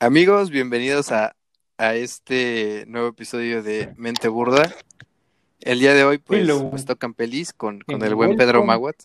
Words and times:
Amigos, 0.00 0.50
bienvenidos 0.50 1.12
a, 1.12 1.34
a 1.78 1.94
este 1.94 2.84
nuevo 2.88 3.08
episodio 3.08 3.62
de 3.62 3.92
Mente 3.96 4.28
Burda. 4.28 4.74
El 5.60 5.78
día 5.78 5.94
de 5.94 6.04
hoy, 6.04 6.18
pues, 6.18 6.84
tocan 6.84 7.14
pelis 7.14 7.52
con, 7.52 7.80
con 7.80 8.02
el 8.02 8.14
buen 8.14 8.36
Pedro. 8.36 8.64
Maguat. 8.64 8.96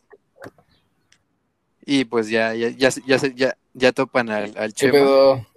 Y 1.86 2.06
pues 2.06 2.30
ya, 2.30 2.54
ya, 2.54 2.70
ya, 2.70 2.92
se- 2.92 3.02
ya, 3.08 3.18
ya, 3.34 3.58
ya 3.74 3.92
topan 3.94 4.30
al, 4.30 4.56
al 4.58 4.74
¿Qué 4.74 4.88
Chema. 4.88 4.92
pedo? 4.94 5.48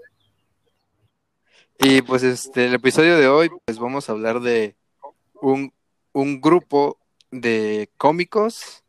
Y 1.80 2.02
pues 2.02 2.22
este, 2.22 2.66
el 2.66 2.74
episodio 2.74 3.18
de 3.18 3.26
hoy, 3.26 3.50
pues 3.64 3.78
vamos 3.78 4.08
a 4.08 4.12
hablar 4.12 4.40
de 4.40 4.76
un, 5.40 5.72
un 6.12 6.40
grupo 6.40 6.98
de 7.32 7.90
cómicos 7.96 8.84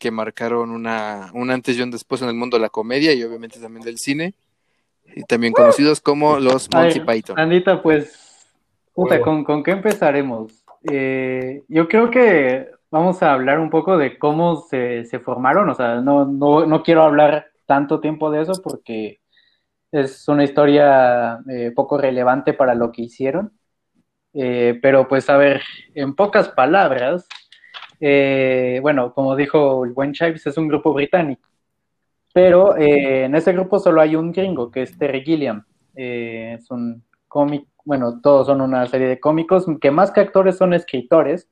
que 0.00 0.10
marcaron 0.10 0.70
una, 0.70 1.30
un 1.32 1.50
antes 1.50 1.76
y 1.76 1.82
un 1.82 1.90
después 1.92 2.20
en 2.22 2.28
el 2.28 2.34
mundo 2.34 2.56
de 2.56 2.62
la 2.62 2.68
comedia 2.68 3.12
y 3.14 3.22
obviamente 3.22 3.60
también 3.60 3.84
del 3.84 3.98
cine. 3.98 4.34
Y 5.14 5.22
también 5.22 5.52
conocidos 5.52 6.00
como 6.00 6.38
los 6.38 6.68
Monty 6.72 7.00
ver, 7.00 7.06
Python. 7.06 7.38
Andita, 7.38 7.82
pues, 7.82 8.50
puta. 8.94 9.20
¿con, 9.20 9.44
con 9.44 9.62
qué 9.62 9.72
empezaremos? 9.72 10.64
Eh, 10.90 11.62
yo 11.68 11.88
creo 11.88 12.10
que 12.10 12.68
vamos 12.90 13.22
a 13.22 13.32
hablar 13.32 13.58
un 13.58 13.70
poco 13.70 13.96
de 13.96 14.18
cómo 14.18 14.56
se, 14.56 15.04
se 15.04 15.18
formaron, 15.18 15.68
o 15.68 15.74
sea, 15.74 16.00
no, 16.00 16.24
no, 16.24 16.66
no 16.66 16.82
quiero 16.82 17.02
hablar 17.02 17.48
tanto 17.66 18.00
tiempo 18.00 18.30
de 18.30 18.42
eso 18.42 18.52
porque 18.62 19.20
es 19.92 20.28
una 20.28 20.44
historia 20.44 21.40
eh, 21.48 21.72
poco 21.74 21.98
relevante 21.98 22.52
para 22.52 22.74
lo 22.74 22.92
que 22.92 23.02
hicieron. 23.02 23.52
Eh, 24.34 24.78
pero 24.82 25.08
pues, 25.08 25.30
a 25.30 25.36
ver, 25.36 25.62
en 25.94 26.14
pocas 26.14 26.48
palabras, 26.50 27.26
eh, 28.00 28.78
bueno, 28.82 29.14
como 29.14 29.34
dijo 29.34 29.84
el 29.84 29.92
buen 29.92 30.12
Chives, 30.12 30.46
es 30.46 30.58
un 30.58 30.68
grupo 30.68 30.92
británico. 30.92 31.48
Pero 32.36 32.76
eh, 32.76 33.24
en 33.24 33.34
ese 33.34 33.54
grupo 33.54 33.78
solo 33.78 34.02
hay 34.02 34.14
un 34.14 34.30
gringo, 34.30 34.70
que 34.70 34.82
es 34.82 34.98
Terry 34.98 35.22
Gilliam. 35.22 35.64
Eh, 35.94 36.56
es 36.58 36.70
un 36.70 37.02
cómic, 37.28 37.66
bueno, 37.82 38.20
todos 38.20 38.48
son 38.48 38.60
una 38.60 38.84
serie 38.88 39.08
de 39.08 39.18
cómicos 39.18 39.64
que 39.80 39.90
más 39.90 40.10
que 40.10 40.20
actores 40.20 40.58
son 40.58 40.74
escritores 40.74 41.48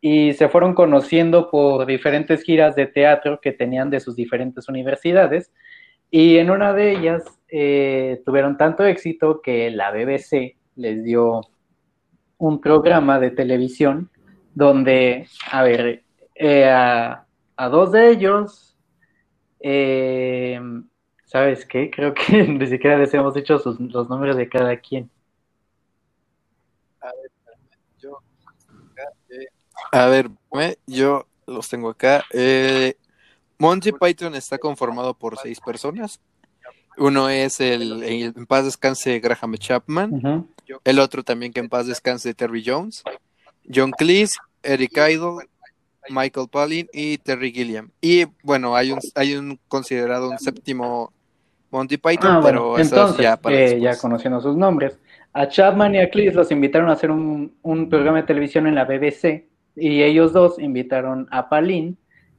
y 0.00 0.32
se 0.34 0.48
fueron 0.48 0.74
conociendo 0.74 1.50
por 1.50 1.86
diferentes 1.86 2.44
giras 2.44 2.76
de 2.76 2.86
teatro 2.86 3.40
que 3.40 3.50
tenían 3.50 3.90
de 3.90 3.98
sus 3.98 4.14
diferentes 4.14 4.68
universidades. 4.68 5.52
Y 6.08 6.36
en 6.36 6.52
una 6.52 6.72
de 6.72 6.92
ellas 6.92 7.24
eh, 7.48 8.22
tuvieron 8.24 8.56
tanto 8.56 8.84
éxito 8.84 9.40
que 9.42 9.72
la 9.72 9.90
BBC 9.90 10.56
les 10.76 11.02
dio 11.02 11.40
un 12.38 12.60
programa 12.60 13.18
de 13.18 13.32
televisión 13.32 14.08
donde, 14.54 15.26
a 15.50 15.64
ver, 15.64 16.04
eh, 16.36 16.70
a, 16.70 17.26
a 17.56 17.68
dos 17.68 17.90
de 17.90 18.10
ellos, 18.10 18.71
eh, 19.62 20.60
¿sabes 21.24 21.64
qué? 21.66 21.90
Creo 21.90 22.12
que 22.14 22.42
ni 22.48 22.66
siquiera 22.66 22.98
les 22.98 23.12
hemos 23.14 23.34
dicho 23.34 23.58
sus- 23.58 23.80
los 23.80 24.08
nombres 24.08 24.36
de 24.36 24.48
cada 24.48 24.76
quien. 24.78 25.10
A 29.90 30.06
ver, 30.06 30.30
me- 30.52 30.76
yo 30.86 31.26
los 31.46 31.68
tengo 31.68 31.90
acá. 31.90 32.24
Eh, 32.32 32.94
Monty 33.58 33.92
Python 33.92 34.34
está 34.34 34.58
conformado 34.58 35.14
por 35.14 35.38
seis 35.38 35.60
personas. 35.60 36.20
Uno 36.98 37.28
es 37.28 37.60
el, 37.60 38.02
el- 38.02 38.32
en 38.36 38.46
paz 38.46 38.64
descanse 38.64 39.18
Graham 39.20 39.54
Chapman. 39.56 40.10
El 40.84 40.98
otro 40.98 41.22
también 41.22 41.52
que 41.52 41.60
en 41.60 41.68
paz 41.68 41.86
descanse 41.86 42.34
Terry 42.34 42.62
Jones. 42.64 43.02
John 43.72 43.90
Cleese, 43.92 44.38
Eric 44.62 44.96
Idle, 44.96 45.48
Michael 46.08 46.48
Palin 46.50 46.88
y 46.92 47.18
Terry 47.18 47.52
Gilliam. 47.52 47.90
Y 48.00 48.24
bueno, 48.42 48.74
hay 48.74 48.92
un, 48.92 48.98
hay 49.14 49.34
un 49.34 49.58
considerado 49.68 50.30
un 50.30 50.38
séptimo 50.38 51.12
Monty 51.70 51.96
Python, 51.96 52.30
Ah, 52.30 52.40
pero 52.42 52.70
bueno, 52.70 52.84
entonces, 52.84 53.22
ya 53.22 53.36
para 53.36 53.56
eh, 53.56 53.80
ya 53.80 53.96
conociendo 53.96 54.40
sus 54.40 54.56
nombres, 54.56 54.98
a 55.32 55.48
Chapman 55.48 55.94
y 55.94 55.98
a 55.98 56.10
Cleese 56.10 56.36
los 56.36 56.50
invitaron 56.50 56.90
a 56.90 56.92
hacer 56.92 57.10
un, 57.10 57.54
un 57.62 57.88
programa 57.88 58.18
de 58.18 58.24
televisión 58.24 58.66
en 58.66 58.74
la 58.74 58.84
BBC 58.84 59.46
y 59.76 60.02
ellos 60.02 60.34
dos 60.34 60.58
invitaron 60.58 61.26
a 61.30 61.48
Palin 61.48 61.96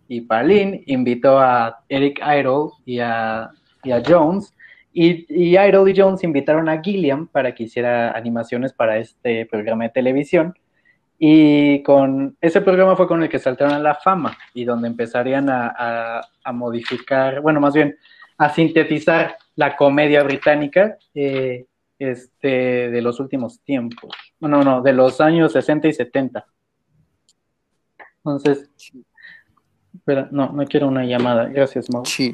y 0.08 0.22
Palin 0.22 0.84
invitó 0.86 1.40
a 1.40 1.84
Eric 1.90 2.20
Idle 2.20 2.70
y 2.86 3.00
a, 3.00 3.50
y 3.84 3.92
a 3.92 4.04
Jones 4.06 4.54
y, 4.92 5.26
y 5.28 5.58
Idle 5.58 5.92
y 5.92 6.00
Jones 6.00 6.24
invitaron 6.24 6.70
a 6.70 6.80
Gilliam 6.80 7.28
para 7.28 7.56
que 7.56 7.64
hiciera 7.64 8.12
animaciones 8.12 8.74
para 8.74 9.00
este 9.00 9.48
programa 9.48 9.86
de 9.86 9.90
televisión 9.90 10.54
y 11.20 11.82
con 11.84 12.36
ese 12.42 12.62
programa 12.62 12.96
fue 12.96 13.08
con 13.08 13.24
el 13.24 13.30
que 13.30 13.40
saltaron 13.40 13.74
a 13.74 13.80
la 13.80 13.96
fama 13.96 14.38
y 14.54 14.66
donde 14.66 14.88
empezarían 14.88 15.50
a, 15.50 15.74
a- 15.78 16.22
a 16.44 16.52
modificar, 16.52 17.40
bueno, 17.42 17.60
más 17.62 17.74
bien 17.74 17.98
a 18.38 18.50
sintetizar 18.50 19.38
la 19.56 19.76
comedia 19.76 20.24
británica 20.24 20.98
eh, 21.14 21.66
este, 22.00 22.90
de 22.90 23.02
los 23.02 23.20
últimos 23.20 23.62
tiempos. 23.62 24.12
No, 24.40 24.64
no, 24.64 24.82
de 24.82 24.92
los 24.94 25.22
años 25.22 25.54
60 25.54 25.88
y 25.88 25.94
70. 25.94 26.46
Entonces, 28.18 28.70
espera, 29.94 30.28
no, 30.32 30.52
no 30.52 30.66
quiero 30.66 30.88
una 30.88 31.06
llamada. 31.06 31.46
Gracias, 31.48 31.90
Mau. 31.92 32.06
Sí. 32.06 32.32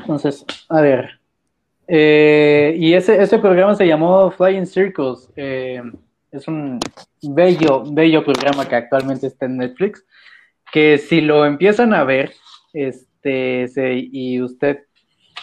Entonces, 0.00 0.44
a 0.68 0.80
ver. 0.80 1.20
Eh, 1.88 2.74
y 2.78 2.94
ese, 2.94 3.20
ese 3.22 3.38
programa 3.38 3.74
se 3.74 3.86
llamó 3.86 4.30
Flying 4.30 4.66
Circles. 4.66 5.30
Eh, 5.36 5.82
es 6.30 6.48
un 6.48 6.78
bello, 7.22 7.84
bello 7.84 8.24
programa 8.24 8.68
que 8.68 8.76
actualmente 8.76 9.26
está 9.26 9.46
en 9.46 9.58
Netflix. 9.58 10.04
Que 10.72 10.98
si 10.98 11.20
lo 11.20 11.46
empiezan 11.46 11.94
a 11.94 12.04
ver, 12.04 12.32
este, 12.72 13.66
y 14.12 14.40
usted 14.40 14.80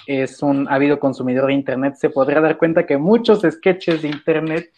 es 0.05 0.41
un 0.43 0.67
ávido 0.69 0.99
consumidor 0.99 1.47
de 1.47 1.53
Internet, 1.53 1.95
se 1.95 2.09
podrá 2.09 2.41
dar 2.41 2.57
cuenta 2.57 2.85
que 2.85 2.97
muchos 2.97 3.41
sketches 3.41 4.01
de 4.01 4.09
Internet 4.09 4.71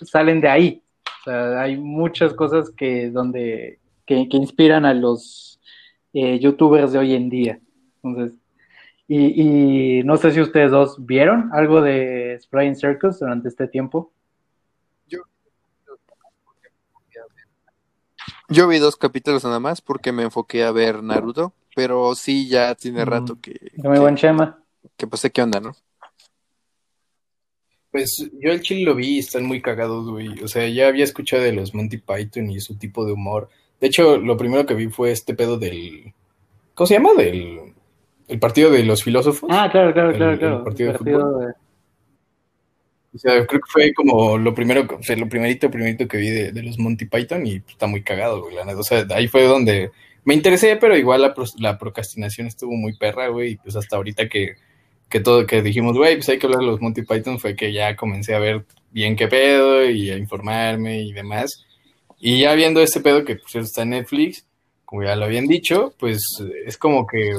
salen 0.00 0.40
de 0.40 0.48
ahí. 0.48 0.82
O 1.04 1.24
sea, 1.24 1.60
hay 1.60 1.76
muchas 1.76 2.34
cosas 2.34 2.70
que, 2.70 3.10
donde, 3.10 3.78
que, 4.06 4.26
inspiran 4.30 4.84
a 4.84 4.94
los 4.94 5.60
eh, 6.12 6.38
youtubers 6.40 6.92
de 6.92 6.98
hoy 6.98 7.14
en 7.14 7.28
día. 7.28 7.60
Entonces, 8.02 8.38
y, 9.06 9.98
y 9.98 10.02
no 10.04 10.16
sé 10.16 10.32
si 10.32 10.40
ustedes 10.40 10.70
dos 10.70 10.96
vieron 11.04 11.50
algo 11.52 11.82
de 11.82 12.40
Flying 12.50 12.76
Circus 12.76 13.20
durante 13.20 13.48
este 13.48 13.68
tiempo. 13.68 14.12
Yo 18.52 18.68
vi 18.68 18.78
dos 18.78 18.96
capítulos 18.96 19.44
nada 19.44 19.60
más 19.60 19.80
porque 19.80 20.12
me 20.12 20.22
enfoqué 20.24 20.64
a 20.64 20.72
ver 20.72 21.02
Naruto, 21.02 21.52
pero 21.74 22.14
sí 22.14 22.48
ya 22.48 22.74
tiene 22.74 23.04
Mm. 23.04 23.08
rato 23.08 23.38
que, 23.40 23.52
Muy 23.76 23.94
que, 23.94 23.98
buen 24.00 24.16
Chema. 24.16 24.62
que 24.96 25.06
pues 25.06 25.20
sé 25.22 25.30
qué 25.30 25.42
onda, 25.42 25.60
¿no? 25.60 25.72
Pues 27.90 28.30
yo 28.40 28.52
el 28.52 28.62
chile 28.62 28.84
lo 28.84 28.94
vi 28.94 29.16
y 29.16 29.18
están 29.18 29.44
muy 29.44 29.60
cagados, 29.60 30.08
güey. 30.08 30.42
O 30.42 30.48
sea, 30.48 30.66
ya 30.68 30.88
había 30.88 31.04
escuchado 31.04 31.42
de 31.42 31.52
los 31.52 31.74
Monty 31.74 31.98
Python 31.98 32.50
y 32.50 32.58
su 32.60 32.76
tipo 32.78 33.04
de 33.04 33.12
humor. 33.12 33.50
De 33.80 33.88
hecho, 33.88 34.16
lo 34.16 34.36
primero 34.36 34.64
que 34.64 34.74
vi 34.74 34.88
fue 34.88 35.10
este 35.12 35.34
pedo 35.34 35.58
del... 35.58 36.14
¿Cómo 36.74 36.86
se 36.86 36.94
llama? 36.94 37.12
Del 37.14 37.74
el 38.28 38.38
partido 38.38 38.70
de 38.70 38.82
los 38.84 39.02
filósofos. 39.02 39.50
Ah, 39.52 39.68
claro, 39.70 39.92
claro, 39.92 40.10
El- 40.10 40.16
claro, 40.16 40.32
el 40.32 40.38
claro. 40.38 40.64
partido 40.64 40.92
de 40.92 40.98
Partido 40.98 41.38
de- 41.38 41.54
O 43.14 43.18
sea, 43.18 43.46
creo 43.46 43.60
que 43.60 43.70
fue 43.70 43.92
como 43.92 44.38
lo 44.38 44.54
primero, 44.54 44.86
o 44.98 45.02
sea, 45.02 45.16
lo 45.16 45.28
primerito, 45.28 45.70
primerito 45.70 46.08
que 46.08 46.16
vi 46.16 46.30
de, 46.30 46.62
los 46.62 46.78
Monty 46.78 47.04
Python 47.06 47.46
y 47.46 47.56
está 47.56 47.86
muy 47.86 48.02
cagado, 48.02 48.42
güey, 48.42 48.54
la. 48.54 48.62
O 48.76 48.82
sea, 48.82 49.06
ahí 49.10 49.28
fue 49.28 49.44
donde 49.44 49.90
me 50.24 50.34
interesé, 50.34 50.76
pero 50.76 50.96
igual 50.96 51.20
la, 51.22 51.34
pros- 51.34 51.56
la 51.60 51.76
procrastinación 51.78 52.46
estuvo 52.46 52.72
muy 52.72 52.96
perra, 52.96 53.28
güey, 53.28 53.52
y 53.52 53.56
pues 53.56 53.76
hasta 53.76 53.96
ahorita 53.96 54.28
que, 54.28 54.54
que 55.10 55.20
todo, 55.20 55.46
que 55.46 55.60
dijimos, 55.62 55.96
güey, 55.96 56.16
pues 56.16 56.28
hay 56.30 56.38
que 56.38 56.46
hablar 56.46 56.60
de 56.60 56.66
los 56.66 56.80
Monty 56.80 57.02
Python, 57.02 57.38
fue 57.38 57.54
que 57.54 57.72
ya 57.72 57.96
comencé 57.96 58.34
a 58.34 58.38
ver 58.38 58.64
bien 58.90 59.14
qué 59.16 59.28
pedo 59.28 59.84
y 59.90 60.10
a 60.10 60.16
informarme 60.16 61.02
y 61.02 61.12
demás. 61.12 61.64
Y 62.18 62.40
ya 62.40 62.54
viendo 62.54 62.80
este 62.80 63.00
pedo 63.00 63.24
que 63.24 63.36
pues 63.36 63.56
está 63.56 63.82
en 63.82 63.90
Netflix, 63.90 64.46
como 64.86 65.02
ya 65.02 65.16
lo 65.16 65.24
habían 65.26 65.46
dicho, 65.46 65.94
pues 65.98 66.22
es 66.66 66.78
como 66.78 67.06
que 67.06 67.32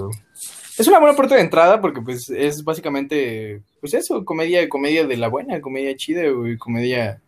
es 0.78 0.88
una 0.88 1.00
buena 1.00 1.16
puerta 1.16 1.36
de 1.36 1.42
entrada 1.42 1.80
porque 1.82 2.02
pues 2.02 2.30
es 2.30 2.64
básicamente 2.64 3.62
pues 3.80 3.94
eso, 3.94 4.24
comedia, 4.26 4.68
comedia 4.70 5.06
de 5.06 5.18
la 5.18 5.28
buena, 5.28 5.60
comedia 5.62 5.96
chida, 5.96 6.30
güey, 6.30 6.58
comedia, 6.58 7.20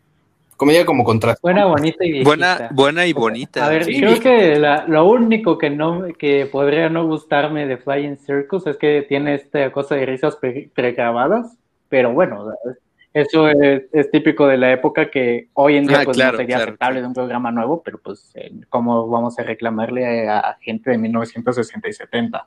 comedia 0.57 0.85
como 0.85 1.03
contraste. 1.03 1.39
Buena, 1.41 1.65
bonita 1.65 2.05
y 2.05 2.11
viejita. 2.11 2.29
Buena, 2.29 2.69
buena 2.71 3.05
y 3.05 3.13
bonita. 3.13 3.65
A 3.65 3.69
ver, 3.69 3.83
Sí, 3.85 3.97
creo 3.97 4.11
viejita. 4.11 4.29
que 4.29 4.55
la- 4.59 4.85
lo 4.87 5.05
único 5.05 5.57
que 5.57 5.69
no 5.69 6.05
que 6.17 6.45
podría 6.45 6.89
no 6.89 7.05
gustarme 7.07 7.65
de 7.67 7.77
Flying 7.77 8.17
Circus 8.17 8.65
es 8.67 8.77
que 8.77 9.05
tiene 9.07 9.35
esta 9.35 9.71
cosa 9.71 9.95
de 9.95 10.05
risas 10.05 10.35
pre- 10.37 10.69
pregrabadas, 10.73 11.57
pero 11.89 12.13
bueno, 12.13 12.51
eso 13.13 13.47
es, 13.49 13.83
es 13.93 14.11
típico 14.11 14.45
de 14.47 14.57
la 14.57 14.71
época 14.73 15.09
que 15.09 15.47
hoy 15.53 15.77
en 15.77 15.87
día 15.87 15.99
Ah, 15.99 16.05
pues 16.05 16.17
claro, 16.17 16.31
no 16.33 16.37
sería 16.39 16.55
claro, 16.57 16.69
aceptable 16.71 16.93
claro. 16.95 17.01
de 17.01 17.07
un 17.07 17.13
programa 17.13 17.51
nuevo, 17.51 17.81
pero 17.83 17.97
pues 18.03 18.33
cómo 18.69 19.07
vamos 19.07 19.37
a 19.39 19.43
reclamarle 19.43 20.27
a 20.29 20.57
gente 20.61 20.89
de 20.91 20.97
1960 20.97 21.87
y 21.89 21.93
70. 21.93 22.45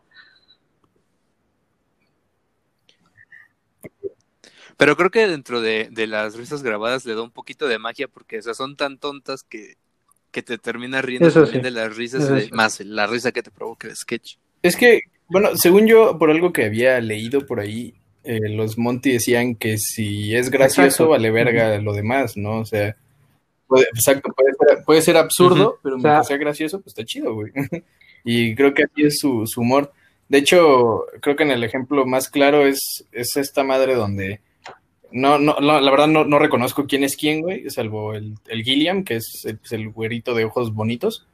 Pero 4.79 4.97
creo 4.97 5.11
que 5.11 5.27
dentro 5.27 5.61
de, 5.61 5.89
de 5.91 6.07
las 6.07 6.37
risas 6.37 6.63
grabadas 6.63 7.05
le 7.05 7.15
da 7.15 7.23
un 7.23 7.31
poquito 7.31 7.69
de 7.69 7.79
magia 7.79 8.09
porque 8.09 8.39
o 8.39 8.43
sea, 8.43 8.55
son 8.55 8.77
tan 8.77 8.97
tontas 8.99 9.43
que, 9.43 9.75
que 10.31 10.43
te 10.43 10.57
terminas 10.57 11.05
riendo 11.05 11.29
Eso 11.29 11.43
también 11.43 11.61
sí. 11.63 11.65
de 11.65 11.71
las 11.73 11.97
risas 11.97 12.25
Eso 12.25 12.35
de- 12.35 12.41
sí. 12.43 12.51
más 12.53 12.81
la 12.81 13.07
risa 13.07 13.33
que 13.33 13.43
te 13.43 13.51
provoca 13.51 13.89
el 13.89 13.97
sketch. 13.97 14.37
Es 14.63 14.77
que, 14.77 15.03
bueno, 15.29 15.57
según 15.57 15.87
yo, 15.87 16.17
por 16.19 16.31
algo 16.31 16.53
que 16.53 16.65
había 16.65 17.01
leído 17.01 17.45
por 17.45 17.61
ahí, 17.61 17.95
eh, 18.25 18.41
los 18.51 18.79
Monty 18.79 19.13
decían 19.13 19.55
que 19.57 19.79
si 19.79 20.35
es 20.35 20.51
gracioso, 20.51 20.85
Exacto. 20.87 21.09
vale 21.11 21.31
verga 21.31 21.79
lo 21.81 21.93
demás, 21.93 22.37
¿no? 22.37 22.61
O 22.61 22.65
sea, 22.65 22.97
puede, 23.67 23.85
exacto, 23.95 24.33
puede 24.37 24.53
ser, 24.55 24.85
puede 24.85 25.03
ser 25.03 25.17
absurdo, 25.17 25.79
pero 25.83 25.97
O 25.97 26.01
sea- 26.01 26.11
mientras 26.11 26.27
sea 26.29 26.37
gracioso, 26.37 26.79
pues 26.81 26.89
está 26.89 27.05
chido, 27.05 27.35
güey. 27.35 27.53
y 28.25 28.55
creo 28.55 28.75
que 28.75 28.85
así 28.85 29.03
es 29.05 29.19
su, 29.19 29.45
su 29.47 29.61
humor. 29.63 29.93
De 30.29 30.39
hecho, 30.39 31.05
creo 31.21 31.35
que 31.37 31.43
en 31.45 31.51
el 31.53 31.65
ejemplo 31.65 32.05
más 32.07 32.29
claro 32.29 32.67
es, 32.67 33.05
es 33.13 33.37
esta 33.37 33.65
madre 33.65 33.95
donde 33.95 34.41
no, 35.13 35.39
no, 35.39 35.57
no, 35.61 35.81
la 35.81 35.91
verdad 35.91 36.07
no, 36.09 36.25
no 36.25 36.39
reconozco 36.39 36.87
quién 36.87 37.05
es 37.05 37.17
quién, 37.17 37.41
güey, 37.43 37.69
salvo 37.71 38.15
el, 38.15 38.35
el 38.49 38.63
Gilliam, 38.63 39.05
que 39.05 39.17
es 39.17 39.45
el, 39.47 39.59
el 39.71 39.89
güerito 39.91 40.35
de 40.35 40.45
ojos 40.45 40.75
bonitos. 40.75 41.27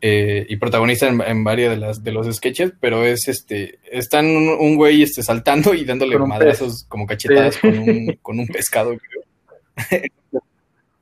eh, 0.00 0.46
y 0.48 0.56
protagonista 0.56 1.08
en, 1.08 1.20
en 1.20 1.42
varios 1.42 1.70
de 1.70 1.76
las 1.76 2.04
de 2.04 2.12
los 2.12 2.32
sketches, 2.36 2.72
pero 2.80 3.04
es 3.04 3.26
este, 3.26 3.78
están 3.90 4.26
un, 4.26 4.48
un 4.50 4.76
güey 4.76 5.02
este, 5.02 5.22
saltando 5.24 5.74
y 5.74 5.84
dándole 5.84 6.16
madrazos 6.18 6.84
como 6.88 7.06
cachetadas 7.06 7.56
Sí. 7.56 7.60
con, 7.62 7.78
un, 7.80 8.18
con 8.22 8.38
un 8.38 8.46
pescado, 8.46 8.96
creo. 9.90 10.02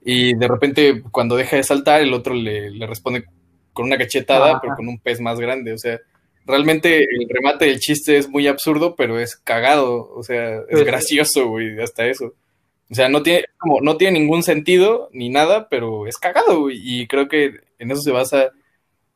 y 0.05 0.35
de 0.35 0.49
repente, 0.49 1.02
cuando 1.11 1.37
deja 1.37 1.56
de 1.56 1.62
saltar, 1.62 2.00
el 2.00 2.14
otro 2.14 2.35
le, 2.35 2.70
le 2.70 2.87
responde 2.87 3.25
con 3.73 3.87
una 3.87 3.99
cachetada, 3.99 4.52
Ajá. 4.52 4.61
pero 4.62 4.76
con 4.76 4.88
un 4.88 4.99
pez 4.99 5.20
más 5.20 5.38
grande. 5.41 5.73
O 5.73 5.79
sea, 5.79 5.99
realmente 6.46 7.00
el 7.00 7.28
remate 7.28 7.66
del 7.66 7.81
chiste 7.81 8.16
es 8.16 8.28
muy 8.28 8.46
absurdo, 8.46 8.94
pero 8.96 9.19
es 9.19 9.37
cagado. 9.37 10.10
O 10.14 10.22
sea, 10.22 10.56
es 10.58 10.64
Pues- 10.70 10.84
gracioso, 10.84 11.48
güey, 11.48 11.81
hasta 11.81 12.06
eso. 12.06 12.34
O 12.90 12.94
sea, 12.94 13.08
no 13.08 13.22
tiene, 13.22 13.44
como, 13.58 13.81
no 13.81 13.96
tiene 13.96 14.20
ningún 14.20 14.43
sentido 14.44 15.08
ni 15.12 15.28
nada, 15.28 15.69
pero 15.69 16.06
es 16.06 16.19
cagado, 16.19 16.60
güey. 16.60 16.78
Y 16.82 17.06
creo 17.08 17.28
que 17.28 17.54
en 17.81 17.90
eso 17.90 18.00
se 18.00 18.12
basa, 18.12 18.52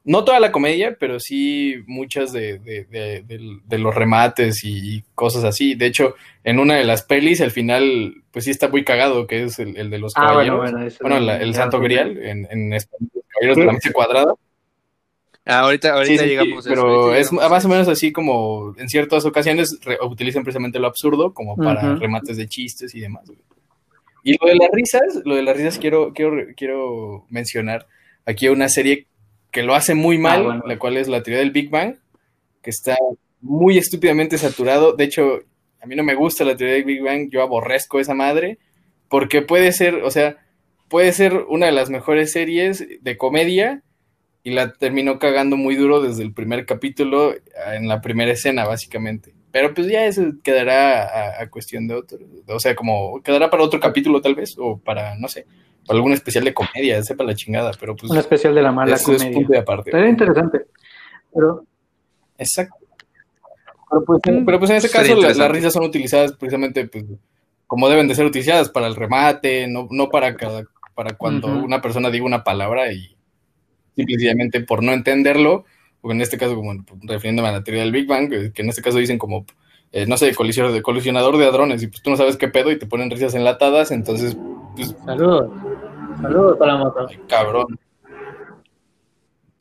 no 0.02 0.24
toda 0.24 0.40
la 0.40 0.50
comedia, 0.50 0.96
pero 0.98 1.20
sí 1.20 1.76
muchas 1.86 2.32
de, 2.32 2.58
de, 2.58 2.84
de- 2.86 3.22
de- 3.22 3.58
de 3.64 3.78
los 3.78 3.94
remates 3.94 4.64
y, 4.64 4.96
y 4.96 5.04
cosas 5.14 5.44
así. 5.44 5.74
De 5.76 5.86
hecho, 5.86 6.16
en 6.42 6.58
una 6.58 6.74
de 6.76 6.84
las 6.84 7.02
pelis, 7.04 7.40
al 7.42 7.52
final, 7.52 8.14
pues 8.32 8.46
sí 8.46 8.50
está 8.50 8.66
muy 8.68 8.82
cagado, 8.82 9.28
que 9.28 9.44
es 9.44 9.58
el, 9.60 9.76
el 9.76 9.88
de 9.90 9.98
los 9.98 10.14
Ah, 10.16 10.32
bueno, 10.34 10.54
caballeros. 10.58 10.72
bueno. 10.72 10.94
Bueno, 11.02 11.20
no- 11.20 11.26
la- 11.26 11.36
el 11.40 11.54
Santo 11.54 11.78
Grial, 11.78 12.18
en, 12.18 12.48
en 12.50 12.72
español, 12.72 13.10
caballeros 13.28 13.56
de 13.58 13.64
la 13.66 13.72
mesa 13.72 13.92
cuadrada. 13.92 14.34
Ah, 15.46 15.60
ahorita, 15.60 15.94
ahorita 15.94 16.12
Sí, 16.12 16.18
sí, 16.18 16.24
sí, 16.24 16.30
llegamos 16.30 16.56
a 16.56 16.60
eso, 16.60 16.68
pero 16.68 16.82
ahorita 16.82 17.18
es 17.18 17.30
llegamos 17.30 17.44
a 17.44 17.48
más 17.48 17.64
o 17.64 17.68
eso. 17.68 17.68
menos 17.68 17.88
así 17.88 18.12
como 18.12 18.74
en 18.78 18.88
ciertas 18.88 19.24
ocasiones 19.24 19.78
utilizan 20.08 20.42
precisamente 20.44 20.78
lo 20.78 20.86
absurdo 20.86 21.32
como 21.34 21.56
para 21.56 21.96
remates 21.96 22.36
de 22.36 22.46
chistes 22.46 22.94
y 22.94 23.00
demás. 23.00 23.24
güey. 23.26 23.38
Y 24.22 24.36
lo 24.38 24.46
de 24.48 24.56
las 24.56 24.68
risas, 24.72 25.22
lo 25.24 25.34
de 25.34 25.42
las 25.42 25.56
risas 25.56 25.78
quiero, 25.78 26.12
quiero, 26.12 26.32
quiero 26.56 27.24
mencionar 27.30 27.86
aquí 28.26 28.48
una 28.48 28.68
serie 28.68 29.06
que 29.50 29.62
lo 29.62 29.74
hace 29.74 29.94
muy 29.94 30.18
mal, 30.18 30.40
Ah, 30.42 30.44
bueno. 30.44 30.62
la 30.66 30.78
cual 30.78 30.96
es 30.98 31.08
la 31.08 31.22
teoría 31.22 31.40
del 31.40 31.50
Big 31.52 31.70
Bang, 31.70 31.96
que 32.62 32.70
está 32.70 32.96
muy 33.40 33.78
estúpidamente 33.78 34.36
saturado. 34.36 34.92
De 34.92 35.04
hecho, 35.04 35.40
a 35.82 35.86
mí 35.86 35.96
no 35.96 36.04
me 36.04 36.14
gusta 36.14 36.44
la 36.44 36.54
teoría 36.56 36.74
del 36.76 36.84
Big 36.84 37.02
Bang, 37.02 37.30
yo 37.30 37.42
aborrezco 37.42 37.98
esa 37.98 38.12
madre, 38.14 38.58
porque 39.08 39.40
puede 39.40 39.72
ser, 39.72 39.94
o 40.04 40.10
sea, 40.10 40.36
puede 40.88 41.12
ser 41.12 41.34
una 41.48 41.66
de 41.66 41.72
las 41.72 41.88
mejores 41.88 42.30
series 42.30 42.86
de 43.00 43.16
comedia 43.16 43.82
y 44.42 44.50
la 44.52 44.72
terminó 44.72 45.18
cagando 45.18 45.56
muy 45.56 45.76
duro 45.76 46.00
desde 46.00 46.22
el 46.22 46.32
primer 46.32 46.64
capítulo 46.66 47.34
en 47.72 47.88
la 47.88 48.00
primera 48.00 48.32
escena, 48.32 48.64
básicamente. 48.66 49.34
Pero 49.52 49.74
pues 49.74 49.88
ya 49.88 50.04
eso 50.06 50.22
quedará 50.44 51.02
a, 51.38 51.42
a 51.42 51.50
cuestión 51.50 51.88
de 51.88 51.94
otro, 51.94 52.18
o 52.46 52.60
sea, 52.60 52.74
como 52.76 53.20
quedará 53.22 53.50
para 53.50 53.64
otro 53.64 53.80
capítulo 53.80 54.20
tal 54.20 54.34
vez, 54.36 54.54
o 54.58 54.78
para, 54.78 55.16
no 55.16 55.26
sé, 55.28 55.44
para 55.86 55.96
algún 55.96 56.12
especial 56.12 56.44
de 56.44 56.54
comedia, 56.54 57.02
sepa 57.02 57.24
la 57.24 57.34
chingada, 57.34 57.72
pero 57.80 57.96
pues 57.96 58.10
Un 58.12 58.18
especial 58.18 58.54
de 58.54 58.62
la 58.62 58.70
mala 58.72 58.94
eso 58.94 59.12
es 59.12 59.18
comedia. 59.18 59.34
punto 59.36 59.52
de 59.52 59.58
aparte. 59.58 59.90
Estaría 59.90 60.08
interesante. 60.10 60.60
Pero, 61.34 61.64
Exacto. 62.38 62.76
Pero 63.90 64.04
pues, 64.04 64.20
Mm, 64.24 64.44
pero 64.44 64.58
pues 64.60 64.70
en 64.70 64.76
ese 64.76 64.88
sería 64.88 65.08
caso 65.14 65.20
la- 65.20 65.34
las 65.34 65.50
risas 65.50 65.72
son 65.72 65.84
utilizadas 65.84 66.32
precisamente 66.34 66.86
pues, 66.86 67.04
como 67.66 67.88
deben 67.88 68.06
de 68.08 68.14
ser 68.14 68.24
utilizadas 68.26 68.68
para 68.68 68.86
el 68.86 68.94
remate, 68.96 69.66
no, 69.66 69.88
no 69.90 70.08
para 70.10 70.36
cada, 70.36 70.62
para 70.94 71.16
cuando 71.16 71.48
una 71.48 71.80
persona 71.80 72.08
diga 72.10 72.24
una 72.24 72.44
palabra 72.44 72.92
y 72.92 73.16
simplemente 74.06 74.60
por 74.60 74.82
no 74.82 74.92
entenderlo, 74.92 75.64
o 76.02 76.12
en 76.12 76.20
este 76.20 76.38
caso 76.38 76.54
como 76.54 76.72
refiriéndome 77.02 77.48
a 77.48 77.52
la 77.52 77.64
teoría 77.64 77.82
del 77.82 77.92
Big 77.92 78.06
Bang, 78.06 78.28
que, 78.28 78.62
en 78.62 78.68
este 78.68 78.82
caso 78.82 78.98
dicen 78.98 79.18
como 79.18 79.46
eh, 79.92 80.06
no 80.06 80.16
sé, 80.16 80.34
colisionador 80.34 80.74
de, 80.74 80.82
colisionador 80.82 81.36
de 81.36 81.46
hadrones, 81.46 81.82
y 81.82 81.88
pues 81.88 82.02
tú 82.02 82.10
no 82.10 82.16
sabes 82.16 82.36
qué 82.36 82.48
pedo 82.48 82.70
y 82.70 82.78
te 82.78 82.86
ponen 82.86 83.10
risas 83.10 83.34
enlatadas, 83.34 83.90
entonces, 83.90 84.36
pues, 84.76 84.94
saludos. 85.04 85.50
Saludos 86.22 86.56
para 86.58 86.74
la 86.74 86.78
moto. 86.78 87.06
ay, 87.08 87.18
cabrón. 87.28 87.78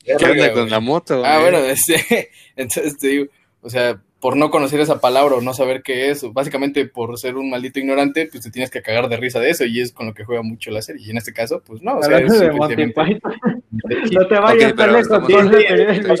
¿Qué 0.04 0.14
onda 0.14 0.52
con 0.52 0.70
la 0.70 0.80
moto? 0.80 1.22
Ah, 1.24 1.38
güey? 1.38 1.50
bueno, 1.50 1.58
este, 1.66 2.30
entonces 2.56 2.96
te 2.98 3.08
digo, 3.08 3.26
o 3.60 3.70
sea, 3.70 4.00
por 4.20 4.36
no 4.36 4.50
conocer 4.50 4.80
esa 4.80 5.00
palabra 5.00 5.36
o 5.36 5.40
no 5.40 5.54
saber 5.54 5.82
qué 5.82 6.10
es, 6.10 6.22
o 6.22 6.32
básicamente 6.32 6.84
por 6.84 7.18
ser 7.18 7.36
un 7.36 7.48
maldito 7.48 7.80
ignorante, 7.80 8.28
pues 8.30 8.44
te 8.44 8.50
tienes 8.50 8.70
que 8.70 8.82
cagar 8.82 9.08
de 9.08 9.16
risa 9.16 9.40
de 9.40 9.50
eso 9.50 9.64
y 9.64 9.80
es 9.80 9.92
con 9.92 10.06
lo 10.06 10.14
que 10.14 10.24
juega 10.24 10.42
mucho 10.42 10.70
la 10.70 10.82
serie. 10.82 11.06
Y 11.06 11.10
en 11.10 11.16
este 11.16 11.32
caso, 11.32 11.62
pues 11.66 11.80
no, 11.82 11.96
o 11.96 12.02
sea, 12.02 12.18
es 12.18 12.38
de 12.38 12.48
no 14.12 14.28
te 14.28 14.38
vayas 14.38 14.74
tan 14.74 14.92
lejos. 14.92 16.20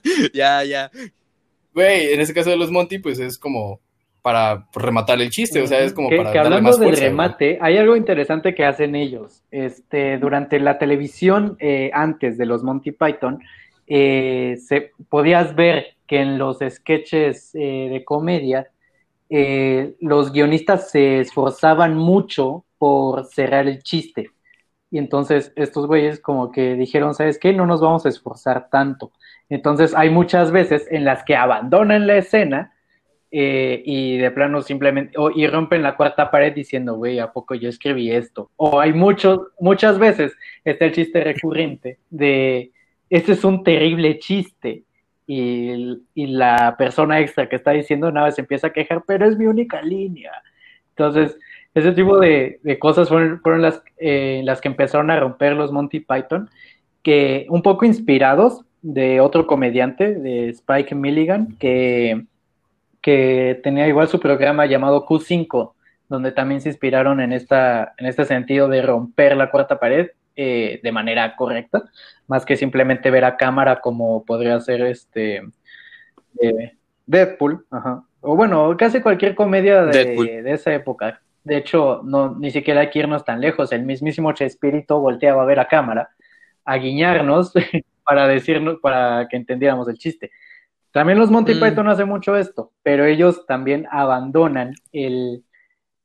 ya, 0.32 0.64
ya. 0.64 0.90
Güey, 1.74 2.14
en 2.14 2.20
este 2.20 2.34
caso 2.34 2.50
de 2.50 2.56
los 2.56 2.70
Monty, 2.70 2.98
pues 2.98 3.18
es 3.18 3.38
como 3.38 3.80
para 4.22 4.66
rematar 4.74 5.20
el 5.20 5.30
chiste, 5.30 5.62
o 5.62 5.66
sea, 5.66 5.80
es 5.80 5.92
como 5.92 6.08
que, 6.10 6.16
para 6.16 6.32
que 6.32 6.38
darle 6.38 6.56
hablando 6.56 6.70
más 6.70 6.78
del 6.78 6.88
fuerza. 6.88 7.04
remate, 7.04 7.58
hay 7.60 7.78
algo 7.78 7.96
interesante 7.96 8.54
que 8.54 8.64
hacen 8.64 8.94
ellos. 8.94 9.42
Este, 9.50 10.18
durante 10.18 10.60
la 10.60 10.78
televisión 10.78 11.56
eh, 11.58 11.90
antes 11.92 12.36
de 12.36 12.46
los 12.46 12.62
Monty 12.62 12.92
Python, 12.92 13.42
eh, 13.86 14.56
se, 14.62 14.92
podías 15.08 15.54
ver 15.54 15.96
que 16.10 16.20
en 16.20 16.38
los 16.38 16.58
sketches 16.58 17.54
eh, 17.54 17.86
de 17.88 18.04
comedia, 18.04 18.68
eh, 19.28 19.94
los 20.00 20.32
guionistas 20.32 20.90
se 20.90 21.20
esforzaban 21.20 21.94
mucho 21.94 22.64
por 22.78 23.26
cerrar 23.26 23.68
el 23.68 23.80
chiste. 23.84 24.32
Y 24.90 24.98
entonces 24.98 25.52
estos 25.54 25.86
güeyes 25.86 26.18
como 26.18 26.50
que 26.50 26.74
dijeron, 26.74 27.14
¿sabes 27.14 27.38
qué? 27.38 27.52
No 27.52 27.64
nos 27.64 27.80
vamos 27.80 28.06
a 28.06 28.08
esforzar 28.08 28.70
tanto. 28.70 29.12
Entonces 29.48 29.94
hay 29.94 30.10
muchas 30.10 30.50
veces 30.50 30.88
en 30.90 31.04
las 31.04 31.22
que 31.22 31.36
abandonan 31.36 32.08
la 32.08 32.16
escena 32.16 32.72
eh, 33.30 33.80
y 33.86 34.18
de 34.18 34.32
plano 34.32 34.62
simplemente, 34.62 35.16
o, 35.16 35.30
y 35.30 35.46
rompen 35.46 35.84
la 35.84 35.96
cuarta 35.96 36.32
pared 36.32 36.52
diciendo, 36.52 36.96
güey, 36.96 37.20
¿a 37.20 37.32
poco 37.32 37.54
yo 37.54 37.68
escribí 37.68 38.10
esto? 38.10 38.50
O 38.56 38.80
hay 38.80 38.92
muchos, 38.92 39.38
muchas 39.60 40.00
veces 40.00 40.32
está 40.64 40.86
el 40.86 40.92
chiste 40.92 41.22
recurrente 41.22 42.00
de, 42.10 42.72
este 43.10 43.30
es 43.30 43.44
un 43.44 43.62
terrible 43.62 44.18
chiste. 44.18 44.82
Y, 45.32 46.26
la 46.26 46.74
persona 46.76 47.20
extra 47.20 47.48
que 47.48 47.54
está 47.54 47.70
diciendo 47.70 48.10
nada 48.10 48.32
se 48.32 48.40
empieza 48.40 48.66
a 48.66 48.72
quejar, 48.72 49.04
pero 49.06 49.26
es 49.26 49.38
mi 49.38 49.46
única 49.46 49.80
línea. 49.80 50.32
Entonces, 50.90 51.38
ese 51.72 51.92
tipo 51.92 52.18
de, 52.18 52.58
cosas 52.80 53.08
fueron, 53.08 53.40
fueron 53.40 53.62
las, 53.62 53.80
eh, 53.98 54.42
las 54.44 54.60
que 54.60 54.66
empezaron 54.66 55.08
a 55.08 55.20
romper 55.20 55.54
los 55.54 55.70
Monty 55.70 56.00
Python, 56.00 56.50
que 57.04 57.46
un 57.48 57.62
poco 57.62 57.84
inspirados 57.84 58.64
de 58.82 59.20
otro 59.20 59.46
comediante, 59.46 60.14
de 60.14 60.48
Spike 60.48 60.96
Milligan, 60.96 61.56
que, 61.58 62.24
que 63.00 63.60
tenía 63.62 63.86
igual 63.86 64.08
su 64.08 64.18
programa 64.18 64.66
llamado 64.66 65.06
Q5, 65.06 65.72
donde 66.08 66.32
también 66.32 66.60
se 66.60 66.70
inspiraron 66.70 67.20
en, 67.20 67.32
esta, 67.32 67.94
en 67.98 68.06
este 68.06 68.24
sentido 68.24 68.66
de 68.66 68.82
romper 68.82 69.36
la 69.36 69.52
cuarta 69.52 69.78
pared 69.78 70.10
eh, 70.42 70.80
de 70.82 70.90
manera 70.90 71.36
correcta, 71.36 71.84
más 72.26 72.46
que 72.46 72.56
simplemente 72.56 73.10
ver 73.10 73.26
a 73.26 73.36
cámara 73.36 73.82
como 73.82 74.24
podría 74.24 74.58
ser 74.58 74.80
este 74.80 75.42
eh, 76.40 76.72
Deadpool, 77.04 77.66
ajá. 77.70 78.04
o 78.22 78.36
bueno, 78.36 78.74
casi 78.78 79.02
cualquier 79.02 79.34
comedia 79.34 79.84
de, 79.84 80.42
esa 80.46 80.72
época. 80.72 81.20
De 81.44 81.58
hecho, 81.58 82.00
no, 82.04 82.34
ni 82.38 82.50
siquiera 82.50 82.80
hay 82.80 82.88
que 82.88 83.00
irnos 83.00 83.22
tan 83.22 83.42
lejos. 83.42 83.70
El 83.70 83.82
mismísimo 83.82 84.32
Chespirito 84.32 84.98
volteaba 84.98 85.42
a 85.42 85.44
ver 85.44 85.60
a 85.60 85.68
cámara, 85.68 86.08
a 86.64 86.76
guiñarnos 86.78 87.52
para 88.02 88.26
decirnos, 88.26 88.78
para 88.80 89.28
que 89.28 89.36
entendiéramos 89.36 89.88
el 89.88 89.98
chiste. 89.98 90.30
También 90.90 91.18
los 91.18 91.30
Monty 91.30 91.54
Mm. 91.54 91.60
Python 91.60 91.88
hacen 91.88 92.08
mucho 92.08 92.34
esto, 92.34 92.72
pero 92.82 93.04
ellos 93.04 93.44
también 93.44 93.86
abandonan 93.90 94.72
el, 94.90 95.44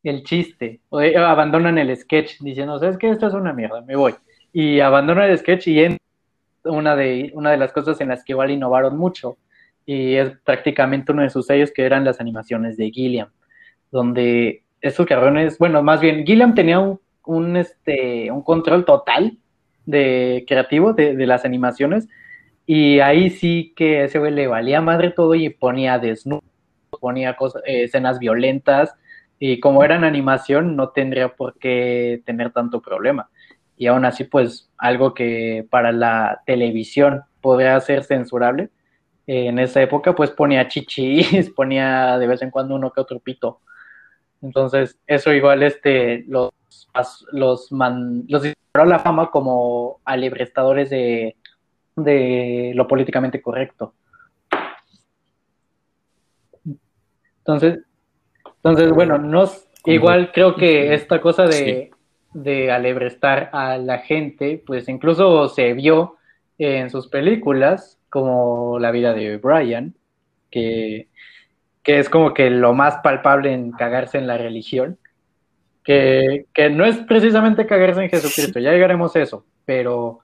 el 0.03 0.23
chiste, 0.23 0.81
o 0.89 0.99
eh, 0.99 1.15
abandonan 1.15 1.77
el 1.77 1.95
sketch, 1.95 2.41
diciendo, 2.41 2.77
¿sabes 2.79 2.97
qué? 2.97 3.11
Esto 3.11 3.27
es 3.27 3.33
una 3.33 3.53
mierda, 3.53 3.79
me 3.79 3.95
voy. 3.95 4.13
Y 4.57 4.79
abandonan 4.79 5.29
el 5.29 5.38
sketch 5.38 5.67
y 5.67 5.83
en 5.83 5.97
una 6.63 6.95
de, 6.95 7.29
una 7.33 7.51
de 7.51 7.57
las 7.57 7.74
cosas 7.74 8.00
en 8.00 8.07
las 8.07 8.24
que 8.24 8.31
igual 8.31 8.51
innovaron 8.51 8.97
mucho, 8.97 9.38
y 9.85 10.15
es 10.15 10.31
prácticamente 10.45 11.12
uno 11.12 11.24
de 11.24 11.29
sus 11.29 11.45
sellos 11.45 11.71
que 11.71 11.83
eran 11.83 12.05
las 12.05 12.21
animaciones 12.21 12.77
de 12.77 12.89
Gilliam, 12.89 13.27
donde 13.91 14.63
estos 14.79 15.05
cabrones, 15.07 15.57
bueno, 15.57 15.83
más 15.83 16.00
bien, 16.00 16.25
Gilliam 16.25 16.55
tenía 16.55 16.79
un, 16.79 17.01
un, 17.25 17.57
este, 17.57 18.31
un 18.31 18.43
control 18.43 18.85
total 18.85 19.38
de 19.85 20.45
creativo 20.47 20.93
de, 20.93 21.17
de 21.17 21.27
las 21.27 21.43
animaciones, 21.43 22.07
y 22.65 23.01
ahí 23.01 23.31
sí 23.31 23.74
que 23.75 24.05
ese 24.05 24.19
güey 24.19 24.31
le 24.31 24.47
valía 24.47 24.79
madre 24.79 25.12
todo 25.12 25.35
y 25.35 25.50
ponía 25.50 26.00
desnudo, 26.00 26.43
ponía 27.01 27.35
cosas, 27.35 27.62
eh, 27.65 27.83
escenas 27.83 28.19
violentas, 28.19 28.95
y 29.38 29.59
como 29.59 29.83
eran 29.83 30.05
animación 30.05 30.77
no 30.77 30.91
tendría 30.91 31.35
por 31.35 31.59
qué 31.59 32.21
tener 32.25 32.53
tanto 32.53 32.81
problema. 32.81 33.29
Y 33.77 33.88
aún 33.88 34.05
así, 34.05 34.24
pues 34.24 34.70
algo 34.77 35.13
que 35.13 35.65
para 35.70 35.91
la 35.91 36.41
televisión 36.46 37.24
podría 37.41 37.79
ser 37.82 38.03
censurable, 38.03 38.70
en 39.27 39.60
esa 39.60 39.82
época, 39.82 40.13
pues 40.13 40.32
ponía 40.32 40.67
chichis, 40.67 41.50
ponía 41.55 42.17
de 42.17 42.27
vez 42.27 42.41
en 42.41 42.51
cuando 42.51 42.75
uno 42.75 42.91
que 42.91 43.01
otro 43.01 43.20
pito. 43.20 43.60
Entonces, 44.41 44.98
eso 45.08 45.34
igual 45.34 45.63
este, 45.63 46.24
los, 46.27 46.51
los, 47.32 47.70
los 47.72 48.41
disparó 48.44 48.84
a 48.84 48.86
la 48.86 49.00
fama 49.00 49.32
como 49.32 50.00
alibrestadores 50.05 50.89
de, 50.89 51.36
de 51.96 52.74
lo 52.75 52.88
políticamente 52.88 53.41
correcto. 53.41 53.94
Entonces, 57.39 57.79
entonces 58.46 58.91
bueno, 58.91 59.17
nos, 59.17 59.67
igual 59.86 60.32
creo 60.32 60.55
que 60.55 60.94
esta 60.94 61.22
cosa 61.22 61.46
de, 61.46 61.91
de 62.35 62.69
alebrestar 62.69 63.49
a 63.53 63.77
la 63.77 63.99
gente, 63.99 64.61
pues 64.65 64.89
incluso 64.89 65.47
se 65.47 65.73
vio 65.73 66.17
en 66.57 66.89
sus 66.89 67.07
películas, 67.07 67.97
como 68.09 68.77
La 68.79 68.91
vida 68.91 69.13
de 69.13 69.37
Brian, 69.37 69.95
que, 70.51 71.07
que 71.81 71.99
es 71.99 72.09
como 72.09 72.33
que 72.33 72.49
lo 72.49 72.73
más 72.73 72.97
palpable 72.97 73.53
en 73.53 73.71
cagarse 73.71 74.17
en 74.17 74.27
la 74.27 74.37
religión, 74.37 74.97
que, 75.83 76.45
que 76.53 76.69
no 76.69 76.85
es 76.85 76.97
precisamente 76.97 77.65
cagarse 77.65 78.03
en 78.03 78.09
Jesucristo, 78.09 78.59
ya 78.59 78.71
llegaremos 78.71 79.15
a 79.15 79.21
eso, 79.21 79.45
pero 79.65 80.19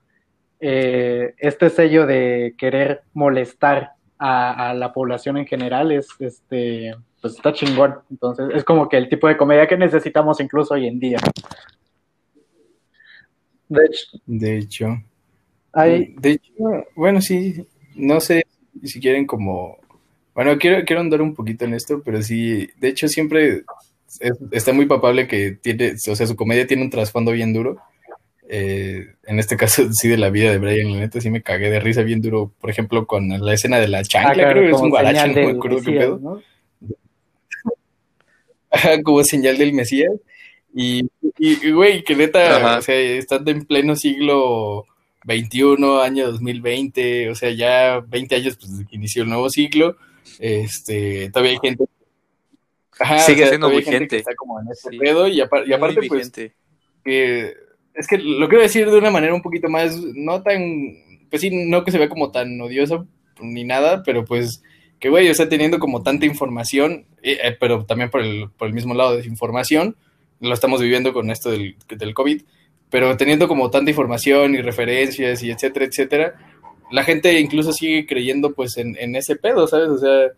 eh, 0.60 1.34
este 1.38 1.70
sello 1.70 2.06
de 2.06 2.54
querer 2.58 3.02
molestar 3.14 3.92
a, 4.18 4.74
la 4.74 4.92
población 4.92 5.36
en 5.36 5.46
general 5.46 5.90
es, 5.90 6.08
este, 6.20 6.94
pues 7.20 7.34
está 7.34 7.52
chingón. 7.52 7.96
Entonces, 8.10 8.50
es 8.54 8.62
como 8.64 8.88
que 8.88 8.96
el 8.96 9.08
tipo 9.08 9.26
de 9.26 9.36
comedia 9.36 9.66
que 9.66 9.76
necesitamos 9.76 10.40
incluso 10.40 10.74
hoy 10.74 10.86
en 10.86 11.00
día. 11.00 11.18
De 13.72 13.86
hecho. 13.86 14.20
De 14.26 14.58
hecho. 14.58 15.02
Hay... 15.72 16.14
De 16.18 16.32
hecho, 16.32 16.52
bueno, 16.94 17.20
sí, 17.20 17.66
no 17.94 18.20
sé 18.20 18.44
si 18.82 19.00
quieren 19.00 19.26
como... 19.26 19.78
Bueno, 20.34 20.56
quiero, 20.58 20.84
quiero 20.84 21.00
andar 21.00 21.20
un 21.20 21.34
poquito 21.34 21.64
en 21.64 21.74
esto, 21.74 22.02
pero 22.02 22.22
sí, 22.22 22.70
de 22.78 22.88
hecho 22.88 23.06
siempre 23.06 23.64
está 24.50 24.72
muy 24.72 24.86
papable 24.86 25.26
que 25.26 25.52
tiene, 25.52 25.92
o 25.92 26.16
sea, 26.16 26.26
su 26.26 26.36
comedia 26.36 26.66
tiene 26.66 26.82
un 26.82 26.90
trasfondo 26.90 27.32
bien 27.32 27.52
duro 27.52 27.78
eh, 28.54 29.06
en 29.24 29.38
este 29.38 29.56
caso 29.56 29.84
sí 29.92 30.08
de 30.08 30.18
la 30.18 30.28
vida 30.28 30.50
de 30.50 30.58
Brian, 30.58 30.92
la 30.92 30.98
neta 30.98 31.22
sí 31.22 31.30
me 31.30 31.42
cagué 31.42 31.70
de 31.70 31.80
risa 31.80 32.02
bien 32.02 32.20
duro, 32.20 32.52
por 32.60 32.68
ejemplo, 32.68 33.06
con 33.06 33.28
la 33.28 33.54
escena 33.54 33.78
de 33.78 33.88
la 33.88 34.02
chancla, 34.02 34.48
ah, 34.48 34.52
creo 34.52 34.64
que 34.64 34.70
es 34.76 34.80
un 34.82 34.90
guarache, 34.90 35.28
no 35.28 35.34
me 35.34 35.50
acuerdo 35.52 35.80
qué 35.80 35.92
pedo. 35.92 36.42
como 39.04 39.24
señal 39.24 39.56
del 39.56 39.72
Mesías. 39.72 40.12
Y, 40.74 41.08
güey, 41.70 42.02
que 42.02 42.16
neta, 42.16 42.78
o 42.78 42.82
sea, 42.82 42.98
estando 42.98 43.50
en 43.50 43.64
pleno 43.64 43.94
siglo 43.96 44.86
XXI, 45.24 45.62
año 46.02 46.32
2020, 46.32 47.30
o 47.30 47.34
sea, 47.34 47.50
ya 47.50 48.00
20 48.00 48.34
años 48.34 48.56
pues, 48.56 48.70
inició 48.90 49.22
el 49.22 49.28
nuevo 49.28 49.50
siglo, 49.50 49.96
este, 50.38 51.30
todavía 51.30 51.52
hay 51.52 51.58
gente... 51.62 51.84
Sigue 53.26 53.48
siendo 53.48 53.68
muy 53.68 53.82
gente. 53.82 54.18
está 54.18 54.34
como 54.34 54.60
en 54.60 54.68
ese 54.68 54.90
pedo, 54.96 55.26
y, 55.26 55.40
aparte, 55.40 56.06
pues, 56.08 56.30
que 57.04 57.54
es 57.94 58.06
que 58.06 58.18
lo 58.18 58.48
quiero 58.48 58.62
decir 58.62 58.90
de 58.90 58.98
una 58.98 59.10
manera 59.10 59.34
un 59.34 59.42
poquito 59.42 59.68
más, 59.68 59.98
no 60.14 60.42
tan, 60.42 60.60
pues 61.30 61.42
sí, 61.42 61.50
no 61.50 61.84
que 61.84 61.90
se 61.90 61.98
vea 61.98 62.08
como 62.08 62.30
tan 62.30 62.60
odioso 62.60 63.06
ni 63.40 63.64
nada, 63.64 64.02
pero 64.04 64.24
pues 64.24 64.62
que 64.98 65.08
güey, 65.08 65.28
o 65.28 65.34
sea, 65.34 65.48
teniendo 65.48 65.78
como 65.78 66.02
tanta 66.02 66.26
información, 66.26 67.06
eh, 67.22 67.38
eh, 67.42 67.56
pero 67.58 67.84
también 67.84 68.08
por 68.08 68.20
el, 68.20 68.50
por 68.56 68.68
el 68.68 68.74
mismo 68.74 68.94
lado 68.94 69.10
de 69.10 69.16
desinformación, 69.18 69.96
lo 70.42 70.54
estamos 70.54 70.80
viviendo 70.80 71.12
con 71.12 71.30
esto 71.30 71.50
del, 71.50 71.76
del 71.88 72.14
COVID, 72.14 72.42
pero 72.90 73.16
teniendo 73.16 73.48
como 73.48 73.70
tanta 73.70 73.90
información 73.90 74.54
y 74.54 74.60
referencias 74.60 75.42
y 75.42 75.50
etcétera, 75.50 75.86
etcétera, 75.86 76.34
la 76.90 77.04
gente 77.04 77.40
incluso 77.40 77.72
sigue 77.72 78.06
creyendo 78.06 78.52
pues 78.52 78.76
en, 78.76 78.96
en 78.98 79.16
ese 79.16 79.36
pedo, 79.36 79.66
¿sabes? 79.66 79.88
O 79.88 79.98
sea, 79.98 80.28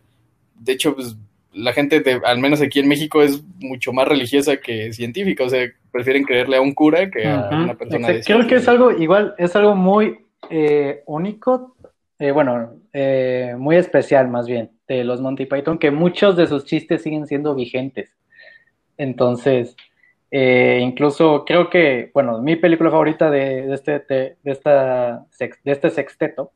de 0.54 0.72
hecho, 0.72 0.94
pues 0.94 1.16
la 1.52 1.72
gente, 1.72 2.00
de, 2.00 2.20
al 2.24 2.38
menos 2.38 2.60
aquí 2.60 2.80
en 2.80 2.88
México, 2.88 3.22
es 3.22 3.42
mucho 3.60 3.92
más 3.92 4.06
religiosa 4.06 4.56
que 4.58 4.92
científica, 4.92 5.44
o 5.44 5.48
sea, 5.48 5.66
prefieren 5.90 6.24
creerle 6.24 6.56
a 6.56 6.60
un 6.60 6.74
cura 6.74 7.10
que 7.10 7.26
a 7.26 7.48
una 7.50 7.74
persona 7.74 8.08
de 8.08 8.22
Creo 8.22 8.46
que 8.46 8.56
es 8.56 8.68
algo 8.68 8.90
igual, 8.90 9.34
es 9.38 9.54
algo 9.56 9.74
muy 9.74 10.18
eh, 10.50 11.02
único, 11.06 11.76
eh, 12.18 12.30
bueno, 12.30 12.74
eh, 12.92 13.54
muy 13.58 13.76
especial 13.76 14.28
más 14.28 14.46
bien, 14.46 14.70
de 14.86 15.04
los 15.04 15.20
Monty 15.20 15.46
Python, 15.46 15.78
que 15.78 15.90
muchos 15.90 16.36
de 16.36 16.46
sus 16.46 16.64
chistes 16.64 17.02
siguen 17.02 17.26
siendo 17.26 17.54
vigentes. 17.54 18.10
Entonces, 18.96 19.76
incluso 20.40 21.44
creo 21.44 21.70
que, 21.70 22.10
bueno, 22.12 22.40
mi 22.40 22.56
película 22.56 22.90
favorita 22.90 23.30
de, 23.30 23.72
este, 23.72 24.00
de, 24.00 24.36
esta, 24.44 25.26
de 25.38 25.72
este 25.72 25.90
sexteto 25.90 26.52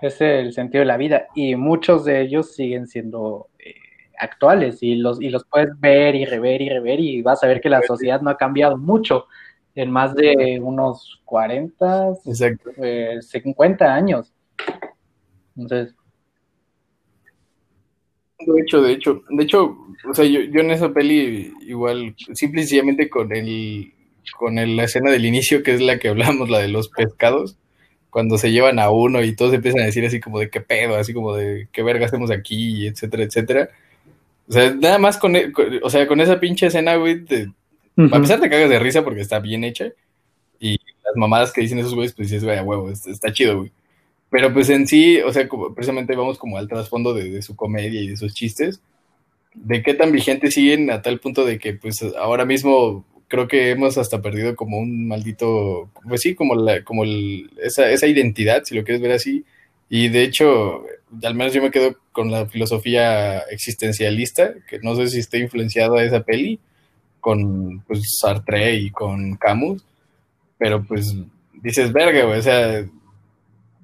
es 0.00 0.20
El 0.20 0.52
sentido 0.52 0.80
de 0.80 0.86
la 0.86 0.96
vida, 0.96 1.26
y 1.34 1.56
muchos 1.56 2.04
de 2.04 2.22
ellos 2.22 2.54
siguen 2.54 2.86
siendo 2.86 3.48
actuales 4.20 4.82
y 4.82 4.96
los, 4.96 5.20
y 5.20 5.30
los 5.30 5.44
puedes 5.44 5.68
ver 5.80 6.14
y 6.14 6.24
rever 6.24 6.60
y 6.62 6.68
rever 6.68 7.00
y 7.00 7.22
vas 7.22 7.42
a 7.42 7.46
ver 7.46 7.60
que 7.60 7.70
la 7.70 7.82
sociedad 7.82 8.20
no 8.20 8.30
ha 8.30 8.36
cambiado 8.36 8.76
mucho 8.76 9.26
en 9.74 9.90
más 9.90 10.14
de 10.14 10.60
unos 10.62 11.20
40, 11.24 12.14
50 13.20 13.84
eh, 13.84 13.88
años. 13.88 14.32
Entonces... 15.56 15.94
De 18.46 18.60
hecho, 18.62 18.80
de 18.82 18.92
hecho, 18.92 19.22
de 19.28 19.44
hecho, 19.44 19.76
o 20.08 20.14
sea, 20.14 20.24
yo, 20.24 20.40
yo 20.40 20.60
en 20.60 20.70
esa 20.70 20.92
peli 20.92 21.52
igual, 21.62 22.14
simplemente 22.32 23.08
con 23.08 23.34
el, 23.34 23.92
con 24.38 24.54
la 24.54 24.84
escena 24.84 25.10
del 25.10 25.26
inicio, 25.26 25.62
que 25.62 25.74
es 25.74 25.80
la 25.80 25.98
que 25.98 26.08
hablamos, 26.08 26.48
la 26.48 26.58
de 26.58 26.68
los 26.68 26.88
pescados, 26.88 27.56
cuando 28.08 28.38
se 28.38 28.50
llevan 28.50 28.78
a 28.78 28.90
uno 28.90 29.22
y 29.22 29.36
todos 29.36 29.54
empiezan 29.54 29.82
a 29.82 29.86
decir 29.86 30.04
así 30.04 30.20
como 30.20 30.38
de 30.38 30.50
qué 30.50 30.60
pedo, 30.60 30.96
así 30.96 31.12
como 31.14 31.34
de 31.34 31.68
qué 31.72 31.82
verga 31.82 32.06
hacemos 32.06 32.30
aquí, 32.30 32.86
etcétera, 32.86 33.22
etcétera. 33.24 33.70
O 34.48 34.52
sea, 34.52 34.74
nada 34.74 34.98
más 34.98 35.16
con, 35.18 35.36
e, 35.36 35.52
o 35.82 35.90
sea, 35.90 36.08
con 36.08 36.20
esa 36.20 36.40
pinche 36.40 36.66
escena, 36.66 36.96
güey, 36.96 37.24
a 38.10 38.20
pesar 38.20 38.40
de 38.40 38.50
cagas 38.50 38.70
de 38.70 38.78
risa 38.78 39.04
porque 39.04 39.20
está 39.20 39.38
bien 39.38 39.64
hecha, 39.64 39.92
y 40.58 40.72
las 41.04 41.16
mamadas 41.16 41.52
que 41.52 41.62
dicen 41.62 41.78
esos 41.78 41.94
güeyes, 41.94 42.12
pues 42.12 42.28
dices, 42.28 42.44
güey, 42.44 42.58
a 42.58 42.62
huevo, 42.62 42.90
está, 42.90 43.32
chido, 43.32 43.58
güey. 43.58 43.72
Pero 44.30 44.52
pues 44.52 44.70
en 44.70 44.86
sí, 44.86 45.20
o 45.20 45.32
sea, 45.32 45.48
precisamente 45.74 46.14
vamos 46.14 46.38
como 46.38 46.56
al 46.56 46.68
trasfondo 46.68 47.12
de, 47.14 47.42
su 47.42 47.56
comedia 47.56 48.00
y 48.00 48.08
de 48.08 48.16
sus 48.16 48.32
chistes, 48.32 48.80
de 49.54 49.82
qué 49.82 49.94
tan 49.94 50.12
vigentes 50.12 50.54
siguen 50.54 50.90
a 50.90 51.02
tal 51.02 51.18
punto 51.18 51.44
de 51.44 51.58
que 51.58 51.74
pues 51.74 52.02
ahora 52.16 52.44
mismo 52.44 53.04
creo 53.26 53.48
que 53.48 53.70
hemos 53.70 53.98
hasta 53.98 54.22
perdido 54.22 54.56
como 54.56 54.78
un 54.78 55.08
maldito, 55.08 55.90
pues 56.08 56.22
sí, 56.22 56.34
como 56.34 56.54
la, 56.54 56.84
como 56.84 57.04
esa, 57.62 57.90
esa 57.90 58.06
identidad, 58.06 58.62
si 58.64 58.74
lo 58.74 58.84
quieres 58.84 59.02
ver 59.02 59.12
así, 59.12 59.44
y 59.88 60.08
de 60.08 60.22
hecho, 60.22 60.84
al 61.24 61.34
menos 61.34 61.52
yo 61.52 61.60
me 61.60 61.72
quedo 61.72 61.96
con 62.12 62.30
la 62.30 62.46
filosofía 62.46 63.40
existencialista, 63.50 64.54
que 64.68 64.78
no 64.78 64.94
sé 64.94 65.08
si 65.08 65.18
está 65.18 65.36
influenciado 65.36 65.96
a 65.96 66.04
esa 66.04 66.22
peli, 66.22 66.60
con 67.20 67.80
pues, 67.80 68.18
Sartre 68.20 68.76
y 68.76 68.90
con 68.90 69.36
Camus, 69.36 69.84
pero 70.58 70.84
pues 70.84 71.16
dices, 71.54 71.92
verga, 71.92 72.24
güey, 72.24 72.38
o 72.38 72.42
sea, 72.42 72.86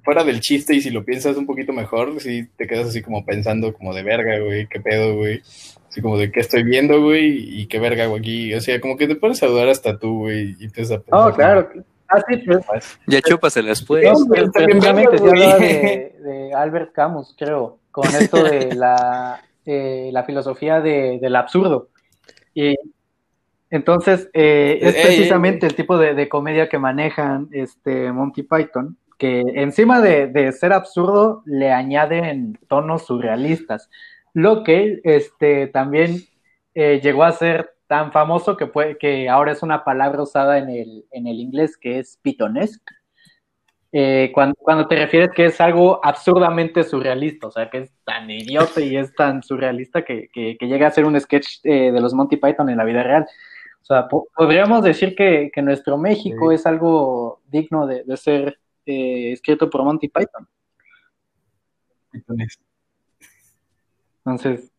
fuera 0.07 0.23
del 0.23 0.39
chiste 0.39 0.73
y 0.73 0.79
si 0.79 0.89
lo 0.89 1.03
piensas 1.03 1.35
un 1.35 1.45
poquito 1.45 1.73
mejor, 1.73 2.21
sí 2.21 2.47
te 2.55 2.65
quedas 2.65 2.87
así 2.87 3.01
como 3.01 3.25
pensando 3.25 3.73
como 3.73 3.93
de 3.93 4.03
verga, 4.03 4.39
güey, 4.39 4.65
qué 4.67 4.79
pedo, 4.79 5.17
güey. 5.17 5.41
Así 5.89 6.01
como 6.01 6.17
de 6.17 6.31
qué 6.31 6.39
estoy 6.39 6.63
viendo, 6.63 7.01
güey, 7.01 7.59
y 7.59 7.67
qué 7.67 7.77
verga, 7.77 8.05
güey, 8.05 8.21
aquí. 8.21 8.53
O 8.53 8.61
sea, 8.61 8.79
como 8.79 8.95
que 8.95 9.05
te 9.09 9.17
puedes 9.17 9.43
a 9.43 9.47
dudar 9.47 9.67
hasta 9.67 9.99
tú, 9.99 10.19
güey, 10.19 10.55
y 10.61 10.63
empiezas 10.63 10.99
a 10.99 11.01
pensar. 11.01 11.29
Oh, 11.29 11.35
claro, 11.35 11.69
Ah, 12.07 12.23
sí, 12.25 12.37
pues. 12.37 12.97
Ya 13.05 13.19
chúpaselas, 13.19 13.83
pues. 13.83 14.07
Obviamente 14.09 15.17
se 15.17 15.27
habla 15.27 15.57
de, 15.57 16.15
de, 16.23 16.53
Albert 16.53 16.93
Camus, 16.93 17.35
creo, 17.37 17.79
con 17.91 18.05
esto 18.07 18.45
de 18.45 18.75
la, 18.75 19.41
eh, 19.65 20.09
la 20.13 20.23
filosofía 20.23 20.79
de, 20.79 21.19
del 21.21 21.35
absurdo. 21.35 21.89
Y 22.53 22.75
entonces, 23.69 24.29
eh, 24.31 24.79
es 24.81 24.93
precisamente 24.93 25.65
el 25.65 25.75
tipo 25.75 25.97
de, 25.97 26.13
de, 26.13 26.29
comedia 26.29 26.69
que 26.69 26.79
manejan 26.79 27.49
este 27.51 28.13
Monty 28.13 28.43
Python, 28.43 28.95
que 29.17 29.41
encima 29.55 30.01
de, 30.01 30.27
de, 30.27 30.51
ser 30.51 30.73
absurdo, 30.73 31.41
le 31.45 31.71
añaden 31.71 32.57
tonos 32.67 33.05
surrealistas, 33.05 33.89
lo 34.33 34.63
que 34.63 35.01
este, 35.03 35.67
también 35.67 36.21
eh, 36.75 36.99
llegó 37.01 37.23
a 37.23 37.31
ser 37.31 37.71
tan 37.87 38.11
famoso 38.11 38.57
que, 38.57 38.67
puede, 38.67 38.97
que 38.97 39.29
ahora 39.29 39.51
es 39.51 39.63
una 39.63 39.83
palabra 39.83 40.21
usada 40.21 40.59
en 40.59 40.69
el, 40.69 41.05
en 41.11 41.25
el 41.25 41.39
inglés 41.39 41.77
que 41.77 41.99
es 41.99 42.19
pitonesque. 42.21 42.93
Eh, 43.93 44.31
cuando, 44.33 44.53
cuando, 44.59 44.87
te 44.87 44.97
refieres 44.97 45.31
que 45.31 45.45
es 45.45 45.59
algo 45.61 45.99
absurdamente 46.03 46.83
surrealista, 46.83 47.47
o 47.47 47.51
sea, 47.51 47.69
que 47.69 47.79
es 47.79 47.91
tan 48.03 48.29
idiota 48.29 48.81
y 48.81 48.97
es 48.97 49.15
tan 49.15 49.41
surrealista 49.41 50.03
que, 50.03 50.29
que, 50.31 50.57
llega 50.61 50.87
a 50.87 50.91
ser 50.91 51.05
un 51.05 51.19
sketch 51.19 51.61
eh, 51.63 51.91
de 51.91 52.01
los 52.01 52.13
Monty 52.13 52.35
Python 52.35 52.69
en 52.69 52.77
la 52.77 52.83
vida 52.83 53.01
real. 53.01 53.25
O 53.81 53.85
sea, 53.85 54.07
podríamos 54.35 54.83
decir 54.83 55.15
que, 55.15 55.49
que, 55.53 55.61
nuestro 55.61 55.97
México 55.97 56.51
es 56.51 56.65
algo 56.67 57.39
digno 57.47 57.87
de, 57.87 58.03
de 58.03 58.17
ser 58.17 58.59
eh, 58.87 59.31
escrito 59.33 59.69
por 59.69 59.83
Monty 59.83 60.07
Python. 60.07 60.47
Entonces, 64.25 64.69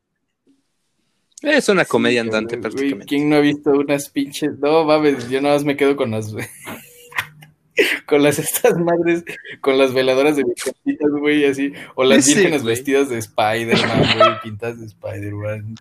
es 1.42 1.68
una 1.68 1.84
comedia 1.84 2.20
andante 2.20 2.58
prácticamente. 2.58 3.06
¿Quién 3.06 3.28
no 3.28 3.36
ha 3.36 3.40
visto 3.40 3.70
unas 3.70 4.10
pinches? 4.10 4.58
No 4.58 4.84
mames, 4.84 5.28
yo 5.30 5.40
nada 5.40 5.54
más 5.54 5.64
me 5.64 5.76
quedo 5.76 5.96
con 5.96 6.10
las 6.10 6.34
con 8.06 8.22
las 8.22 8.38
estas 8.38 8.76
madres, 8.78 9.24
con 9.60 9.78
las 9.78 9.94
veladoras 9.94 10.36
de 10.36 10.44
virgencitas, 10.44 11.10
güey, 11.12 11.44
así, 11.44 11.72
o 11.94 12.04
las 12.04 12.24
Sí, 12.24 12.34
vírgenes 12.34 12.62
güey. 12.62 12.74
vestidas 12.74 13.08
de 13.08 13.18
Spider-Man, 13.18 14.02
güey, 14.16 14.40
pintadas 14.42 14.80
de 14.80 14.86
Spider-Man, 14.86 15.76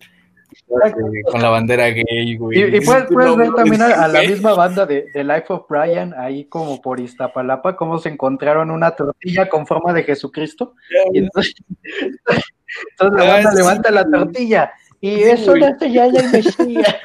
eh, 0.50 1.22
con 1.30 1.42
la 1.42 1.50
bandera 1.50 1.86
gay, 1.88 2.36
güey. 2.36 2.58
Y, 2.58 2.76
y 2.76 2.80
puedes, 2.80 3.08
ver 3.10 3.50
también 3.54 3.82
a, 3.82 4.04
a 4.04 4.08
la 4.08 4.22
misma 4.22 4.54
banda 4.54 4.86
de, 4.86 5.06
de 5.12 5.24
Life 5.24 5.46
of 5.48 5.66
Brian, 5.68 6.14
ahí 6.16 6.44
como 6.46 6.80
por 6.80 7.00
Iztapalapa, 7.00 7.76
cómo 7.76 7.98
se 7.98 8.08
encontraron 8.08 8.70
una 8.70 8.92
tortilla 8.92 9.48
con 9.48 9.66
forma 9.66 9.92
de 9.92 10.04
Jesucristo. 10.04 10.74
Y 11.12 11.18
entonces, 11.18 11.54
entonces 11.84 13.18
la 13.18 13.24
Ah, 13.24 13.34
banda 13.36 13.50
sí, 13.50 13.56
levanta 13.58 13.90
la 13.90 14.04
tortilla 14.10 14.72
y 15.00 15.14
Sí, 15.16 15.22
eso 15.22 15.50
güey. 15.52 15.62
no 15.62 15.78
se 15.78 15.90
llama 15.90 16.18
el 16.18 16.30
Mesías. 16.32 16.96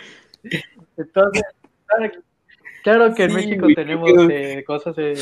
Entonces, 0.97 1.43
claro, 1.87 2.11
claro 2.83 3.13
que 3.15 3.23
en 3.23 3.29
Sí, 3.31 3.35
México 3.35 3.67
tenemos 3.75 4.11
eh, 4.29 4.63
cosas 4.67 4.93
eh, 4.97 5.13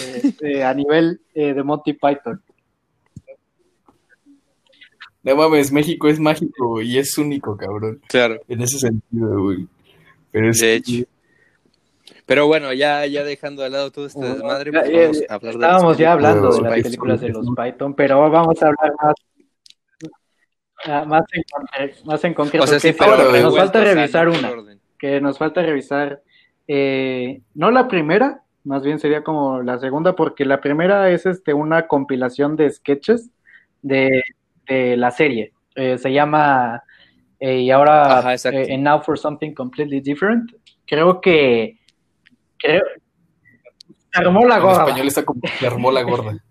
eh, 0.41 0.63
a 0.63 0.73
nivel 0.73 1.21
eh, 1.33 1.53
de 1.53 1.63
Monty 1.63 1.93
Python. 1.93 2.41
No 5.23 5.35
mames, 5.35 5.71
México 5.71 6.07
es 6.07 6.19
mágico, 6.19 6.67
güey, 6.69 6.89
y 6.91 6.97
es 6.97 7.17
único, 7.17 7.55
cabrón, 7.55 8.01
Claro, 8.07 8.39
en 8.47 8.61
ese 8.61 8.79
sentido, 8.79 9.43
güey. 9.43 9.67
Pero 10.31 10.49
es 10.49 10.59
de 10.59 10.75
hecho. 10.75 11.05
Pero 12.25 12.47
bueno, 12.47 12.71
ya, 12.73 13.05
ya 13.05 13.23
dejando 13.23 13.61
de 13.63 13.69
lado 13.69 13.91
todo 13.91 14.05
este 14.05 14.21
desmadre, 14.25 14.71
pues 14.71 14.89
ya, 14.89 14.97
vamos 15.01 15.21
a 15.29 15.35
hablar 15.35 15.41
de 15.41 15.49
Estábamos 15.59 15.97
ya 15.97 16.13
hablando 16.13 16.51
de 16.51 16.61
las 16.61 16.81
películas 16.81 17.21
de 17.21 17.29
los 17.29 17.47
Python, 17.55 17.93
pero 17.93 18.29
vamos 18.29 18.61
a 18.63 18.67
hablar 18.67 18.93
más, 19.01 19.13
ah, 20.85 21.05
más, 21.05 21.23
en, 21.33 21.43
con- 21.51 22.05
más 22.07 22.23
en 22.23 22.33
concreto. 22.33 22.63
O 22.63 22.67
sea, 22.67 22.79
sí, 22.79 22.91
que 22.91 22.97
pero 22.97 23.31
nos 23.41 23.55
falta 23.57 23.83
revisar 23.83 24.29
una, 24.29 24.49
orden. 24.49 24.79
que 24.97 25.19
nos 25.21 25.37
falta 25.37 25.61
revisar, 25.61 26.21
eh, 26.67 27.41
no 27.53 27.69
la 27.69 27.87
primera, 27.87 28.43
más 28.63 28.83
bien 28.83 28.99
sería 28.99 29.23
como 29.23 29.61
la 29.61 29.77
segunda, 29.79 30.15
porque 30.15 30.45
la 30.45 30.61
primera 30.61 31.09
es 31.11 31.25
este 31.25 31.53
una 31.53 31.87
compilación 31.87 32.55
de 32.55 32.69
sketches 32.69 33.29
de, 33.81 34.23
de 34.71 34.97
la 34.97 35.11
serie. 35.11 35.53
Eh, 35.75 35.97
se 35.97 36.11
llama 36.11 36.83
eh, 37.39 37.59
y 37.59 37.71
ahora 37.71 38.19
Ajá, 38.19 38.33
eh, 38.33 38.73
And 38.73 38.83
Now 38.83 39.01
for 39.01 39.17
Something 39.17 39.53
Completely 39.53 40.01
Different. 40.01 40.51
Creo 40.85 41.19
que 41.21 41.77
creo, 42.57 42.81
se 44.13 44.19
armó 44.21 44.45
la 44.45 44.57
En 44.57 44.61
gorda. 44.61 44.83
español 44.83 45.07
está 45.07 45.23
como 45.23 45.41
se 45.59 45.67
armó 45.67 45.91
la 45.91 46.01
gorda. 46.03 46.37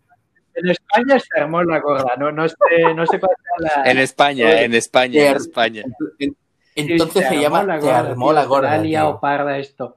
En 0.52 0.68
España 0.68 1.18
se 1.18 1.40
armó 1.40 1.62
la 1.62 1.78
gorda, 1.80 2.16
no, 2.18 2.32
no, 2.32 2.46
sé, 2.46 2.54
no 2.94 3.06
sé 3.06 3.18
cuál 3.20 3.30
sea 3.40 3.82
la. 3.84 3.90
En 3.90 3.98
España, 3.98 4.60
en 4.62 4.74
España, 4.74 5.30
en 5.30 5.36
España. 5.36 5.82
Entonces 6.74 7.28
se 7.28 7.40
llama 7.40 7.62
la 7.62 7.76
Se 7.80 7.86
gorda, 7.86 7.98
armó 8.00 8.32
la 8.32 8.42
se 8.42 8.48
gorda. 8.48 8.72
ha 8.72 8.78
liado 8.78 9.12
tío. 9.12 9.20
parda 9.20 9.58
esto. 9.58 9.96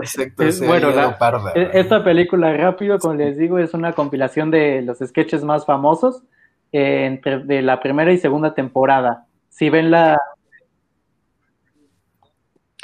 Exacto, 0.00 0.44
Es- 0.44 0.64
bueno, 0.66 0.90
liado 0.90 1.10
la- 1.10 1.18
parda, 1.18 1.52
E-. 1.54 1.70
Esta 1.74 2.02
película, 2.04 2.52
rápido, 2.56 2.98
como 2.98 3.14
les 3.14 3.36
digo, 3.36 3.58
es 3.58 3.74
una 3.74 3.92
compilación 3.92 4.50
de 4.50 4.82
los 4.82 4.98
sketches 4.98 5.42
más 5.44 5.64
famosos 5.66 6.22
eh, 6.72 7.06
entre, 7.06 7.40
de 7.40 7.62
la 7.62 7.80
primera 7.80 8.12
y 8.12 8.18
segunda 8.18 8.54
temporada. 8.54 9.26
Si 9.48 9.70
ven 9.70 9.90
la. 9.90 10.18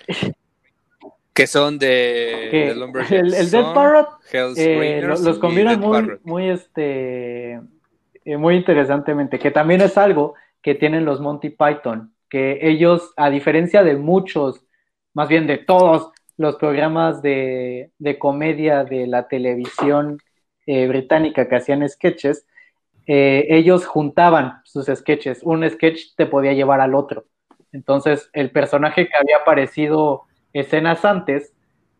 Que 1.35 1.49
son 1.49 1.81
de, 1.81 2.47
que 2.53 2.67
de 2.67 2.75
Lumberjack 2.77 3.11
el, 3.11 3.35
el 3.35 3.51
Dead 3.51 3.75
Parrot 3.75 4.09
Hell's 4.33 4.57
eh, 4.57 5.03
los 5.03 5.39
combinan 5.41 5.81
muy, 5.81 6.01
Parrot. 6.03 6.21
muy, 6.23 6.49
este, 6.49 7.55
eh, 8.25 8.37
muy 8.39 8.55
interesantemente, 8.55 9.41
que 9.41 9.51
también 9.51 9.81
es 9.81 9.99
algo 9.99 10.35
que 10.63 10.77
tienen 10.77 11.05
los 11.05 11.21
Monty 11.21 11.51
Python, 11.51 12.15
que 12.29 12.61
ellos, 12.63 13.13
a 13.17 13.31
diferencia 13.31 13.83
de 13.83 13.97
muchos, 13.97 14.65
más 15.13 15.27
bien 15.29 15.49
de 15.49 15.59
todos 15.59 16.13
los 16.37 16.57
programas 16.57 17.23
de, 17.23 17.91
de 17.99 18.19
comedia 18.19 18.85
de 18.85 19.07
la 19.07 19.29
televisión 19.29 20.19
eh, 20.67 20.89
británica 20.89 21.49
que 21.49 21.57
hacían 21.57 21.89
sketches, 21.89 22.47
eh, 23.07 23.47
ellos 23.51 23.87
juntaban 23.87 24.61
sus 24.65 24.87
sketches. 24.87 25.41
Un 25.43 25.69
sketch 25.69 26.15
te 26.17 26.27
podía 26.27 26.53
llevar 26.53 26.81
al 26.81 26.95
otro. 26.95 27.27
Entonces, 27.73 28.31
el 28.33 28.51
personaje 28.51 29.09
que 29.09 29.17
había 29.17 29.39
aparecido 29.39 30.23
escenas 30.53 31.05
antes, 31.05 31.53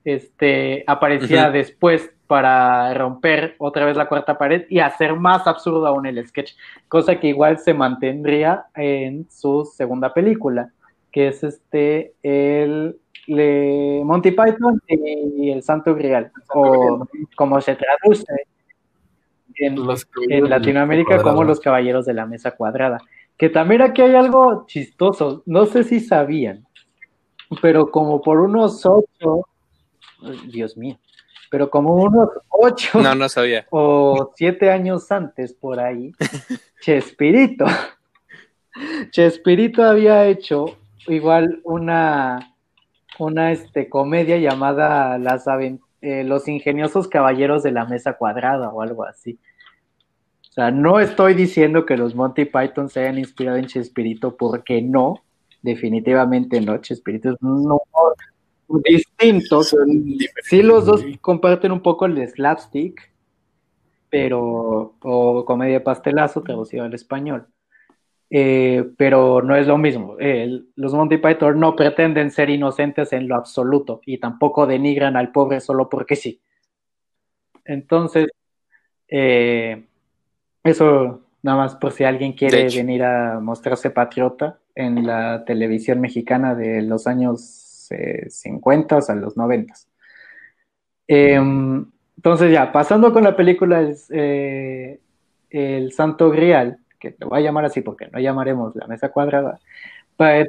este, 0.05 0.85
aparecía 0.87 1.51
después 1.51 2.11
para 2.27 2.95
romper 2.95 3.55
otra 3.59 3.85
vez 3.85 3.97
la 3.97 4.09
cuarta 4.09 4.39
pared 4.39 4.65
y 4.71 4.79
hacer 4.79 5.15
más 5.15 5.47
absurdo 5.47 5.87
aún 5.87 6.07
el 6.07 6.27
sketch, 6.27 6.53
cosa 6.89 7.21
que 7.21 7.29
igual 7.29 7.59
se 7.59 7.75
mantendría 7.75 8.67
en 8.75 9.29
su 9.31 9.65
segunda 9.65 10.15
película, 10.15 10.73
que 11.11 11.29
es 11.29 11.43
este 11.43 12.15
el 12.23 12.99
le- 13.27 14.03
Monty 14.05 14.31
Python 14.31 14.81
y 14.89 15.51
el 15.51 15.63
Santo 15.63 15.95
Grial, 15.95 16.31
o 16.55 17.07
como 17.37 17.61
se 17.61 17.77
traduce 17.77 18.25
en, 19.57 20.49
Latinoamérica 20.49 21.23
como 21.23 21.45
los 21.45 21.61
caballeros 21.61 22.07
de 22.07 22.15
la 22.15 22.27
mesa 22.27 22.53
cuadrada. 22.53 22.99
Que 23.37 23.49
también 23.49 23.83
aquí 23.83 24.03
hay 24.03 24.15
algo 24.15 24.65
chistoso, 24.67 25.43
no 25.47 25.67
sé 25.67 25.85
si 25.85 26.01
sabían, 26.01 26.67
pero 27.61 27.91
como 27.91 28.23
por 28.23 28.41
unos 28.41 28.85
ocho, 28.87 29.47
Dios 30.47 30.77
mío, 30.77 30.99
pero 31.51 31.69
como 31.69 31.95
unos 31.95 32.29
ocho 32.49 33.01
No, 33.01 33.15
no 33.15 33.29
sabía. 33.29 33.67
o 33.71 34.33
siete 34.37 34.71
años 34.71 35.11
antes 35.11 35.53
por 35.53 35.81
ahí, 35.81 36.13
Chespirito, 36.81 37.65
Chespirito 39.11 39.83
había 39.83 40.27
hecho 40.27 40.77
igual 41.07 41.61
una, 41.65 42.54
una 43.19 43.53
este, 43.53 43.89
comedia 43.89 44.39
llamada 44.39 45.19
Las 45.19 45.47
eh, 46.01 46.25
Los 46.25 46.49
Ingeniosos 46.49 47.09
Caballeros 47.09 47.63
de 47.63 47.73
la 47.73 47.85
Mesa 47.87 48.15
Cuadrada 48.15 48.71
o 48.71 48.83
algo 48.83 49.05
así. 49.05 49.39
O 50.51 50.53
sea, 50.55 50.71
no 50.71 51.01
estoy 51.01 51.35
diciendo 51.35 51.85
que 51.85 51.97
los 51.97 52.15
Monty 52.15 52.45
Python 52.45 52.89
se 52.89 53.01
hayan 53.01 53.19
inspirado 53.19 53.57
en 53.57 53.67
Chespirito, 53.67 54.37
porque 54.37 54.81
no, 54.81 55.25
definitivamente 55.63 56.61
no. 56.61 56.79
Chespirito 56.79 57.33
es 57.33 57.43
un 57.43 57.73
humor 57.73 58.15
distinto. 58.85 59.63
Sí, 60.43 60.63
los 60.63 60.87
dos 60.87 61.05
comparten 61.21 61.73
un 61.73 61.81
poco 61.83 62.07
el 62.07 62.29
slapstick, 62.29 63.11
pero, 64.11 64.95
o 65.01 65.45
comedia 65.45 65.83
pastelazo 65.83 66.43
traducido 66.43 66.85
al 66.85 66.95
español. 66.95 67.49
Eh, 68.31 68.91
pero 68.97 69.43
no 69.43 69.55
es 69.55 69.67
lo 69.67 69.79
mismo. 69.79 70.17
Los 70.77 70.95
Monty 70.95 71.19
Python 71.19 71.61
no 71.61 71.77
pretenden 71.77 72.31
ser 72.31 72.51
inocentes 72.51 73.13
en 73.13 73.29
lo 73.29 73.37
absoluto 73.37 74.01
y 74.07 74.19
tampoco 74.19 74.67
denigran 74.67 75.17
al 75.17 75.31
pobre 75.31 75.61
solo 75.61 75.89
porque 75.89 76.17
sí. 76.17 76.41
Entonces, 77.65 78.29
eh, 79.09 79.85
eso 80.63 81.23
nada 81.43 81.59
más 81.59 81.77
por 81.77 81.93
si 81.93 82.05
alguien 82.05 82.33
quiere 82.33 82.69
venir 82.75 83.03
a 83.03 83.39
mostrarse 83.39 83.91
patriota 83.91 84.59
en 84.75 85.07
la 85.07 85.45
televisión 85.45 86.01
mexicana 86.01 86.55
de 86.55 86.83
los 86.83 87.07
años 87.07 87.87
eh, 87.91 88.27
50 88.31 88.99
a 89.07 89.15
los 89.15 89.37
90. 89.37 89.75
Em, 91.07 91.85
entonces 92.17 92.51
ya, 92.51 92.73
pasando 92.73 93.13
con 93.13 93.25
la 93.25 93.37
película 93.37 93.81
El, 93.81 93.97
eh, 94.11 95.01
El 95.51 95.93
Santo 95.93 96.31
Grial, 96.31 96.79
que 97.11 97.17
lo 97.19 97.29
voy 97.29 97.41
a 97.41 97.43
llamar 97.43 97.65
así 97.67 97.81
porque 97.81 98.09
no 98.09 98.19
llamaremos 98.19 98.75
La 98.77 98.87
Mesa 98.87 99.11
Cuadrada, 99.11 99.61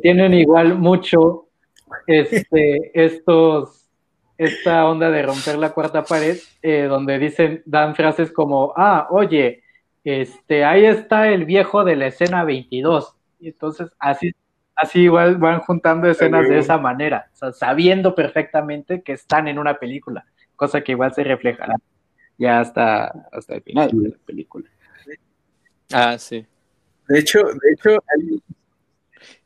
tienen 0.01 0.33
igual 0.33 0.77
mucho 0.77 1.47
este, 2.07 2.91
estos, 2.93 3.89
esta 4.37 4.85
onda 4.85 5.09
de 5.09 5.23
romper 5.23 5.57
la 5.57 5.71
cuarta 5.71 6.03
pared, 6.03 6.37
eh, 6.61 6.83
donde 6.83 7.19
dicen, 7.19 7.61
dan 7.65 7.95
frases 7.95 8.31
como, 8.31 8.73
ah, 8.75 9.07
oye, 9.09 9.63
este, 10.03 10.63
ahí 10.63 10.85
está 10.85 11.29
el 11.29 11.45
viejo 11.45 11.83
de 11.83 11.95
la 11.95 12.07
escena 12.07 12.43
22. 12.43 13.15
Y 13.39 13.49
entonces 13.49 13.91
así, 13.99 14.33
así 14.75 15.01
igual 15.01 15.37
van 15.37 15.59
juntando 15.61 16.07
escenas 16.09 16.47
de 16.47 16.59
esa 16.59 16.77
manera, 16.77 17.29
sabiendo 17.53 18.15
perfectamente 18.15 19.01
que 19.01 19.13
están 19.13 19.47
en 19.47 19.59
una 19.59 19.75
película, 19.75 20.25
cosa 20.55 20.81
que 20.81 20.93
igual 20.93 21.13
se 21.13 21.23
reflejará 21.23 21.75
ya 22.37 22.59
hasta, 22.59 23.05
hasta 23.31 23.55
el 23.55 23.61
final 23.61 23.89
de 23.91 24.09
la 24.09 24.17
película. 24.25 24.69
Ah, 25.91 26.17
sí. 26.17 26.45
De 27.07 27.19
hecho, 27.19 27.39
de 27.43 27.71
hecho, 27.73 28.03
hay- 28.15 28.41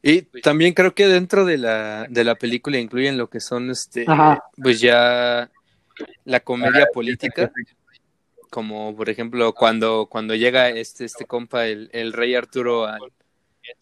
Y 0.02 0.21
también 0.41 0.73
creo 0.73 0.93
que 0.95 1.08
dentro 1.08 1.45
de 1.45 1.58
la, 1.58 2.06
de 2.10 2.23
la 2.23 2.36
película 2.36 2.78
incluyen 2.80 3.17
lo 3.17 3.30
que 3.30 3.39
son, 3.39 3.69
este, 3.69 4.06
Ajá. 4.08 4.43
pues 4.62 4.80
ya 4.80 5.49
la 6.23 6.39
comedia 6.39 6.88
política, 6.93 7.52
como 8.49 8.95
por 8.95 9.10
ejemplo 9.10 9.54
cuando, 9.54 10.08
cuando 10.10 10.36
llega 10.36 10.69
este, 10.69 11.06
este 11.06 11.25
compa, 11.25 11.67
el, 11.67 11.89
el 11.93 12.13
rey 12.13 12.34
Arturo, 12.36 12.86
a, 12.86 12.97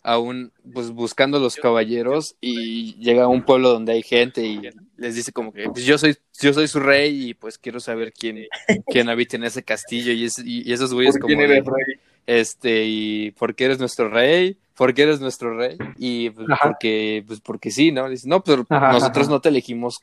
a 0.04 0.17
un, 0.17 0.52
pues 0.74 0.89
buscando 0.89 1.39
los 1.39 1.56
caballeros 1.56 2.36
y 2.41 2.96
llega 2.96 3.26
a 3.26 3.28
un 3.28 3.43
pueblo 3.46 3.70
donde 3.70 3.93
hay 3.93 4.02
gente 4.04 4.41
y 4.46 4.60
les 4.98 5.15
dice 5.15 5.32
como 5.32 5.54
que 5.54 5.70
pues 5.70 5.86
yo 5.86 5.98
soy, 6.00 6.17
yo 6.41 6.52
soy 6.54 6.67
su 6.67 6.80
rey 6.80 7.30
y 7.30 7.34
pues 7.36 7.58
quiero 7.60 7.80
saber 7.80 8.12
quién, 8.12 8.48
quién 8.88 9.08
habita 9.10 9.36
en 9.38 9.43
ese 9.43 9.63
castillo 9.63 10.12
y, 10.12 10.26
es- 10.26 10.39
y, 10.43 10.67
y 10.67 10.74
esos 10.74 10.93
güeyes 10.93 11.13
¿por 11.13 11.22
como 11.22 11.28
quién 11.36 11.39
de- 11.48 11.56
eres 11.58 11.65
rey? 11.65 12.00
Este 12.28 12.84
y 12.86 13.32
por 13.32 13.56
qué 13.56 13.66
eres 13.66 13.80
nuestro 13.80 14.10
rey 14.10 14.58
por 14.76 14.94
qué 14.94 15.04
eres 15.04 15.20
nuestro 15.20 15.58
rey 15.58 15.78
y 15.98 16.30
pues, 16.30 16.48
porque 16.62 17.24
pues 17.26 17.40
porque 17.40 17.72
sí 17.72 17.92
no 17.92 18.08
Dice, 18.10 18.28
no 18.28 18.44
pero 18.44 18.66
Ajá, 18.70 18.92
nosotros 18.92 19.26
ajá. 19.26 19.36
no 19.36 19.42
te 19.42 19.50
elegimos 19.50 20.02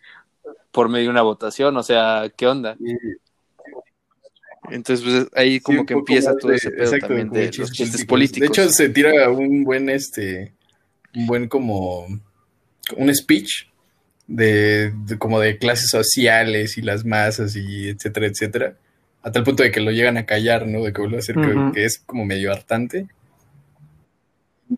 por 0.75 0.89
medio 0.89 1.05
de 1.05 1.11
una 1.11 1.23
votación, 1.23 1.77
o 1.77 1.83
sea, 1.85 2.31
¿qué 2.37 2.49
onda? 2.49 2.77
Entonces, 4.71 5.05
pues, 5.05 5.29
ahí 5.35 5.61
como 5.61 5.81
Sí, 5.81 5.87
que 5.87 5.95
empieza 5.95 6.37
todo 6.37 6.53
ese 6.53 6.71
pedo 6.71 6.85
exacto, 6.85 7.07
también 7.07 7.31
de 7.31 7.53
los 7.57 7.71
chistes 7.71 8.05
políticos. 8.05 8.49
De 8.49 8.63
hecho, 8.63 8.69
se 8.71 8.89
tira 8.89 9.31
un 9.31 9.63
buen, 9.63 9.89
este, 9.89 10.53
un 11.15 11.27
buen 11.27 11.49
como, 11.49 12.07
un 12.97 13.15
speech 13.15 13.69
de, 14.27 14.93
de 15.07 15.17
como 15.19 15.39
de 15.39 15.59
clases 15.59 15.91
sociales 15.91 16.77
y 16.77 16.83
las 16.83 17.05
masas 17.05 17.55
y 17.55 17.91
etcétera, 17.91 18.27
etcétera, 18.27 18.77
a 19.25 19.33
tal 19.33 19.43
punto 19.43 19.63
de 19.63 19.71
que 19.73 19.81
lo 19.81 19.91
llegan 19.91 20.17
a 20.19 20.27
callar, 20.27 20.67
¿no? 20.69 20.85
De 20.85 20.93
que 20.93 21.01
vuelve 21.01 21.19
a 21.19 21.23
ser 21.23 21.35
que- 21.37 21.41
Ujú. 21.49 21.73
que, 21.73 21.85
es 21.85 21.99
como 21.99 22.25
medio 22.25 22.53
hartante. 22.53 23.07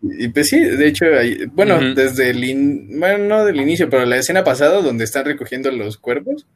Y 0.02 0.28
pues 0.28 0.48
sí, 0.48 0.60
de 0.60 0.86
hecho, 0.88 1.06
ahí- 1.06 1.46
bueno, 1.52 1.76
Ujú. 1.76 1.94
desde 1.94 2.30
el, 2.30 2.42
in- 2.44 2.98
bueno, 2.98 3.18
no 3.24 3.44
del 3.44 3.60
inicio, 3.60 3.88
pero 3.90 4.04
la 4.04 4.16
escena 4.16 4.44
pasada 4.44 4.80
donde 4.82 5.04
están 5.04 5.24
recogiendo 5.24 5.70
los 5.70 5.96
cuerpos, 5.96 6.46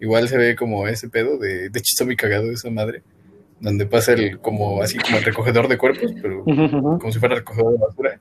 igual 0.00 0.28
se 0.28 0.36
ve 0.36 0.56
como 0.56 0.86
ese 0.88 1.08
pedo 1.08 1.38
de, 1.38 1.70
de 1.70 1.78
hecho 1.78 1.90
está 1.92 2.04
muy 2.04 2.16
cagado 2.16 2.50
esa 2.50 2.70
madre, 2.70 3.02
donde 3.60 3.86
pasa 3.86 4.12
el, 4.12 4.38
como 4.38 4.82
así 4.82 4.98
como 4.98 5.18
el 5.18 5.24
recogedor 5.24 5.68
de 5.68 5.78
cuerpos, 5.78 6.12
pero 6.20 6.42
Ujú. 6.44 6.98
como 6.98 7.12
si 7.12 7.18
fuera 7.18 7.36
recogedor 7.36 7.72
de 7.72 7.78
basura. 7.78 8.20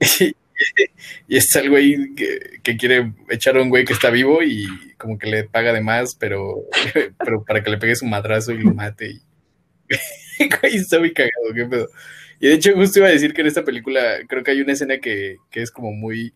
Y, 1.28 1.36
está 1.36 1.60
el 1.60 1.70
güey 1.70 2.14
que, 2.14 2.76
quiere 2.76 3.12
echar 3.30 3.56
a 3.56 3.62
un 3.62 3.68
güey 3.68 3.84
que 3.84 3.92
está 3.92 4.10
vivo 4.10 4.42
y 4.42 4.66
como 4.96 5.18
que 5.18 5.28
le 5.28 5.44
paga 5.44 5.72
de 5.72 5.80
más, 5.80 6.14
pero, 6.14 6.64
pero 7.18 7.44
para 7.44 7.62
que 7.62 7.70
le 7.70 7.78
pegue 7.78 7.96
su 7.96 8.06
madrazo 8.06 8.52
y 8.52 8.62
lo 8.62 8.74
mate. 8.74 9.20
Y... 10.38 10.48
Güey, 10.48 10.76
está 10.76 10.98
muy 10.98 11.14
cagado, 11.14 11.54
qué 11.54 11.64
pedo. 11.64 11.88
Y 12.40 12.48
de 12.48 12.54
hecho, 12.54 12.74
justo 12.74 12.98
iba 12.98 13.08
a 13.08 13.12
decir 13.12 13.32
que 13.32 13.40
en 13.40 13.46
esta 13.46 13.64
película 13.64 14.18
creo 14.28 14.42
que 14.44 14.50
hay 14.50 14.60
una 14.60 14.72
escena 14.72 14.98
que, 14.98 15.36
que 15.50 15.62
es 15.62 15.70
como 15.70 15.92
muy. 15.92 16.34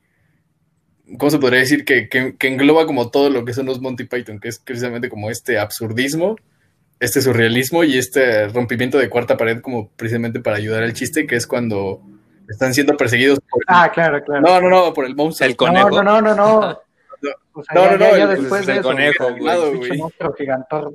¿Cómo 1.18 1.30
se 1.30 1.38
podría 1.38 1.60
decir? 1.60 1.84
Que, 1.84 2.08
que, 2.08 2.36
que 2.38 2.48
engloba 2.48 2.86
como 2.86 3.10
todo 3.10 3.28
lo 3.28 3.44
que 3.44 3.52
son 3.52 3.66
los 3.66 3.80
Monty 3.80 4.04
Python, 4.04 4.40
que 4.40 4.48
es 4.48 4.58
precisamente 4.58 5.10
como 5.10 5.28
este 5.28 5.58
absurdismo, 5.58 6.36
este 7.00 7.20
surrealismo 7.20 7.84
y 7.84 7.98
este 7.98 8.48
rompimiento 8.48 8.96
de 8.96 9.10
cuarta 9.10 9.36
pared, 9.36 9.60
como 9.60 9.90
precisamente 9.90 10.40
para 10.40 10.56
ayudar 10.56 10.82
al 10.82 10.94
chiste, 10.94 11.26
que 11.26 11.36
es 11.36 11.46
cuando 11.46 12.00
están 12.50 12.74
siendo 12.74 12.96
perseguidos 12.96 13.38
por. 13.48 13.62
Ah, 13.66 13.90
claro, 13.92 14.22
claro. 14.22 14.42
No, 14.42 14.60
no, 14.60 14.68
no, 14.68 14.92
por 14.94 15.04
el 15.06 15.14
monstruo. 15.16 15.48
El 15.48 15.56
conejo. 15.56 15.90
No, 15.90 16.02
no, 16.02 16.20
no, 16.20 16.34
no, 16.34 16.60
no. 16.60 16.80
O 17.52 17.62
sea, 17.64 17.74
No, 17.74 17.82
ya- 17.84 17.90
no, 17.92 17.98
ya- 17.98 18.10
no, 18.10 18.16
ya 18.16 18.22
el- 18.24 18.28
después 18.30 18.48
pues, 18.48 18.66
de 18.66 18.72
el 18.72 18.78
eso, 18.78 18.88
conejo, 18.88 19.28
el 19.28 19.38
güey. 19.38 19.72
pinche 19.80 19.96
monstruo 19.98 20.32
gigantor. 20.34 20.94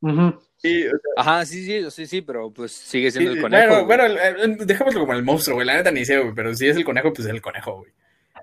Ujú. 0.00 0.38
Sí, 0.56 0.86
o 0.86 0.90
sea, 0.90 0.98
Ajá, 1.16 1.44
sí, 1.46 1.64
sí, 1.64 1.90
sí, 1.90 2.06
sí, 2.06 2.20
pero 2.22 2.50
pues 2.50 2.72
sigue 2.72 3.10
Sí, 3.10 3.18
siendo 3.18 3.34
el 3.36 3.40
conejo. 3.42 3.84
Bueno, 3.84 3.84
güey. 3.86 3.98
bueno, 3.98 4.04
el- 4.40 4.50
el- 4.60 4.66
dejémoslo 4.66 5.00
como 5.00 5.12
el 5.14 5.22
monstruo, 5.22 5.56
güey. 5.56 5.66
La 5.66 5.74
neta 5.76 5.90
ni 5.90 6.04
sé, 6.04 6.18
güey. 6.18 6.34
Pero 6.34 6.54
si 6.54 6.68
es 6.68 6.76
el 6.76 6.84
conejo, 6.84 7.12
pues 7.12 7.26
es 7.26 7.32
el 7.34 7.42
conejo, 7.42 7.78
güey. 7.78 7.92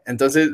Entonces, 0.06 0.50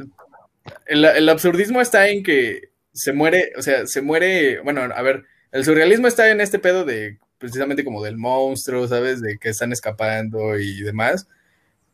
el, 0.85 1.05
el 1.05 1.29
absurdismo 1.29 1.81
está 1.81 2.07
en 2.09 2.23
que 2.23 2.71
se 2.93 3.13
muere, 3.13 3.51
o 3.57 3.61
sea, 3.61 3.85
se 3.85 4.01
muere. 4.01 4.59
Bueno, 4.61 4.81
a 4.81 5.01
ver, 5.01 5.23
el 5.51 5.63
surrealismo 5.65 6.07
está 6.07 6.29
en 6.29 6.41
este 6.41 6.59
pedo 6.59 6.83
de 6.85 7.19
precisamente 7.37 7.83
como 7.83 8.03
del 8.03 8.17
monstruo, 8.17 8.87
¿sabes? 8.87 9.21
De 9.21 9.37
que 9.37 9.49
están 9.49 9.71
escapando 9.73 10.57
y 10.59 10.81
demás. 10.81 11.27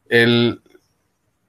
El, 0.10 0.62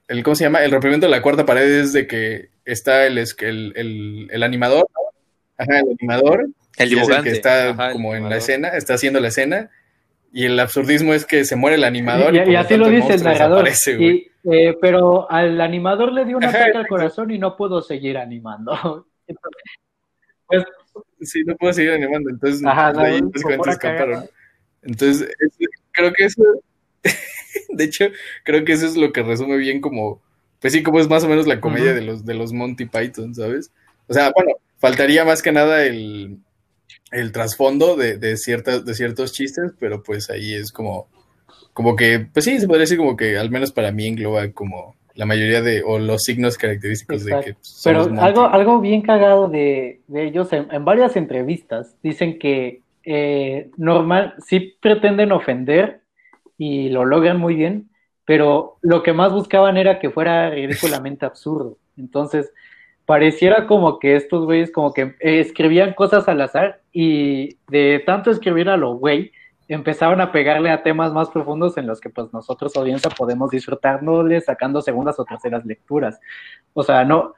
el 0.07 0.23
¿cómo 0.23 0.35
se 0.35 0.45
llama? 0.45 0.63
El 0.63 0.71
rompimiento 0.71 1.07
de 1.07 1.11
la 1.11 1.21
cuarta 1.21 1.45
pared 1.45 1.63
es 1.81 1.93
de 1.93 2.07
que 2.07 2.49
está 2.65 3.05
el, 3.07 3.17
es- 3.17 3.35
el, 3.41 3.73
el, 3.75 4.27
el 4.31 4.43
animador, 4.43 4.87
¿no? 4.93 5.01
Ajá, 5.57 5.79
el 5.79 5.97
animador. 5.99 6.47
El 6.77 6.89
y 6.89 6.93
es 6.99 6.99
dibujante. 6.99 7.29
que 7.29 7.37
está 7.37 7.71
Ajá, 7.71 7.91
como 7.93 8.15
en 8.15 8.29
la 8.29 8.37
escena, 8.37 8.69
está 8.69 8.95
haciendo 8.95 9.19
la 9.19 9.29
escena. 9.29 9.71
Y 10.33 10.45
el 10.45 10.59
absurdismo 10.59 11.13
es 11.13 11.25
que 11.25 11.45
se 11.45 11.55
muere 11.55 11.77
el 11.77 11.83
animador. 11.85 12.35
Y, 12.35 12.39
y 12.51 12.55
lo 12.55 12.57
así 12.57 12.77
lo 12.77 12.89
dice 12.89 13.13
el 13.13 13.23
narrador. 13.23 13.67
Y, 13.97 14.27
eh, 14.43 14.75
pero 14.81 15.29
al 15.31 15.59
animador 15.61 16.11
le 16.11 16.25
dio 16.25 16.37
un 16.37 16.45
Ajá, 16.45 16.47
ataque 16.47 16.77
al 16.77 16.87
corazón 16.87 17.31
y 17.31 17.39
no 17.39 17.55
pudo 17.55 17.81
seguir 17.81 18.17
animando. 18.17 19.07
Pues, 20.47 20.63
Sí, 21.21 21.43
no 21.45 21.55
puedo 21.55 21.73
seguir 21.73 21.91
animando. 21.91 22.29
Entonces, 22.29 22.63
Ajá, 22.65 22.91
de 22.93 23.05
ahí 23.05 23.21
básicamente 23.21 23.69
acá. 23.71 23.71
escaparon. 23.71 24.29
Entonces, 24.83 25.29
es- 25.39 25.69
creo 25.91 26.13
que 26.13 26.25
eso. 26.25 26.43
de 27.69 27.83
hecho, 27.83 28.05
creo 28.43 28.65
que 28.65 28.73
eso 28.73 28.85
es 28.85 28.95
lo 28.95 29.11
que 29.13 29.23
resume 29.23 29.57
bien 29.57 29.81
como. 29.81 30.21
Pues 30.59 30.73
sí, 30.73 30.83
como 30.83 30.99
es 30.99 31.07
más 31.09 31.23
o 31.23 31.29
menos 31.29 31.47
la 31.47 31.61
comedia 31.61 31.93
de 31.93 32.01
los 32.01 32.25
de 32.25 32.33
los 32.33 32.51
Monty 32.53 32.85
Python, 32.85 33.35
¿sabes? 33.35 33.71
O 34.07 34.13
sea, 34.13 34.31
bueno, 34.35 34.53
faltaría 34.79 35.23
más 35.25 35.41
que 35.41 35.51
nada 35.51 35.83
el, 35.85 36.39
el 37.11 37.31
trasfondo 37.31 37.95
de, 37.95 38.17
de, 38.17 38.37
ciertas, 38.37 38.85
de 38.85 38.93
ciertos 38.95 39.31
chistes, 39.33 39.71
pero 39.79 40.01
pues 40.03 40.29
ahí 40.29 40.53
es 40.53 40.71
como. 40.71 41.07
Como 41.73 41.95
que, 41.97 42.19
pues 42.33 42.45
sí, 42.45 42.57
se 42.59 42.67
podría 42.67 42.81
decir 42.83 42.97
como 42.97 43.17
que 43.17 43.37
al 43.37 43.49
menos 43.51 43.71
para 43.73 43.91
mí 43.91 44.07
engloba 44.07 44.49
como 44.51 44.95
la 45.15 45.25
mayoría 45.25 45.61
de, 45.61 45.81
o 45.83 45.97
los 45.97 46.23
signos 46.23 46.57
característicos 46.57 47.25
de 47.25 47.39
que 47.39 47.55
Pero 47.83 48.01
algo, 48.19 48.45
algo 48.45 48.79
bien 48.81 49.01
cagado 49.01 49.47
de, 49.47 50.01
de 50.07 50.25
ellos 50.25 50.51
en, 50.53 50.67
en 50.71 50.85
varias 50.85 51.15
entrevistas 51.15 51.95
dicen 52.03 52.37
que 52.37 52.81
eh, 53.05 53.69
normal, 53.77 54.33
sí 54.39 54.75
pretenden 54.81 55.31
ofender 55.31 56.01
y 56.57 56.89
lo 56.89 57.05
logran 57.05 57.37
muy 57.37 57.53
bien, 57.53 57.89
pero 58.25 58.77
lo 58.81 59.03
que 59.03 59.13
más 59.13 59.31
buscaban 59.31 59.77
era 59.77 59.99
que 59.99 60.09
fuera 60.09 60.49
ridículamente 60.49 61.25
absurdo. 61.25 61.77
Entonces, 61.97 62.51
pareciera 63.05 63.67
como 63.67 63.99
que 63.99 64.15
estos 64.15 64.45
güeyes 64.45 64.71
como 64.71 64.91
que 64.91 65.15
escribían 65.19 65.93
cosas 65.93 66.27
al 66.27 66.41
azar 66.41 66.81
y 66.91 67.57
de 67.69 68.01
tanto 68.05 68.31
escribir 68.31 68.69
a 68.69 68.77
lo 68.77 68.95
güey, 68.95 69.31
empezaban 69.67 70.21
a 70.21 70.31
pegarle 70.31 70.69
a 70.69 70.83
temas 70.83 71.11
más 71.13 71.29
profundos 71.29 71.77
en 71.77 71.87
los 71.87 71.99
que 71.99 72.09
pues 72.09 72.31
nosotros 72.33 72.75
audiencia 72.75 73.09
podemos 73.09 73.49
disfrutárnosle 73.49 74.41
sacando 74.41 74.81
segundas 74.81 75.19
o 75.19 75.25
terceras 75.25 75.65
lecturas. 75.65 76.19
O 76.73 76.83
sea, 76.83 77.03
no, 77.03 77.33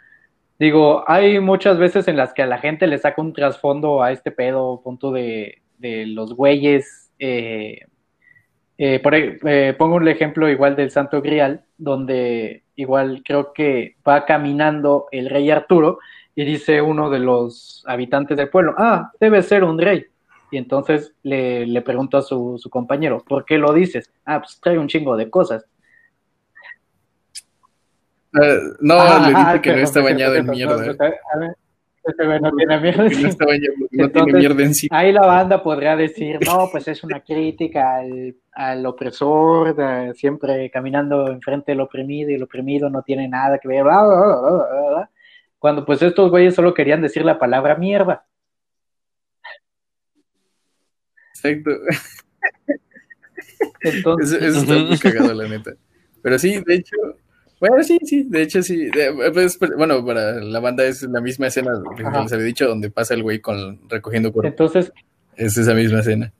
digo, 0.60 1.04
hay 1.08 1.40
muchas 1.40 1.78
veces 1.78 2.08
en 2.08 2.18
las 2.18 2.34
que 2.34 2.44
a 2.44 2.48
la 2.48 2.58
gente 2.60 2.88
le 2.88 2.98
saca 2.98 3.22
un 3.22 3.34
trasfondo 3.34 4.04
a 4.04 4.12
este 4.12 4.32
pedo, 4.32 4.82
punto 4.84 5.12
de, 5.12 5.62
de 5.78 6.06
los 6.08 6.34
güeyes. 6.34 7.12
Eh, 7.20 7.80
eh, 8.78 9.00
por, 9.00 9.16
eh, 9.16 9.76
pongo 9.78 9.96
un 9.96 10.08
ejemplo 10.08 10.50
igual 10.50 10.76
del 10.76 10.92
Santo 10.92 11.22
Grial, 11.22 11.66
donde 11.78 12.63
igual 12.76 13.24
creo 13.26 13.52
que 13.54 13.96
va 14.08 14.26
caminando 14.26 15.08
el 15.12 15.30
rey 15.30 15.50
Arturo 15.50 16.00
y 16.36 16.46
dice 16.46 16.82
uno 16.82 17.10
de 17.10 17.20
los 17.20 17.84
habitantes 17.88 18.38
del 18.38 18.50
pueblo, 18.50 18.76
ah, 18.78 19.12
debe 19.20 19.42
ser 19.42 19.63
un 19.63 19.80
rey. 19.80 20.06
Y 20.52 20.58
entonces 20.58 21.14
le, 21.24 21.66
le 21.68 21.82
pregunta 21.82 22.20
a 22.20 22.22
su, 22.22 22.58
su 22.58 22.70
compañero, 22.70 23.24
¿por 23.28 23.44
qué 23.46 23.58
lo 23.58 23.74
dices? 23.74 24.12
Ah, 24.26 24.40
pues 24.40 24.60
trae 24.62 24.78
un 24.78 24.88
chingo 24.88 25.18
de 25.18 25.30
cosas. 25.30 25.66
Uh, 28.34 28.76
no, 28.82 28.96
Ah, 29.00 29.20
le 29.22 29.28
dice 29.30 29.42
ah, 29.46 29.62
que 29.62 29.72
no 29.72 29.78
está 29.78 29.94
perdón, 30.02 30.14
bañado 30.14 30.36
en 30.36 30.46
mierda. 30.50 30.76
no, 30.78 30.94
no, 31.40 31.54
este 32.06 32.26
güey 32.26 32.40
tiene 32.56 32.80
mierda. 32.80 33.10
Que 33.10 33.22
no 33.22 33.28
está 33.28 33.46
bañado, 33.46 33.74
no 33.80 33.88
tiene 33.90 34.04
Entonces, 34.06 34.34
mierda 34.36 34.64
encima. 34.64 34.98
Ahí 34.98 35.12
la 35.12 35.26
banda 35.26 35.64
podrá 35.64 35.96
decir, 35.96 36.40
no, 36.46 36.70
pues 36.72 36.88
es 36.88 37.04
una 37.04 37.20
crítica 37.22 37.98
al, 37.98 38.36
al 38.54 38.86
opresor, 38.86 39.76
de- 39.76 40.14
siempre 40.14 40.70
caminando 40.70 41.28
enfrente 41.28 41.72
del 41.74 41.82
oprimido 41.82 42.30
y 42.32 42.36
el 42.36 42.44
oprimido 42.44 42.90
no 42.90 43.02
tiene 43.02 43.28
nada 43.28 43.58
que 43.60 43.68
ver, 43.68 43.84
bla, 43.84 44.04
bla, 44.04 44.16
bla, 44.16 44.26
bla, 44.26 44.52
bla, 44.52 44.90
bla. 44.90 45.10
cuando 45.60 45.84
pues 45.86 46.02
estos 46.02 46.30
güeyes 46.30 46.56
solo 46.56 46.74
querían 46.74 47.02
decir 47.02 47.26
la 47.26 47.40
palabra 47.40 47.76
mierda. 47.76 48.26
Exacto. 51.38 51.71
Entonces, 53.82 54.41
Eso, 54.41 54.45
eso 54.47 54.60
está 54.62 54.76
muy 54.86 54.97
cagado, 54.97 55.34
la 55.34 55.47
neta. 55.47 55.73
Pero 56.21 56.39
sí, 56.39 56.60
de 56.65 56.76
hecho, 56.76 56.95
bueno, 57.60 57.84
sí, 57.84 57.97
sí, 58.04 58.23
de 58.28 58.41
hecho 58.41 58.62
sí. 58.62 58.86
De- 58.89 59.13
pues, 59.34 59.58
pues, 59.58 59.71
bueno, 59.78 60.06
para 60.06 60.34
la 60.41 60.60
banda 60.60 60.86
es 60.86 61.04
la 61.04 61.21
misma 61.21 61.47
escena 61.47 61.71
que 61.95 62.04
Ajá. 62.04 62.23
les 62.23 62.34
había 62.34 62.45
dicho, 62.45 62.67
donde 62.67 62.89
pasa 62.91 63.13
el 63.13 63.23
güey 63.23 63.39
con 63.39 63.80
recogiendo 63.89 64.32
cuerpos. 64.32 64.76
entonces, 64.76 64.93
Es 65.36 65.58
esa 65.58 65.73
misma 65.73 66.00
escena. 66.00 66.34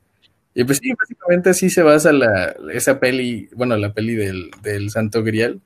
Y 0.54 0.64
pues 0.64 0.80
sí, 0.80 0.92
básicamente 0.98 1.52
así 1.52 1.70
se 1.70 1.84
basa 1.84 2.12
la, 2.12 2.56
esa 2.74 3.00
peli, 3.00 3.48
bueno, 3.56 3.78
la 3.78 3.94
peli 3.94 4.16
del, 4.16 4.50
del 4.64 4.90
Santo 4.90 5.24
Grial, 5.24 5.62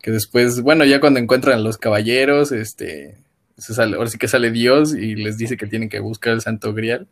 que 0.00 0.12
después, 0.12 0.60
bueno, 0.60 0.84
ya 0.84 1.00
cuando 1.00 1.18
encuentran 1.18 1.58
a 1.58 1.62
los 1.62 1.76
caballeros, 1.76 2.52
este, 2.52 3.16
se 3.56 3.74
sale, 3.74 3.96
ahora 3.96 4.08
sí 4.08 4.16
que 4.16 4.28
sale 4.28 4.52
Dios 4.52 4.94
y 4.94 5.16
les 5.16 5.38
dice 5.38 5.56
que 5.56 5.66
tienen 5.66 5.88
que 5.88 5.98
buscar 5.98 6.34
el 6.34 6.40
Santo 6.40 6.72
Grial, 6.72 7.08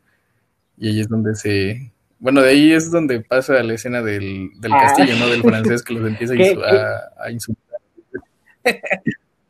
y 0.79 0.89
ahí 0.89 1.01
es 1.01 1.09
donde 1.09 1.35
se, 1.35 1.93
bueno, 2.19 2.41
de 2.43 2.51
ahí 2.51 2.73
es 2.73 2.91
donde 2.91 3.21
pasa 3.21 3.62
la 3.62 3.75
escena 3.75 4.03
del, 4.03 4.51
del 4.61 4.73
Ah. 4.73 4.81
castillo, 4.83 5.15
¿no? 5.19 5.29
Del 5.29 5.43
francés 5.43 5.83
que 5.83 5.95
los 5.95 6.07
empieza 6.09 6.35
a, 6.35 6.37
¿Qué- 6.37 6.55
insu- 6.57 6.62
a- 6.65 7.25
a 7.25 7.31
insultar. 7.31 7.81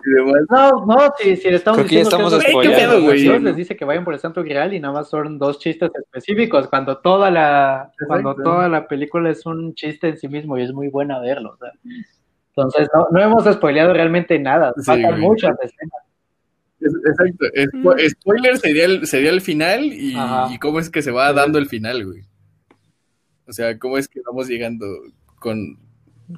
y 0.09 0.11
demás. 0.15 0.43
no, 0.51 0.87
no, 0.87 0.99
si, 1.19 1.37
si 1.37 1.51
le 1.51 1.57
estamos 1.57 1.79
Creo 1.79 1.89
que 1.89 1.97
diciendo 1.97 2.27
estamos 2.29 2.33
que 2.33 2.39
es- 2.39 2.51
spoileando, 2.53 2.79
¿Qué 2.79 2.87
pedo, 2.99 3.03
güey? 3.05 3.23
Dios 3.23 3.43
les 3.43 3.57
dice 3.57 3.77
que 3.77 3.85
vayan 3.85 4.05
por 4.05 4.15
el 4.15 4.21
Santo 4.21 4.43
Grial 4.45 4.73
y 4.73 4.79
nada 4.81 4.95
más 4.95 5.09
son 5.11 5.39
dos 5.39 5.59
chistes 5.59 5.91
específicos, 5.95 6.69
cuando 6.69 6.99
toda 6.99 7.31
la, 7.31 7.91
cuando 8.07 8.35
toda 8.37 8.69
la 8.69 8.87
película 8.87 9.31
es 9.31 9.45
un 9.47 9.75
chiste 9.75 10.09
en 10.11 10.17
sí 10.19 10.29
mismo 10.29 10.57
y 10.59 10.62
es 10.62 10.73
muy 10.73 10.89
buena 10.89 11.19
verlo. 11.19 11.55
o 11.55 11.57
sea. 11.57 11.73
Entonces, 12.55 12.89
no, 12.95 13.09
no 13.11 13.21
hemos 13.21 13.45
spoileado 13.53 13.93
realmente 13.93 14.39
nada, 14.39 14.73
Sí, 14.77 14.85
faltan 14.85 15.11
güey. 15.12 15.23
muchas 15.23 15.57
escenas. 15.61 16.01
Exacto. 16.81 17.47
Spo- 17.55 18.11
spoiler 18.11 18.59
sería 18.59 18.85
el, 18.85 19.07
sería 19.07 19.31
el 19.31 19.41
final 19.41 19.93
y 19.93 20.59
cómo 20.61 20.79
es 20.81 20.91
que 20.91 21.03
se 21.03 21.11
va 21.11 21.33
dando 21.33 21.59
el 21.59 21.67
final, 21.67 22.05
güey. 22.05 22.23
O 23.47 23.53
sea, 23.53 23.79
cómo 23.79 23.97
es 23.97 24.09
que 24.09 24.21
vamos 24.27 24.49
llegando 24.49 24.87
con, 25.39 25.79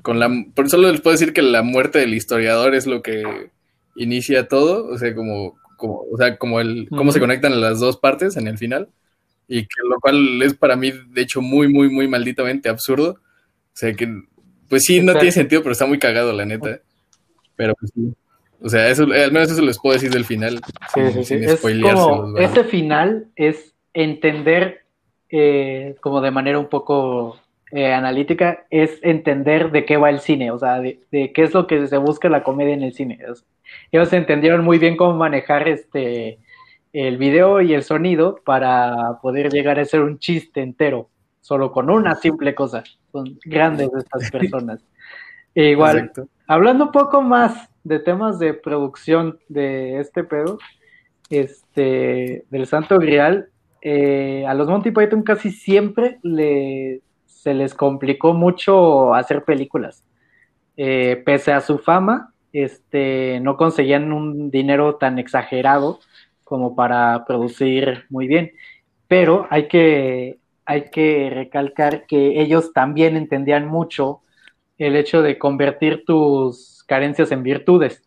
con 0.02 0.18
la... 0.18 0.30
Por 0.54 0.68
solo 0.68 0.92
les 0.92 1.00
puedo 1.00 1.14
decir 1.14 1.32
que 1.32 1.42
la 1.42 1.62
muerte 1.62 1.98
del 1.98 2.14
historiador 2.14 2.74
es 2.74 2.86
lo 2.86 3.02
que 3.02 3.50
inicia 3.96 4.46
todo, 4.46 4.86
o 4.86 4.98
sea, 4.98 5.14
como, 5.14 5.58
como, 5.76 6.02
o 6.12 6.16
sea, 6.18 6.36
como 6.36 6.60
el, 6.60 6.88
cómo 6.90 7.10
se 7.10 7.20
conectan 7.20 7.60
las 7.60 7.80
dos 7.80 7.96
partes 7.96 8.36
en 8.36 8.46
el 8.46 8.58
final, 8.58 8.90
y 9.48 9.62
que 9.62 9.80
lo 9.88 9.98
cual 10.00 10.42
es 10.42 10.54
para 10.54 10.76
mí, 10.76 10.92
de 11.08 11.22
hecho, 11.22 11.40
muy, 11.40 11.72
muy, 11.72 11.88
muy 11.88 12.06
malditamente 12.06 12.68
absurdo. 12.68 13.12
O 13.12 13.72
sea, 13.72 13.94
que, 13.94 14.06
pues 14.68 14.84
sí, 14.84 15.00
no 15.00 15.14
tiene 15.14 15.32
sentido, 15.32 15.62
pero 15.62 15.72
está 15.72 15.86
muy 15.86 15.98
cagado, 15.98 16.34
la 16.34 16.44
neta. 16.44 16.80
Pero 17.56 17.74
pues 17.74 17.90
sí. 17.94 18.12
O 18.60 18.68
sea, 18.68 18.88
eso, 18.88 19.04
al 19.04 19.32
menos 19.32 19.50
eso 19.50 19.62
les 19.62 19.78
puedo 19.78 19.94
decir 19.94 20.10
del 20.10 20.24
final. 20.24 20.60
Sí, 20.92 21.24
sí. 21.24 21.34
Es 21.34 21.60
como, 21.60 22.36
ese 22.36 22.64
final 22.64 23.28
es 23.36 23.74
entender, 23.94 24.84
eh, 25.30 25.96
como 26.00 26.20
de 26.20 26.30
manera 26.30 26.58
un 26.58 26.68
poco 26.68 27.38
eh, 27.70 27.92
analítica, 27.92 28.66
es 28.70 28.98
entender 29.02 29.70
de 29.70 29.84
qué 29.84 29.96
va 29.96 30.10
el 30.10 30.20
cine, 30.20 30.50
o 30.50 30.58
sea, 30.58 30.80
de, 30.80 31.00
qué 31.10 31.42
es 31.42 31.54
lo 31.54 31.66
que 31.66 31.86
se 31.86 31.98
busca 31.98 32.28
la 32.28 32.42
comedia 32.42 32.74
en 32.74 32.82
el 32.82 32.92
cine. 32.92 33.18
ellos 33.92 34.12
entendieron 34.12 34.64
muy 34.64 34.78
bien 34.78 34.96
cómo 34.96 35.14
manejar 35.14 35.68
este 35.68 36.38
el 36.92 37.18
video 37.18 37.60
y 37.60 37.74
el 37.74 37.82
sonido 37.82 38.40
para 38.44 39.18
poder 39.20 39.52
llegar 39.52 39.78
a 39.78 39.84
ser 39.84 40.00
un 40.00 40.18
chiste 40.18 40.62
entero, 40.62 41.10
solo 41.40 41.70
con 41.70 41.90
una 41.90 42.14
simple 42.14 42.54
cosa. 42.54 42.82
Son 43.12 43.38
grandes 43.44 43.90
estas 43.94 44.30
personas. 44.32 44.82
E 45.54 45.70
igual, 45.70 46.10
hablando 46.46 46.84
un 46.84 46.92
poco 46.92 47.20
más 47.20 47.68
de 47.88 47.98
temas 47.98 48.38
de 48.38 48.54
producción 48.54 49.38
de 49.48 49.98
este 49.98 50.22
pedo, 50.22 50.58
este, 51.30 52.44
del 52.50 52.66
Santo 52.66 52.98
Grial, 52.98 53.48
eh, 53.80 54.44
a 54.46 54.54
los 54.54 54.68
Monty 54.68 54.90
Python 54.90 55.22
casi 55.22 55.50
siempre 55.50 56.18
le, 56.22 57.00
se 57.26 57.54
les 57.54 57.74
complicó 57.74 58.34
mucho 58.34 59.14
hacer 59.14 59.44
películas. 59.44 60.04
Eh, 60.76 61.22
pese 61.24 61.52
a 61.52 61.60
su 61.60 61.78
fama, 61.78 62.34
este, 62.52 63.40
no 63.40 63.56
conseguían 63.56 64.12
un 64.12 64.50
dinero 64.50 64.96
tan 64.96 65.18
exagerado 65.18 65.98
como 66.44 66.76
para 66.76 67.24
producir 67.26 68.04
muy 68.10 68.26
bien. 68.26 68.52
Pero 69.06 69.46
hay 69.50 69.68
que, 69.68 70.38
hay 70.66 70.90
que 70.90 71.30
recalcar 71.30 72.06
que 72.06 72.40
ellos 72.40 72.72
también 72.72 73.16
entendían 73.16 73.66
mucho 73.66 74.20
el 74.76 74.96
hecho 74.96 75.22
de 75.22 75.38
convertir 75.38 76.04
tus 76.04 76.77
carencias 76.88 77.30
en 77.30 77.44
virtudes. 77.44 78.02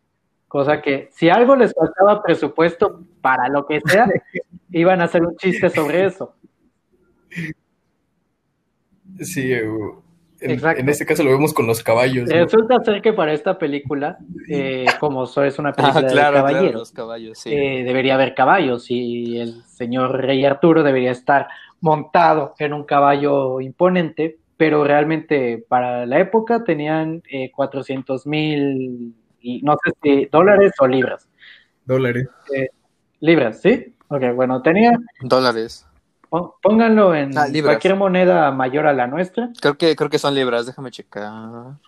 Cosa 0.50 0.82
que 0.82 1.08
si 1.14 1.30
algo 1.30 1.56
les 1.56 1.74
faltaba 1.74 2.22
presupuesto 2.22 3.06
para 3.22 3.48
lo 3.48 3.66
que 3.66 3.80
sea, 3.86 4.08
iban 4.72 5.00
a 5.00 5.06
hacer 5.06 5.24
un 5.24 5.38
chiste 5.38 5.70
sobre 5.70 6.06
eso. 6.06 6.36
Sí, 9.22 9.54
en, 10.42 10.90
este 10.90 11.06
caso 11.06 11.24
lo 11.24 11.30
vemos 11.30 11.54
con 11.54 11.68
los 11.68 11.84
caballos. 11.84 12.28
Resulta 12.28 12.84
ser 12.84 13.02
que 13.02 13.14
para 13.14 13.32
esta 13.32 13.58
película, 13.58 14.18
eh, 14.50 14.86
como 15.00 15.24
es 15.24 15.60
una 15.60 15.72
película 15.72 16.02
de 16.02 16.16
caballeros, 16.16 16.94
eh, 17.46 17.84
debería 17.86 18.16
haber 18.16 18.34
caballos 18.34 18.90
y 18.90 19.40
el 19.40 19.64
señor 19.66 20.20
Rey 20.20 20.44
Arturo 20.44 20.84
debería 20.84 21.12
estar 21.12 21.48
montado 21.80 22.56
en 22.58 22.74
un 22.74 22.84
caballo 22.84 23.62
imponente, 23.62 24.40
pero 24.62 24.84
realmente 24.84 25.66
para 25.68 26.06
la 26.06 26.20
época 26.20 26.64
tenían 26.64 27.24
400 27.52 28.22
eh, 28.24 28.30
mil, 28.30 29.16
no 29.64 29.76
sé 29.84 29.92
si 30.04 30.26
dólares 30.32 30.74
o 30.80 30.86
libras. 30.86 31.28
Dólares. 31.84 32.28
libras, 33.22 33.60
¿sí? 33.60 33.96
Ok, 34.08 34.22
bueno, 34.36 34.62
tenía... 34.62 34.92
Dólares. 35.22 35.88
Pónganlo 36.62 37.16
en 37.16 37.36
ah, 37.36 37.48
cualquier 37.64 37.96
moneda 37.96 38.52
mayor 38.52 38.86
a 38.86 38.94
la 38.94 39.08
nuestra. 39.08 39.50
Creo 39.60 39.80
que, 39.80 39.96
creo 39.96 40.12
que 40.12 40.20
son 40.20 40.36
libras, 40.36 40.68
déjame 40.68 40.92
checar. 40.92 41.80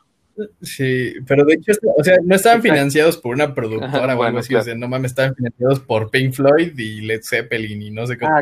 Sí, 0.63 1.13
pero 1.27 1.45
de 1.45 1.53
hecho, 1.53 1.73
o 1.95 2.03
sea, 2.03 2.17
no 2.23 2.33
estaban 2.33 2.63
financiados 2.63 3.17
por 3.17 3.35
una 3.35 3.53
productora 3.53 4.17
o 4.17 4.23
algo 4.23 4.39
así, 4.39 4.55
o 4.55 4.63
sea, 4.63 4.73
no 4.73 4.87
mames, 4.87 5.11
estaban 5.11 5.35
financiados 5.35 5.79
por 5.81 6.09
Pink 6.09 6.33
Floyd 6.33 6.75
y 6.75 7.01
Led 7.01 7.21
Zeppelin 7.21 7.83
y 7.83 7.91
no 7.91 8.07
sé 8.07 8.17
qué. 8.17 8.25
Ah, 8.25 8.41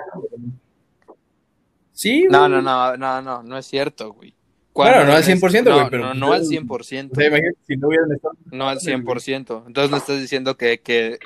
sí, 2.01 2.27
No, 2.29 2.49
no, 2.49 2.61
no, 2.61 2.97
no, 2.97 3.21
no, 3.21 3.43
no 3.43 3.57
es 3.57 3.65
cierto, 3.65 4.13
güey. 4.13 4.35
Claro, 4.73 5.05
no 5.05 5.13
al 5.13 5.23
100%, 5.23 5.39
güey, 5.41 5.63
no, 5.63 5.89
pero... 5.89 6.13
No, 6.13 6.13
no 6.13 6.33
al 6.33 6.43
100%. 6.43 6.69
O 6.71 6.83
sea, 6.83 7.27
imagínate 7.27 7.57
si 7.67 7.75
no 7.75 7.87
hubieran 7.89 8.11
estado... 8.11 8.35
No 8.51 8.69
al 8.69 8.79
100%. 8.79 9.63
Entonces 9.67 9.91
no 9.91 9.97
estás 9.97 10.19
diciendo 10.19 10.55
que, 10.55 10.79
que 10.79 11.19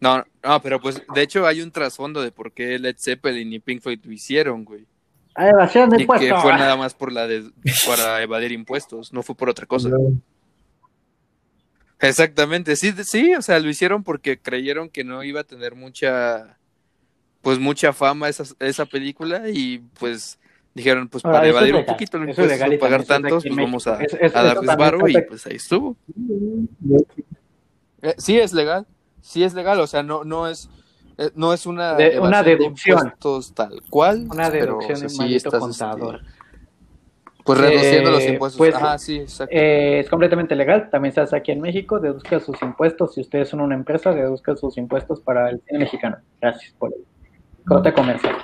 no, 0.00 0.24
no, 0.42 0.62
pero 0.62 0.80
pues 0.80 1.02
de 1.14 1.22
hecho 1.22 1.46
hay 1.46 1.60
un 1.60 1.70
trasfondo 1.70 2.22
de 2.22 2.32
por 2.32 2.52
qué 2.52 2.78
Led 2.78 2.96
Zeppelin 2.98 3.52
y 3.52 3.58
Pink 3.60 3.82
Floyd 3.82 4.00
lo 4.02 4.12
hicieron, 4.12 4.64
güey. 4.64 4.86
Ah, 5.34 5.50
evasión 5.50 5.90
de 5.90 6.00
impuestos. 6.00 6.28
Que 6.28 6.40
fue 6.40 6.52
nada 6.52 6.76
más 6.76 6.94
por 6.94 7.12
la 7.12 7.26
de, 7.26 7.50
para 7.86 8.22
evadir 8.22 8.52
impuestos, 8.52 9.12
no 9.12 9.22
fue 9.22 9.34
por 9.34 9.50
otra 9.50 9.66
cosa. 9.66 9.90
Exactamente, 12.00 12.76
sí, 12.76 12.92
sí, 13.04 13.34
o 13.34 13.42
sea, 13.42 13.60
lo 13.60 13.68
hicieron 13.68 14.02
porque 14.02 14.38
creyeron 14.40 14.88
que 14.88 15.04
no 15.04 15.22
iba 15.22 15.42
a 15.42 15.44
tener 15.44 15.74
mucha, 15.74 16.58
pues 17.42 17.58
mucha 17.58 17.92
fama 17.92 18.28
esa, 18.28 18.44
esa 18.58 18.86
película 18.86 19.48
y 19.48 19.78
pues 19.98 20.38
dijeron, 20.74 21.08
pues 21.08 21.22
para 21.22 21.46
evadir 21.46 21.74
un 21.74 21.84
poquito 21.84 22.18
los 22.18 22.28
impuestos, 22.28 22.78
pagar 22.78 23.04
tantos, 23.04 23.44
pues 23.44 23.56
vamos 23.56 23.86
a, 23.86 23.98
a 23.98 24.42
darles 24.42 24.76
varo 24.76 25.08
y 25.08 25.20
pues 25.22 25.46
ahí 25.46 25.56
estuvo. 25.56 25.96
Eh, 28.02 28.14
sí, 28.18 28.38
es 28.38 28.52
legal 28.52 28.86
sí 29.20 29.44
es 29.44 29.54
legal, 29.54 29.80
o 29.80 29.86
sea, 29.86 30.02
no, 30.02 30.24
no 30.24 30.48
es 30.48 30.68
eh, 31.18 31.30
no 31.34 31.52
es 31.52 31.66
una, 31.66 31.96
una 32.20 32.42
deducción 32.42 33.14
tal 33.54 33.82
cual, 33.90 34.26
una 34.30 34.50
deducción 34.50 34.98
pero, 34.98 35.08
sí 35.08 35.34
estás, 35.34 35.54
este, 35.54 35.58
contador. 35.58 36.20
pues 37.44 37.58
reduciendo 37.58 38.10
los 38.10 38.22
eh, 38.22 38.32
impuestos. 38.32 38.58
Pues, 38.58 38.74
Ajá, 38.74 38.98
sí, 38.98 39.18
exacto. 39.18 39.54
Eh, 39.54 40.00
es 40.00 40.08
completamente 40.08 40.54
legal. 40.56 40.88
También 40.90 41.10
estás 41.10 41.34
aquí 41.34 41.52
en 41.52 41.60
México, 41.60 42.00
deduzca 42.00 42.40
sus 42.40 42.60
impuestos. 42.62 43.14
Si 43.14 43.20
ustedes 43.20 43.50
son 43.50 43.60
una 43.60 43.74
empresa, 43.74 44.12
deduzca 44.12 44.56
sus 44.56 44.78
impuestos 44.78 45.20
para 45.20 45.50
el 45.50 45.60
cine 45.66 45.80
mexicano. 45.80 46.16
Gracias 46.40 46.72
por 46.78 46.92
el 46.94 47.04
corte 47.70 47.92
comercial. 47.92 48.36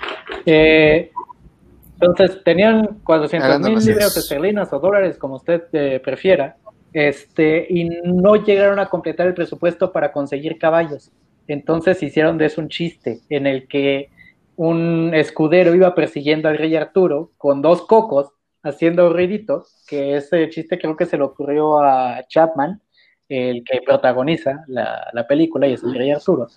entonces, 0.46 2.42
tenían 2.44 3.00
400 3.04 3.60
mil 3.60 3.78
libras 3.78 4.16
esterlinas 4.16 4.72
o 4.72 4.78
dólares, 4.78 5.18
como 5.18 5.36
usted 5.36 5.62
prefiera, 6.02 6.56
este, 6.92 7.66
y 7.68 7.90
no 8.04 8.36
llegaron 8.36 8.78
a 8.78 8.86
completar 8.86 9.26
el 9.26 9.34
presupuesto 9.34 9.92
para 9.92 10.12
conseguir 10.12 10.58
caballos. 10.58 11.10
Entonces 11.48 12.02
hicieron 12.02 12.38
de 12.38 12.46
eso 12.46 12.60
un 12.60 12.68
chiste 12.68 13.20
en 13.28 13.46
el 13.46 13.68
que 13.68 14.10
un 14.56 15.12
escudero 15.14 15.74
iba 15.74 15.94
persiguiendo 15.94 16.48
al 16.48 16.58
rey 16.58 16.74
Arturo 16.74 17.32
con 17.36 17.62
dos 17.62 17.82
cocos 17.82 18.32
haciendo 18.62 19.12
ruiditos, 19.12 19.84
que 19.86 20.16
ese 20.16 20.48
chiste 20.48 20.78
creo 20.78 20.96
que 20.96 21.06
se 21.06 21.16
le 21.16 21.24
ocurrió 21.24 21.78
a 21.78 22.24
Chapman, 22.28 22.80
el 23.28 23.62
que 23.64 23.80
protagoniza 23.84 24.64
la, 24.66 25.26
película 25.28 25.66
y 25.66 25.74
es 25.74 25.82
el 25.82 25.94
rey 25.94 26.10
Arturo. 26.10 26.48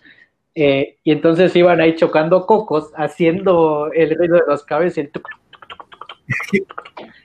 Eh, 0.61 0.97
y 1.05 1.13
entonces 1.13 1.55
iban 1.55 1.79
ahí 1.79 1.95
chocando 1.95 2.45
cocos, 2.45 2.91
haciendo 2.97 3.93
el 3.93 4.13
ruido 4.13 4.35
de 4.35 4.43
los 4.45 4.65
caballos 4.65 4.97
y 4.97 4.99
el 4.99 5.11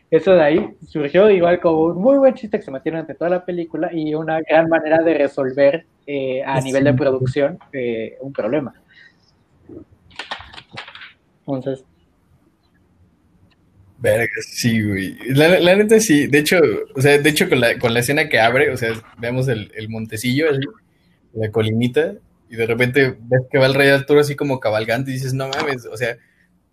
eso 0.09 0.35
de 0.35 0.41
ahí 0.41 0.71
surgió 0.87 1.29
igual 1.29 1.59
como 1.59 1.87
un 1.87 2.01
muy 2.01 2.17
buen 2.17 2.35
chiste 2.35 2.59
que 2.59 2.65
se 2.65 2.71
mantiene 2.71 2.99
durante 2.99 3.19
toda 3.19 3.31
la 3.31 3.45
película 3.45 3.91
y 3.93 4.15
una 4.15 4.41
gran 4.41 4.69
manera 4.69 5.03
de 5.03 5.15
resolver 5.15 5.85
eh, 6.07 6.45
a 6.45 6.61
nivel 6.61 6.85
de 6.85 6.95
producción 6.95 7.59
eh, 7.73 8.19
un 8.21 8.33
problema. 8.33 8.73
Entonces. 11.41 11.85
Verga, 13.99 14.29
sí, 14.47 14.81
güey. 14.81 15.17
La, 15.31 15.75
neta 15.75 15.99
sí. 15.99 16.29
De 16.29 16.39
hecho, 16.39 16.61
o 16.95 17.01
sea, 17.01 17.19
de 17.19 17.29
hecho 17.29 17.49
con 17.49 17.61
la, 17.61 17.81
con 17.81 17.93
la 17.93 17.99
escena 17.99 18.29
que 18.29 18.39
abre, 18.39 18.71
o 18.71 18.77
sea, 18.77 18.93
vemos 19.19 19.49
el, 19.49 19.73
el 19.75 19.89
montecillo, 19.89 20.47
la 21.33 21.51
colinita, 21.51 22.15
y 22.49 22.57
de 22.57 22.67
repente 22.67 23.17
ves 23.19 23.43
que 23.51 23.59
va 23.59 23.67
el 23.67 23.75
rey 23.75 23.89
Arturo 23.89 24.21
así 24.21 24.37
como 24.37 24.61
cabalgante 24.61 25.11
y 25.11 25.15
dices, 25.15 25.35
no 25.35 25.49
mames, 25.49 25.87
o 25.87 25.97
sea, 25.97 26.17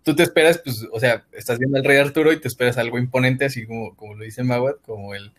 tú 0.02 0.14
te 0.14 0.22
esperas, 0.22 0.58
pues, 0.58 0.86
o 0.90 1.00
sea, 1.00 1.24
estás 1.32 1.58
viendo 1.58 1.78
al 1.78 1.84
rey 1.84 1.98
Arturo 1.98 2.32
y 2.32 2.40
te 2.40 2.48
esperas 2.48 2.78
algo 2.78 2.98
imponente, 2.98 3.44
así 3.44 3.66
como, 3.66 3.94
como 3.96 4.14
lo 4.14 4.24
dice 4.24 4.42
Mawad, 4.42 4.76
como 4.84 5.14
el, 5.14 5.32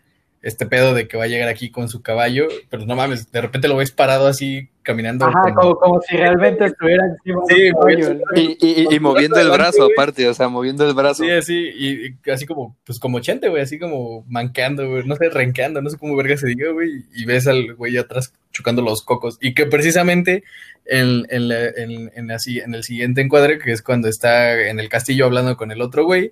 este 0.44 0.66
pedo 0.66 0.94
de 0.94 1.08
que 1.08 1.16
va 1.16 1.24
a 1.24 1.28
llegar 1.28 1.48
aquí 1.48 1.72
con 1.72 1.88
su 1.88 2.02
caballo, 2.02 2.48
pero 2.70 2.86
no 2.86 2.98
mames, 2.98 3.32
de 3.32 3.42
repente 3.42 3.70
lo 3.70 3.78
ves 3.78 3.92
parado 3.92 4.28
así 4.28 4.70
caminando. 4.84 5.26
Ajá, 5.26 5.54
como, 5.56 6.02
si 6.02 6.18
realmente 6.18 6.66
estuviera 6.66 7.06
encima 7.06 7.42
sí, 7.48 8.58
y, 8.60 8.94
y, 8.94 9.00
moviendo 9.00 9.40
el 9.40 9.50
brazo 9.50 9.86
aparte, 9.86 10.28
o 10.28 10.34
sea, 10.34 10.50
moviendo 10.50 10.86
el 10.86 10.94
brazo. 10.94 11.24
Sí, 11.24 11.32
así, 11.32 11.56
y, 11.56 12.30
así 12.30 12.46
como, 12.46 12.76
pues 12.86 13.00
como 13.00 13.22
chente, 13.22 13.48
güey, 13.48 13.62
así 13.62 13.80
como 13.80 14.26
manqueando, 14.28 14.86
güey, 14.90 15.06
no 15.06 15.16
sé, 15.16 15.30
renqueando, 15.30 15.82
no 15.82 15.90
sé 15.90 15.98
cómo 15.98 16.18
verga 16.18 16.36
se 16.36 16.48
diga, 16.48 16.72
güey, 16.72 17.06
y 17.16 17.24
ves 17.24 17.48
al 17.48 17.74
güey 17.76 17.96
atrás 17.96 18.34
chocando 18.52 18.82
los 18.82 19.02
cocos, 19.02 19.38
y 19.40 19.54
que 19.54 19.66
precisamente 19.66 20.44
en, 20.86 21.26
en, 21.30 21.52
en, 21.54 22.12
en, 22.14 22.32
así, 22.32 22.60
en 22.60 22.76
el 22.76 22.84
siguiente 22.84 23.22
encuadre, 23.22 23.60
que 23.60 23.72
es 23.72 23.82
cuando 23.82 24.10
está 24.10 24.62
en 24.68 24.82
el 24.82 24.90
castillo 24.90 25.24
hablando 25.24 25.56
con 25.56 25.72
el 25.72 25.82
otro 25.82 26.04
güey, 26.04 26.32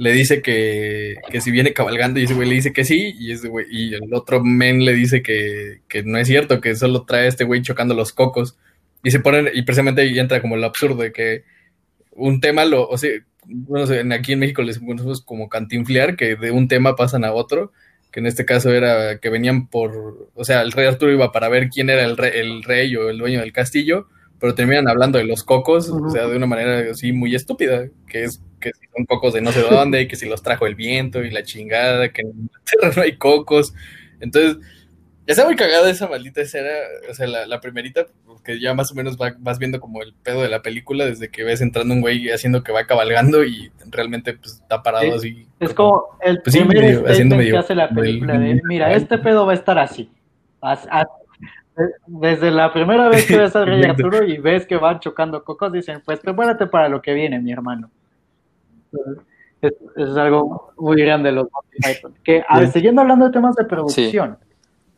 le 0.00 0.12
dice 0.12 0.40
que, 0.40 1.16
que, 1.30 1.42
si 1.42 1.50
viene 1.50 1.74
cabalgando 1.74 2.20
y 2.20 2.24
ese 2.24 2.32
güey 2.32 2.48
le 2.48 2.54
dice 2.54 2.72
que 2.72 2.86
sí 2.86 3.14
y 3.18 3.32
ese 3.32 3.48
güey, 3.48 3.66
y 3.70 3.92
el 3.92 4.14
otro 4.14 4.42
men 4.42 4.82
le 4.86 4.94
dice 4.94 5.22
que, 5.22 5.82
que, 5.88 6.02
no 6.02 6.16
es 6.16 6.26
cierto, 6.26 6.62
que 6.62 6.74
solo 6.74 7.04
trae 7.04 7.26
a 7.26 7.28
este 7.28 7.44
güey 7.44 7.60
chocando 7.60 7.92
los 7.92 8.14
cocos. 8.14 8.56
Y 9.04 9.10
se 9.10 9.20
ponen, 9.20 9.50
y 9.52 9.60
precisamente 9.60 10.00
ahí 10.00 10.18
entra 10.18 10.40
como 10.40 10.56
lo 10.56 10.64
absurdo 10.64 11.02
de 11.02 11.12
que 11.12 11.44
un 12.12 12.40
tema 12.40 12.64
lo, 12.64 12.88
o 12.88 12.96
sea, 12.96 13.10
bueno, 13.44 14.14
aquí 14.14 14.32
en 14.32 14.38
México 14.38 14.62
les 14.62 14.78
conocemos 14.78 15.20
como 15.20 15.50
cantinflear, 15.50 16.16
que 16.16 16.34
de 16.34 16.50
un 16.50 16.66
tema 16.66 16.96
pasan 16.96 17.26
a 17.26 17.34
otro 17.34 17.70
que 18.10 18.20
en 18.20 18.26
este 18.26 18.46
caso 18.46 18.72
era 18.72 19.18
que 19.18 19.28
venían 19.28 19.68
por, 19.68 20.30
o 20.34 20.44
sea, 20.44 20.62
el 20.62 20.72
rey 20.72 20.86
Arturo 20.86 21.12
iba 21.12 21.30
para 21.30 21.48
ver 21.50 21.68
quién 21.68 21.90
era 21.90 22.04
el 22.04 22.16
rey, 22.16 22.32
el 22.34 22.62
rey 22.62 22.96
o 22.96 23.08
el 23.10 23.18
dueño 23.18 23.40
del 23.40 23.52
castillo, 23.52 24.08
pero 24.38 24.54
terminan 24.54 24.88
hablando 24.88 25.18
de 25.18 25.24
los 25.24 25.44
cocos, 25.44 25.90
o 25.90 26.10
sea, 26.10 26.26
de 26.26 26.36
una 26.36 26.46
manera 26.46 26.90
así 26.90 27.12
muy 27.12 27.34
estúpida, 27.34 27.88
que 28.08 28.24
es 28.24 28.42
que 28.60 28.70
si 28.72 28.86
son 28.94 29.04
cocos 29.06 29.32
de 29.34 29.40
no 29.40 29.52
sé 29.52 29.62
dónde, 29.62 30.02
y 30.02 30.08
que 30.08 30.16
si 30.16 30.28
los 30.28 30.42
trajo 30.42 30.66
el 30.66 30.74
viento 30.74 31.22
y 31.24 31.30
la 31.30 31.42
chingada, 31.42 32.10
que 32.12 32.22
en 32.22 32.28
Inglaterra 32.28 32.92
no 32.96 33.02
hay 33.02 33.16
cocos. 33.16 33.72
Entonces, 34.20 34.58
está 35.26 35.44
muy 35.46 35.56
cagada 35.56 35.88
esa 35.90 36.08
maldita 36.08 36.40
escena, 36.42 36.68
o 37.10 37.14
sea, 37.14 37.26
la, 37.26 37.46
la 37.46 37.60
primerita, 37.60 38.06
que 38.44 38.58
ya 38.60 38.72
más 38.74 38.90
o 38.90 38.94
menos 38.94 39.16
va- 39.18 39.34
vas 39.38 39.58
viendo 39.58 39.80
como 39.80 40.02
el 40.02 40.14
pedo 40.14 40.42
de 40.42 40.48
la 40.48 40.62
película, 40.62 41.04
desde 41.04 41.28
que 41.30 41.44
ves 41.44 41.60
entrando 41.60 41.92
un 41.94 42.00
güey 42.00 42.30
haciendo 42.30 42.62
que 42.62 42.72
va 42.72 42.86
cabalgando 42.86 43.44
y 43.44 43.70
realmente 43.90 44.32
pues, 44.34 44.54
está 44.54 44.82
parado 44.82 45.04
Sí. 45.04 45.10
así. 45.12 45.46
Es 45.60 45.74
como 45.74 46.04
el 46.22 46.40
Pues 46.42 46.54
sí, 46.54 46.64
medio- 46.64 47.04
haciendo 47.06 47.36
medio- 47.36 47.52
que 47.52 47.58
hace 47.58 47.74
la 47.74 47.88
película 47.90 48.38
de, 48.38 48.60
mira, 48.64 48.92
este 48.94 49.18
pedo 49.18 49.44
va 49.46 49.52
a 49.52 49.56
estar 49.56 49.78
así. 49.78 50.10
As- 50.62 50.86
as- 50.90 51.06
desde 52.06 52.50
la 52.50 52.72
primera 52.72 53.08
vez 53.08 53.26
que 53.26 53.36
ves 53.38 53.54
al 53.56 53.66
Rey. 53.66 53.84
Arturo 53.84 54.24
y 54.24 54.36
ves 54.38 54.66
que 54.66 54.76
van 54.76 55.00
chocando 55.00 55.42
cocos, 55.44 55.72
dicen, 55.72 56.02
pues 56.04 56.20
prepárate 56.20 56.66
para 56.66 56.88
lo 56.88 57.00
que 57.00 57.14
viene, 57.14 57.40
mi 57.40 57.52
hermano. 57.52 57.90
Es, 59.62 59.72
es 59.96 60.16
algo 60.16 60.72
muy 60.78 61.00
grande 61.02 61.32
los 61.32 61.48
Monty 61.52 61.76
Python. 61.82 62.14
Que, 62.24 62.42
a 62.48 62.60
ver, 62.60 62.72
siguiendo 62.72 63.02
hablando 63.02 63.26
de 63.26 63.32
temas 63.32 63.54
de 63.56 63.64
producción, 63.64 64.38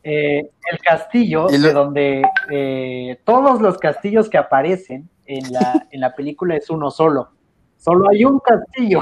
eh, 0.03 0.49
el 0.71 0.79
castillo, 0.79 1.47
de 1.47 1.73
donde 1.73 2.21
eh, 2.49 3.19
todos 3.25 3.61
los 3.61 3.77
castillos 3.77 4.29
que 4.29 4.37
aparecen 4.37 5.09
en 5.25 5.51
la, 5.51 5.87
en 5.91 5.99
la 5.99 6.15
película 6.15 6.55
es 6.55 6.69
uno 6.69 6.91
solo. 6.91 7.29
Solo 7.77 8.09
hay 8.09 8.23
un 8.23 8.39
castillo, 8.39 9.01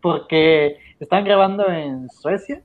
porque 0.00 0.78
están 0.98 1.24
grabando 1.24 1.68
en 1.68 2.08
Suecia 2.08 2.62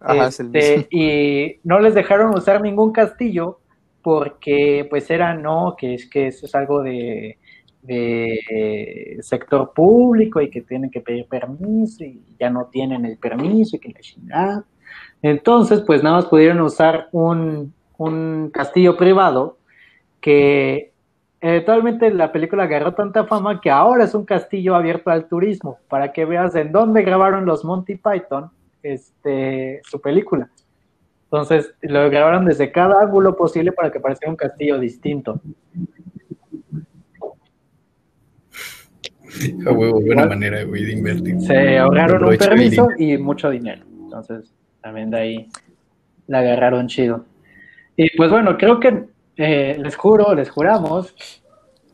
Ajá, 0.00 0.28
este, 0.28 0.88
y 0.90 1.60
no 1.62 1.78
les 1.78 1.94
dejaron 1.94 2.34
usar 2.34 2.62
ningún 2.62 2.92
castillo 2.92 3.60
porque 4.02 4.86
pues 4.88 5.10
era 5.10 5.34
no, 5.34 5.76
que 5.78 5.94
es 5.94 6.08
que 6.08 6.28
eso 6.28 6.46
es 6.46 6.54
algo 6.54 6.82
de, 6.82 7.38
de 7.82 9.18
sector 9.22 9.72
público 9.72 10.40
y 10.40 10.50
que 10.50 10.60
tienen 10.60 10.90
que 10.90 11.00
pedir 11.00 11.26
permiso 11.26 12.04
y 12.04 12.22
ya 12.38 12.50
no 12.50 12.66
tienen 12.66 13.04
el 13.04 13.16
permiso 13.16 13.76
y 13.76 13.78
que 13.78 13.90
la 13.90 14.00
chingada. 14.00 14.64
Entonces, 15.22 15.80
pues 15.80 16.02
nada 16.02 16.16
más 16.16 16.26
pudieron 16.26 16.60
usar 16.60 17.08
un, 17.12 17.72
un 17.98 18.50
castillo 18.52 18.96
privado 18.96 19.58
que 20.20 20.92
eventualmente 21.40 22.10
la 22.10 22.32
película 22.32 22.64
agarró 22.64 22.94
tanta 22.94 23.24
fama 23.24 23.60
que 23.60 23.70
ahora 23.70 24.04
es 24.04 24.14
un 24.14 24.24
castillo 24.24 24.74
abierto 24.74 25.10
al 25.10 25.28
turismo, 25.28 25.78
para 25.88 26.12
que 26.12 26.24
veas 26.24 26.54
en 26.54 26.72
dónde 26.72 27.02
grabaron 27.02 27.46
los 27.46 27.64
Monty 27.64 27.96
Python 27.96 28.50
este, 28.82 29.80
su 29.84 30.00
película. 30.00 30.50
Entonces 31.24 31.74
lo 31.82 32.10
grabaron 32.10 32.44
desde 32.44 32.72
cada 32.72 33.02
ángulo 33.02 33.36
posible 33.36 33.72
para 33.72 33.90
que 33.90 34.00
pareciera 34.00 34.30
un 34.30 34.36
castillo 34.36 34.78
distinto. 34.78 35.40
A 39.66 39.72
huevo, 39.72 40.00
buena 40.00 40.26
manera, 40.26 40.62
güey, 40.64 40.84
de 40.84 40.92
invertir. 40.92 41.40
Se 41.40 41.78
ahorraron 41.78 42.24
un 42.24 42.36
permiso 42.36 42.88
y 42.98 43.16
mucho 43.18 43.50
dinero. 43.50 43.84
Entonces 44.04 44.52
también 44.80 45.10
de 45.10 45.18
ahí 45.18 45.48
la 46.26 46.40
agarraron 46.40 46.88
chido. 46.88 47.24
Y 47.96 48.16
pues 48.16 48.30
bueno, 48.30 48.56
creo 48.56 48.80
que 48.80 49.04
eh, 49.36 49.76
les 49.78 49.96
juro, 49.96 50.34
les 50.34 50.50
juramos, 50.50 51.14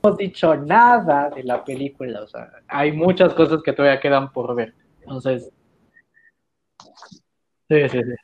no 0.02 0.10
hemos 0.10 0.18
dicho 0.18 0.54
nada 0.56 1.30
de 1.30 1.42
la 1.42 1.64
película. 1.64 2.22
O 2.22 2.26
sea, 2.26 2.50
hay 2.68 2.92
muchas 2.92 3.34
cosas 3.34 3.62
que 3.62 3.72
todavía 3.72 4.00
quedan 4.00 4.32
por 4.32 4.54
ver. 4.54 4.74
Entonces, 5.02 5.50
sí, 7.68 7.88
sí, 7.88 7.98
sí. 8.02 8.14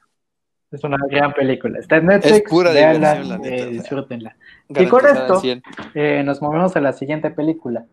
Es 0.71 0.83
una 0.85 0.97
gran 1.11 1.35
película. 1.35 1.79
Está 1.79 1.97
en 1.99 2.07
Netflix, 2.07 2.37
Es 2.37 2.43
pura 2.49 2.73
véanla, 2.73 3.13
diversión, 3.15 3.29
la 3.29 3.39
neta, 3.39 3.55
eh, 3.55 3.57
o 3.57 3.59
sea. 3.65 3.73
disfrútenla. 3.73 4.37
Y 4.71 4.87
con 4.87 5.07
esto- 5.07 5.35
al 5.35 5.41
100. 5.41 5.63
Eh, 5.95 6.23
nos 6.25 6.41
movemos 6.41 6.75
a 6.77 6.81
la 6.81 6.93
siguiente 6.95 7.31
película. 7.31 7.85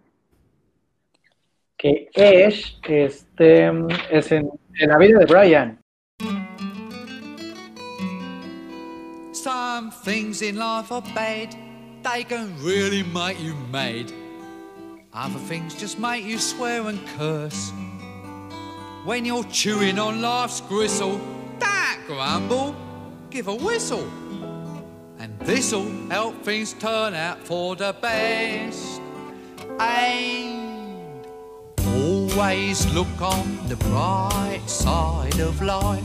Que 1.80 2.10
es, 2.14 2.76
este, 2.84 3.72
es 4.12 4.32
en, 4.32 4.50
en 4.82 4.90
la 4.90 4.98
vida 4.98 5.20
de 5.20 5.26
Brian. 5.26 5.80
Some 9.32 9.90
things 9.90 10.42
in 10.42 10.58
life 10.58 10.92
are 10.92 11.02
bad, 11.16 11.56
they 12.04 12.26
can 12.26 12.54
really 12.62 13.04
make 13.04 13.40
you 13.42 13.56
mad. 13.72 14.12
Other 15.14 15.40
things 15.40 15.74
just 15.74 15.98
make 15.98 16.26
you 16.26 16.38
swear 16.38 16.82
and 16.88 17.00
curse. 17.18 17.72
When 19.06 19.24
you're 19.24 19.46
chewing 19.46 19.98
on 19.98 20.22
life's 20.22 20.60
gristle, 20.60 21.18
don't 21.60 22.06
grumble, 22.06 22.76
give 23.30 23.48
a 23.48 23.56
whistle. 23.56 24.06
And 25.18 25.40
this'll 25.40 25.90
help 26.10 26.44
things 26.44 26.74
turn 26.74 27.14
out 27.14 27.40
for 27.40 27.78
the 27.78 27.96
best. 28.02 29.02
And 29.80 30.59
always 32.40 32.86
look 32.94 33.22
on 33.22 33.68
the 33.68 33.76
bright 33.76 34.62
side 34.66 35.42
of 35.42 35.62
life. 35.62 36.02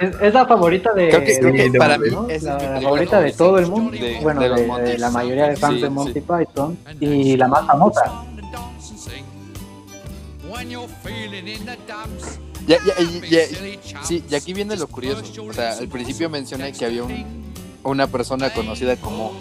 Es, 0.00 0.10
es 0.20 0.34
la 0.34 0.46
favorita 0.46 0.92
de, 0.92 1.08
Creo 1.10 1.24
que, 1.24 1.38
creo 1.38 1.52
que 1.52 1.70
de- 1.70 1.78
para 1.78 1.96
de- 1.96 2.10
mí 2.10 2.14
¿no? 2.16 2.28
esa 2.28 2.56
es 2.56 2.62
la, 2.62 2.80
favorita 2.80 3.20
de 3.20 3.32
todo 3.32 3.58
el 3.58 3.66
mundo, 3.68 3.92
de- 3.92 4.18
bueno, 4.20 4.40
de 4.40 4.48
de, 4.48 4.50
los 4.50 4.60
de 4.60 4.66
Monty. 4.66 4.96
la 4.98 5.10
mayoría 5.10 5.48
de 5.48 5.56
fans 5.56 5.74
Sí, 5.76 5.80
de 5.82 5.86
sí. 5.88 5.92
Monty 5.94 6.20
Python 6.20 6.78
y 7.00 7.36
la 7.36 7.48
más 7.48 7.66
famosa. 7.66 8.24
Ya, 12.66 12.76
ya, 12.86 12.94
ya- 13.28 14.02
sí, 14.02 14.24
y 14.28 14.34
aquí 14.34 14.52
viene 14.52 14.76
lo 14.76 14.86
curioso. 14.88 15.22
O 15.48 15.52
sea, 15.52 15.72
al 15.78 15.88
principio 15.88 16.28
mencioné 16.30 16.72
que 16.72 16.84
había 16.84 17.04
un- 17.04 17.51
una 17.84 18.06
persona 18.06 18.50
conocida 18.50 18.96
como 18.96 19.32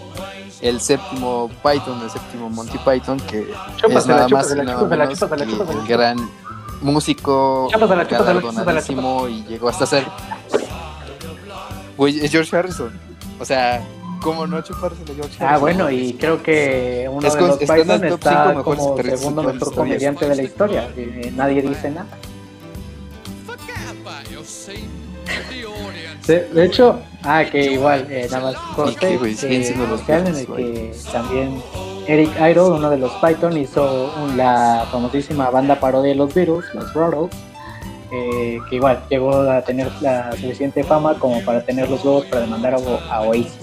el 0.62 0.80
séptimo 0.82 1.50
Python, 1.64 2.02
el 2.04 2.10
séptimo 2.10 2.50
Monty 2.50 2.78
Python, 2.80 3.20
que 3.20 3.40
es 3.42 3.48
Chúpasela, 3.78 4.16
nada 4.16 4.28
más 4.30 4.46
y 4.46 4.50
chúpasela, 4.50 4.64
nada 4.64 4.80
chúpasela, 4.80 5.06
menos 5.06 5.20
chúpasela, 5.20 5.46
que 5.46 5.52
chúpasela. 5.52 5.82
el 5.82 5.88
gran 5.88 6.30
músico 6.82 7.68
Chúpasela, 7.72 8.08
chúpasela, 8.08 8.42
galardonadísimo 8.42 9.28
y 9.28 9.44
llegó 9.46 9.70
hasta 9.70 9.86
ser 9.86 10.06
Güey, 11.98 12.20
es 12.26 12.32
George 12.32 12.56
Harrison. 12.56 12.92
O 13.40 13.46
sea, 13.46 13.86
¿cómo 14.22 14.48
no 14.48 14.62
chuparse 14.62 15.04
de 15.04 15.14
George 15.14 15.36
Harrison? 15.36 15.48
Ah, 15.48 15.58
bueno, 15.58 15.92
y 15.92 16.14
creo 16.14 16.42
que 16.42 17.08
uno 17.12 17.28
Es 17.28 17.36
de 17.36 17.42
los 17.42 17.62
está 17.62 17.76
Python 17.76 18.02
top 18.02 18.14
está 18.14 18.54
como 18.64 18.98
segundo 19.04 19.44
mejor 19.44 19.76
comediante 19.76 20.28
de 20.28 20.36
la 20.36 20.44
historia. 20.44 20.90
y 20.98 21.32
nadie 21.32 21.62
dice 21.62 21.92
nada. 21.92 22.08
De, 26.28 26.66
hecho, 26.66 27.00
ah, 27.24 27.44
que 27.50 27.74
igual, 27.74 28.08
eh, 28.10 28.28
nada 28.30 28.52
más 28.52 28.56
corte? 28.76 29.18
Siguen 29.36 29.64
eh, 29.64 29.76
los 29.78 30.02
comercial 30.02 30.28
en 30.28 30.36
el 30.36 30.46
Beatles, 30.46 31.04
que 31.04 31.12
también 31.12 31.62
Eric 32.08 32.30
Idle, 32.40 32.62
uno 32.62 32.90
de 32.90 32.98
los 32.98 33.12
Python, 33.14 33.58
hizo 33.58 34.14
la 34.36 34.88
famosísima 34.92 35.50
banda 35.50 35.80
parodia 35.80 36.10
de 36.10 36.16
los 36.16 36.34
Beatles, 36.34 36.66
los 36.74 36.94
Ruddles, 36.94 37.32
eh, 38.12 38.60
que 38.70 38.76
igual 38.76 39.02
llegó 39.10 39.34
a 39.34 39.62
tener 39.62 39.92
la 40.02 40.32
suficiente 40.34 40.84
fama 40.84 41.16
como 41.18 41.42
para 41.44 41.64
tener 41.64 41.90
los 41.90 42.04
huevos 42.06 42.26
para 42.26 42.42
demandar 42.42 42.76
a, 42.76 42.78
a 43.16 43.22
Oasis. 43.22 43.58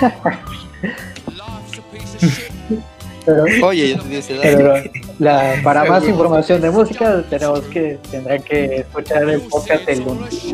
Pero, 3.24 3.44
Oye, 3.62 3.96
ya 4.10 4.18
edad. 4.18 4.40
pero 4.42 4.74
la- 5.18 5.54
para 5.62 5.84
más 5.84 6.04
información 6.06 6.60
de 6.60 6.70
música 6.70 7.22
tenemos 7.28 7.60
que 7.62 7.98
tendrán 8.10 8.42
que 8.42 8.76
escuchar 8.76 9.28
el 9.28 9.40
podcast 9.42 9.88
el 9.88 10.00
lunes. 10.04 10.52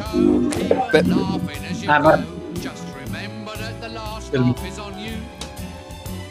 Ah, 1.88 2.18
El- 4.32 4.54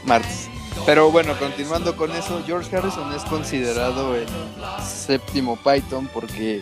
martes. 0.06 0.50
Pero 0.86 1.12
bueno, 1.12 1.34
continuando 1.40 1.96
con 1.98 2.12
eso, 2.12 2.42
George 2.46 2.76
Harrison 2.76 3.12
es 3.14 3.24
considerado 3.24 4.16
el 4.16 4.26
séptimo 4.86 5.58
Python 5.58 6.08
porque 6.14 6.62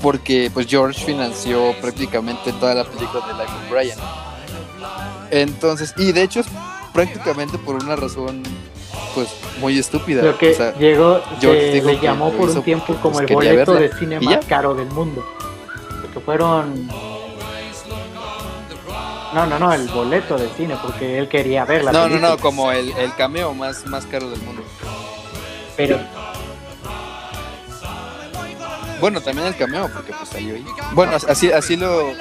porque 0.00 0.50
pues 0.52 0.66
George 0.66 1.02
financió 1.04 1.74
prácticamente 1.80 2.52
toda 2.54 2.74
la 2.74 2.84
película 2.84 3.26
de 3.26 3.32
Life 3.32 3.52
of 3.52 3.70
Brian. 3.70 3.98
Entonces, 5.30 5.94
y 5.96 6.12
de 6.12 6.22
hecho 6.22 6.40
es 6.40 6.46
prácticamente 6.92 7.56
por 7.58 7.74
una 7.76 7.96
razón 7.96 8.42
pues 9.14 9.28
muy 9.60 9.78
estúpida. 9.78 10.22
Lo 10.22 10.36
que 10.36 10.50
O 10.50 10.54
sea, 10.54 10.74
llegó, 10.74 11.20
se 11.40 11.82
le 11.82 12.00
llamó 12.00 12.32
por 12.32 12.50
un 12.50 12.62
tiempo 12.62 12.86
porque, 12.86 13.02
como 13.02 13.14
pues, 13.14 13.30
el 13.30 13.34
boleto 13.34 13.72
verla. 13.74 13.88
de 13.88 13.98
cine 13.98 14.18
¿Y 14.20 14.24
más 14.24 14.44
caro 14.46 14.74
del 14.74 14.88
mundo. 14.88 15.24
Porque 16.02 16.20
fueron... 16.20 16.88
No, 19.34 19.46
no, 19.46 19.58
no, 19.58 19.72
el 19.72 19.88
boleto 19.88 20.36
de 20.36 20.48
cine, 20.50 20.76
porque 20.80 21.18
él 21.18 21.28
quería 21.28 21.64
ver 21.64 21.82
la 21.84 21.90
no, 21.92 22.08
no, 22.08 22.18
no, 22.20 22.38
como 22.38 22.70
el, 22.70 22.92
el 22.96 23.12
cameo 23.16 23.52
más, 23.52 23.84
más 23.86 24.06
caro 24.06 24.30
del 24.30 24.40
mundo. 24.42 24.62
Pero 25.76 25.98
Bueno, 29.00 29.20
también 29.20 29.48
el 29.48 29.56
cameo, 29.56 29.90
porque 29.92 30.12
pues 30.12 30.28
salió 30.28 30.54
ahí. 30.54 30.64
Bueno, 30.92 31.12
así, 31.28 31.50
así 31.50 31.76
lo 31.76 32.12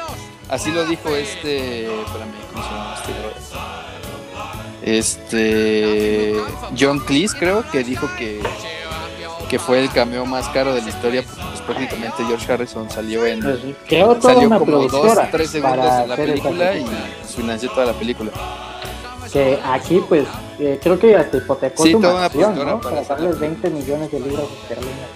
así 0.50 0.72
lo 0.72 0.86
dijo 0.86 1.10
este. 1.16 1.86
Espérame, 1.86 2.34
¿cómo 2.52 2.64
se 2.64 2.70
llama 2.70 2.96
este? 2.98 3.14
Este 4.84 6.36
John 6.78 7.00
Cleese 7.00 7.38
creo 7.38 7.64
que 7.72 7.84
dijo 7.84 8.08
que, 8.18 8.42
que 9.50 9.58
fue 9.58 9.80
el 9.80 9.90
cameo 9.92 10.26
más 10.26 10.50
caro 10.50 10.74
de 10.74 10.82
la 10.82 10.90
historia 10.90 11.24
pues, 11.24 11.62
prácticamente 11.62 12.24
George 12.26 12.52
Harrison 12.52 12.90
salió 12.90 13.26
en 13.26 13.40
Pues, 13.42 13.60
creó 13.88 14.16
toda 14.16 14.34
salió 14.34 14.48
una 14.48 14.60
como 14.60 14.80
dos, 14.88 15.18
tres 15.32 15.50
segundos 15.52 15.78
para 15.78 16.04
en 16.04 16.10
la 16.10 16.16
película 16.18 16.76
y 16.76 16.86
financió 17.36 17.70
toda 17.72 17.86
la 17.88 17.94
película. 17.94 18.32
Que 19.32 19.58
aquí, 19.66 20.00
pues, 20.08 20.28
eh, 20.60 20.80
creo 20.84 21.00
que 21.00 21.16
hasta 21.16 21.38
hipotecó 21.38 21.84
Sí, 21.84 21.94
su 21.94 22.00
toda 22.02 22.14
una 22.14 22.22
mansión, 22.24 22.54
productora 22.54 22.72
¿no? 22.72 22.82
para 22.82 23.02
darles 23.04 23.34
la 23.36 23.40
20 23.40 23.70
millones 23.72 24.12
de 24.12 24.20
libras 24.20 24.46
esterlinas. 24.62 25.10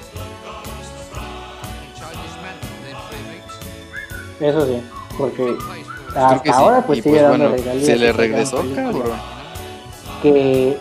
Eso 4.39 4.65
sí, 4.65 4.81
porque 5.17 5.55
Creo 6.13 6.25
hasta 6.25 6.41
que 6.41 6.49
sí. 6.49 6.55
ahora 6.55 6.81
pues 6.85 6.99
Y, 6.99 7.01
sigue 7.01 7.21
dando 7.21 7.49
bueno, 7.49 7.63
se 7.81 7.95
le 7.95 8.13
regresó, 8.13 8.63
cabrón. 8.75 9.36
Que, 10.21 10.77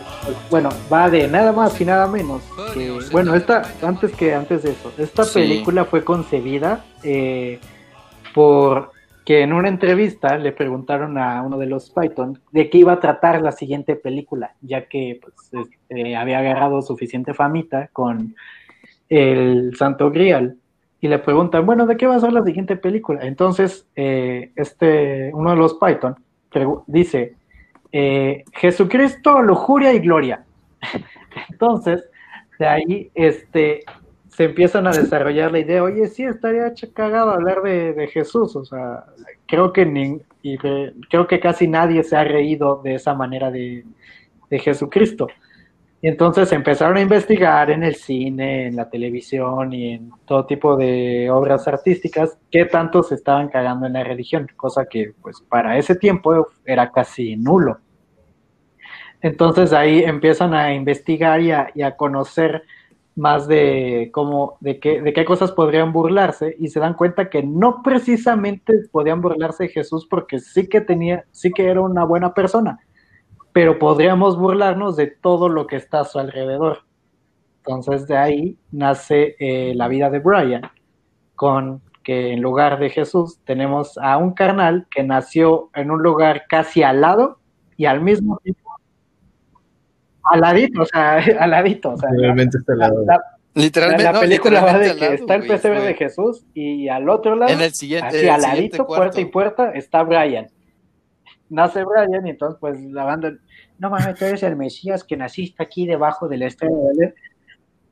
bueno, 0.49 0.69
va 0.91 1.09
de 1.09 1.27
nada 1.27 1.51
más 1.51 1.79
y 1.79 1.85
nada 1.85 2.07
menos. 2.07 2.41
Que, 2.73 2.97
bueno, 3.11 3.35
esta, 3.35 3.63
antes 3.83 4.11
que 4.15 4.33
antes 4.33 4.63
de 4.63 4.71
eso, 4.71 4.91
esta 4.97 5.23
Sí. 5.23 5.39
película 5.39 5.85
fue 5.85 6.03
concebida 6.03 6.83
eh, 7.03 7.59
por 8.33 8.91
que 9.25 9.41
en 9.41 9.51
una 9.51 9.67
entrevista 9.67 10.37
le 10.37 10.53
preguntaron 10.53 11.17
a 11.17 11.41
uno 11.41 11.57
de 11.57 11.65
los 11.65 11.89
Python 11.89 12.39
de 12.51 12.69
qué 12.69 12.77
iba 12.77 12.93
a 12.93 12.99
tratar 13.01 13.41
la 13.41 13.51
siguiente 13.51 13.95
película, 13.97 14.55
ya 14.61 14.87
que 14.87 15.19
pues, 15.21 15.67
este, 15.89 16.15
había 16.15 16.39
agarrado 16.39 16.81
suficiente 16.81 17.33
famita 17.33 17.89
con 17.91 18.35
el 19.09 19.75
Santo 19.75 20.11
Grial. 20.11 20.55
Y 21.01 21.09
le 21.09 21.19
preguntan, 21.19 21.65
bueno, 21.65 21.85
¿de 21.85 21.95
qué 21.97 22.07
va 22.07 22.15
a 22.15 22.19
ser 22.19 22.33
la 22.33 22.43
siguiente 22.43 22.75
película? 22.75 23.19
Entonces, 23.23 23.85
eh, 23.95 24.51
este, 24.55 25.29
uno 25.33 25.51
de 25.51 25.57
los 25.57 25.75
Python 25.75 26.15
dice, 26.87 27.35
eh, 27.91 28.43
Jesucristo, 28.53 29.41
lujuria 29.41 29.93
y 29.93 29.99
gloria. 29.99 30.43
Entonces, 31.49 32.03
de 32.59 32.67
ahí 32.67 33.11
este, 33.13 33.83
se 34.29 34.45
empiezan 34.45 34.87
a 34.87 34.91
desarrollar 34.91 35.51
la 35.51 35.59
idea, 35.59 35.83
oye, 35.83 36.07
sí, 36.07 36.23
estaría 36.23 36.73
cagado 36.93 37.31
hablar 37.31 37.61
de, 37.61 38.07
Jesús, 38.07 38.55
o 38.55 38.65
sea, 38.65 39.05
creo 39.47 39.71
que, 39.73 39.85
nin- 39.87 40.21
y 40.41 40.57
re- 40.57 40.93
creo 41.09 41.27
que 41.27 41.39
casi 41.39 41.67
nadie 41.67 42.03
se 42.03 42.15
ha 42.15 42.23
reído 42.23 42.81
de 42.83 42.95
esa 42.95 43.13
manera 43.13 43.51
de, 43.51 43.83
de 44.49 44.59
Jesucristo. 44.59 45.27
Y 45.99 46.07
entonces 46.07 46.51
empezaron 46.51 46.97
a 46.97 47.01
investigar 47.01 47.71
en 47.71 47.83
el 47.83 47.95
cine, 47.95 48.67
en 48.67 48.75
la 48.75 48.87
televisión 48.89 49.73
y 49.73 49.93
en 49.93 50.11
todo 50.25 50.45
tipo 50.45 50.77
de 50.77 51.29
obras 51.31 51.67
artísticas 51.67 52.37
qué 52.51 52.65
tanto 52.65 53.01
se 53.01 53.15
estaban 53.15 53.49
cagando 53.49 53.87
en 53.87 53.93
la 53.93 54.03
religión, 54.03 54.47
cosa 54.55 54.85
que 54.85 55.13
pues 55.21 55.41
para 55.41 55.77
ese 55.77 55.95
tiempo 55.95 56.49
era 56.65 56.91
casi 56.91 57.35
nulo. 57.35 57.79
Entonces 59.21 59.73
ahí 59.73 60.03
empiezan 60.03 60.53
a 60.53 60.75
investigar 60.75 61.41
y 61.41 61.51
a, 61.51 61.95
conocer 61.97 62.61
más 63.15 63.47
de 63.47 64.11
cómo, 64.13 64.57
de 64.59 64.79
qué, 64.79 65.01
de 65.01 65.11
qué 65.13 65.25
cosas 65.25 65.51
podrían 65.51 65.91
burlarse 65.91 66.55
y 66.59 66.67
se 66.67 66.79
dan 66.79 66.93
cuenta 66.93 67.31
que 67.31 67.41
no 67.41 67.81
precisamente 67.81 68.73
podían 68.91 69.21
burlarse 69.21 69.63
de 69.63 69.69
Jesús 69.69 70.05
porque 70.07 70.37
sí 70.37 70.67
que 70.69 70.81
tenía, 70.81 71.25
sí 71.31 71.51
que 71.51 71.65
era 71.65 71.81
una 71.81 72.03
buena 72.05 72.35
persona, 72.35 72.79
pero 73.57 73.79
podríamos 73.79 74.37
burlarnos 74.37 74.95
de 74.97 75.07
todo 75.07 75.49
lo 75.49 75.65
que 75.65 75.77
está 75.77 76.01
a 76.01 76.05
su 76.05 76.19
alrededor. 76.19 76.83
Entonces 77.65 78.05
de 78.05 78.15
ahí 78.15 78.59
nace 78.71 79.35
eh, 79.39 79.73
la 79.73 79.87
vida 79.87 80.11
de 80.11 80.19
Brian, 80.19 80.61
con 81.33 81.81
que 82.03 82.33
en 82.33 82.41
lugar 82.43 82.77
de 82.77 82.91
Jesús 82.91 83.39
tenemos 83.45 83.97
a 83.97 84.17
un 84.17 84.33
carnal 84.35 84.85
que 84.91 85.01
nació 85.01 85.71
en 85.73 85.89
un 85.89 86.03
lugar 86.03 86.43
casi 86.47 86.83
al 86.83 87.01
lado 87.01 87.39
y 87.77 87.85
al 87.85 88.01
mismo 88.01 88.37
tiempo 88.43 88.61
al 90.31 90.41
ladito, 90.41 90.83
o 90.83 90.85
sea, 90.85 91.15
al 91.39 91.49
ladito, 91.49 91.89
o 91.93 91.97
sea, 91.97 92.11
la- 92.11 92.21
Realmente 92.21 92.59
está 92.59 92.73
al 92.73 92.79
la, 92.79 92.87
lado. 92.89 93.05
la- 93.07 93.23
Literalmente, 93.55 94.03
la 94.03 94.11
no, 94.13 94.19
película 94.19 94.61
va 94.61 94.73
de 94.77 94.89
literalmente 94.89 94.99
que 94.99 95.05
al 95.05 95.09
lado, 95.13 95.21
está 95.23 95.33
el 95.33 95.41
güey, 95.41 95.49
pesebre 95.49 95.81
de 95.81 95.93
Jesús 95.95 96.45
y 96.53 96.89
al 96.89 97.09
otro 97.09 97.35
lado, 97.35 97.51
En 97.51 97.61
el 97.61 97.73
siguiente, 97.73 98.05
así 98.09 98.17
el 98.19 98.29
al 98.29 98.41
siguiente 98.41 98.55
ladito, 98.61 98.85
cuarto. 98.85 99.01
puerta 99.01 99.21
y 99.21 99.25
puerta, 99.25 99.71
está 99.71 100.03
Brian. 100.03 100.45
Nace 101.49 101.81
Brian 101.85 102.27
y 102.27 102.31
entonces 102.31 102.57
pues 102.59 102.79
la 102.83 103.05
banda, 103.05 103.31
no 103.79 103.89
mames, 103.89 104.15
tú 104.17 104.25
eres 104.25 104.43
el 104.43 104.55
Mesías 104.55 105.03
que 105.03 105.17
naciste 105.17 105.61
aquí 105.63 105.85
debajo 105.87 106.27
de 106.27 106.37
la 106.37 106.45
estrella. 106.47 106.73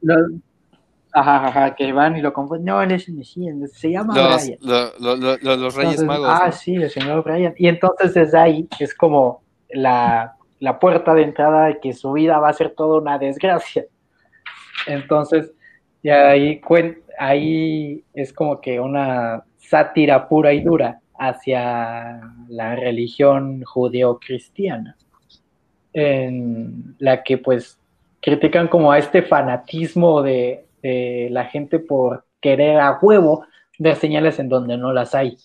Los- 0.02 0.32
Ajá, 1.18 1.48
ajá, 1.48 1.76
que 1.76 1.94
van 1.94 2.18
y 2.18 2.22
lo 2.22 2.34
confunden. 2.34 2.66
No, 2.66 2.82
él 2.82 2.92
es 2.92 3.08
el 3.08 3.14
Mesías, 3.16 3.56
se 3.72 3.90
llama 3.90 4.14
Los, 4.14 4.44
Brian. 4.44 4.60
lo- 4.62 5.00
lo- 5.00 5.16
lo- 5.16 5.38
lo- 5.38 5.56
los 5.56 5.74
Reyes 5.76 6.02
Entonces, 6.02 6.06
Magos. 6.08 6.28
Ah, 6.30 6.48
¿no? 6.48 6.52
sí, 6.52 6.76
el 6.76 6.90
señor 6.90 7.24
Brian. 7.24 7.54
Y 7.58 7.70
entonces 7.70 8.14
desde 8.14 8.38
ahí 8.38 8.68
es 8.80 8.94
como 8.94 9.42
la, 9.70 10.36
la 10.60 10.78
puerta 10.78 11.14
de 11.14 11.22
entrada 11.24 11.68
de 11.68 11.80
que 11.80 11.94
su 11.94 12.12
vida 12.12 12.38
va 12.40 12.50
a 12.50 12.54
ser 12.54 12.72
toda 12.72 13.00
una 13.00 13.18
desgracia. 13.18 13.86
Entonces, 14.88 15.54
ya 16.04 16.30
ahí, 16.32 16.60
ahí 17.18 18.04
es 18.14 18.34
como 18.34 18.60
que 18.60 18.80
una 18.82 19.44
sátira 19.58 20.28
pura 20.28 20.52
y 20.52 20.62
dura 20.64 21.00
hacia 21.18 22.20
la 22.50 22.76
religión 22.76 23.64
judeocristiana, 23.64 24.98
en 25.96 26.96
la 27.00 27.24
que 27.24 27.38
pues 27.38 27.80
critican 28.22 28.68
como 28.68 28.92
a 28.92 29.00
este 29.00 29.22
fanatismo 29.22 30.22
de, 30.22 30.66
de 30.84 31.30
la 31.32 31.46
gente 31.46 31.80
por 31.80 32.26
querer 32.42 32.80
a 32.80 33.00
huevo 33.02 33.46
ver 33.80 33.96
señales 33.96 34.38
en 34.40 34.50
donde 34.50 34.78
no 34.78 34.92
las 34.92 35.16
hay. 35.16 35.38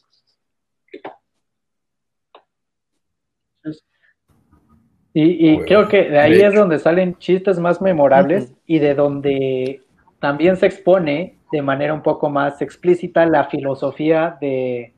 Y, 5.12 5.58
creo 5.60 5.88
que 5.88 6.08
de 6.08 6.18
ahí 6.20 6.34
De 6.34 6.46
es 6.46 6.54
donde 6.54 6.78
salen 6.78 7.16
chistes 7.18 7.58
más 7.58 7.80
memorables 7.80 8.52
y 8.66 8.78
de 8.78 8.94
donde 8.94 9.82
también 10.20 10.56
se 10.56 10.66
expone 10.66 11.38
de 11.50 11.62
manera 11.62 11.94
un 11.94 12.02
poco 12.02 12.30
más 12.30 12.62
explícita 12.62 13.26
la 13.26 13.44
filosofía 13.46 14.36
de, 14.40 14.94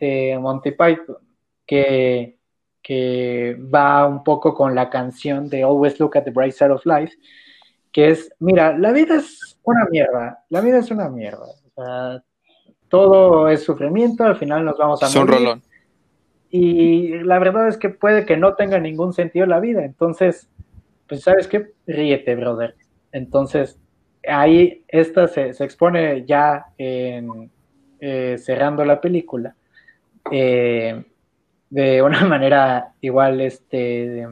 de 0.00 0.38
Monty 0.38 0.72
Python, 0.72 1.16
que, 1.66 2.36
que 2.90 3.56
va 3.72 4.04
un 4.04 4.24
poco 4.24 4.52
con 4.52 4.74
la 4.74 4.90
canción 4.90 5.48
de 5.48 5.62
Always 5.62 6.00
Look 6.00 6.16
at 6.16 6.24
the 6.24 6.32
Bright 6.32 6.54
Side 6.54 6.72
of 6.72 6.84
Life, 6.84 7.14
que 7.92 8.10
es, 8.10 8.34
mira, 8.40 8.76
la 8.76 8.90
vida 8.90 9.14
es 9.14 9.56
una 9.62 9.84
mierda, 9.88 10.44
la 10.48 10.60
vida 10.60 10.78
es 10.78 10.90
una 10.90 11.08
mierda. 11.08 11.46
O 11.46 11.70
sea, 11.84 12.24
todo 12.88 13.48
es 13.48 13.62
sufrimiento, 13.62 14.24
al 14.24 14.34
final 14.34 14.64
nos 14.64 14.76
vamos 14.76 15.00
a 15.04 15.06
Es 15.06 15.14
un 15.14 15.20
morir. 15.22 15.38
rolón. 15.38 15.62
Y 16.50 17.10
la 17.22 17.38
verdad 17.38 17.68
es 17.68 17.76
que 17.76 17.90
puede 17.90 18.26
que 18.26 18.36
no 18.36 18.54
tenga 18.56 18.80
ningún 18.80 19.12
sentido 19.12 19.46
la 19.46 19.60
vida. 19.60 19.84
Entonces, 19.84 20.50
pues 21.08 21.22
sabes 21.22 21.46
qué, 21.46 21.70
ríete, 21.86 22.34
brother. 22.34 22.74
Entonces, 23.12 23.78
ahí 24.28 24.82
esta 24.88 25.28
se, 25.28 25.54
se 25.54 25.62
expone 25.62 26.24
ya 26.26 26.66
en, 26.76 27.52
eh, 28.00 28.34
cerrando 28.36 28.84
la 28.84 29.00
película 29.00 29.54
eh, 30.32 31.04
de 31.70 32.02
una 32.02 32.24
manera 32.26 32.92
igual, 33.00 33.40
este, 33.40 34.26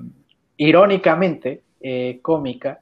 irónicamente 0.56 1.62
eh, 1.80 2.18
cómica, 2.20 2.80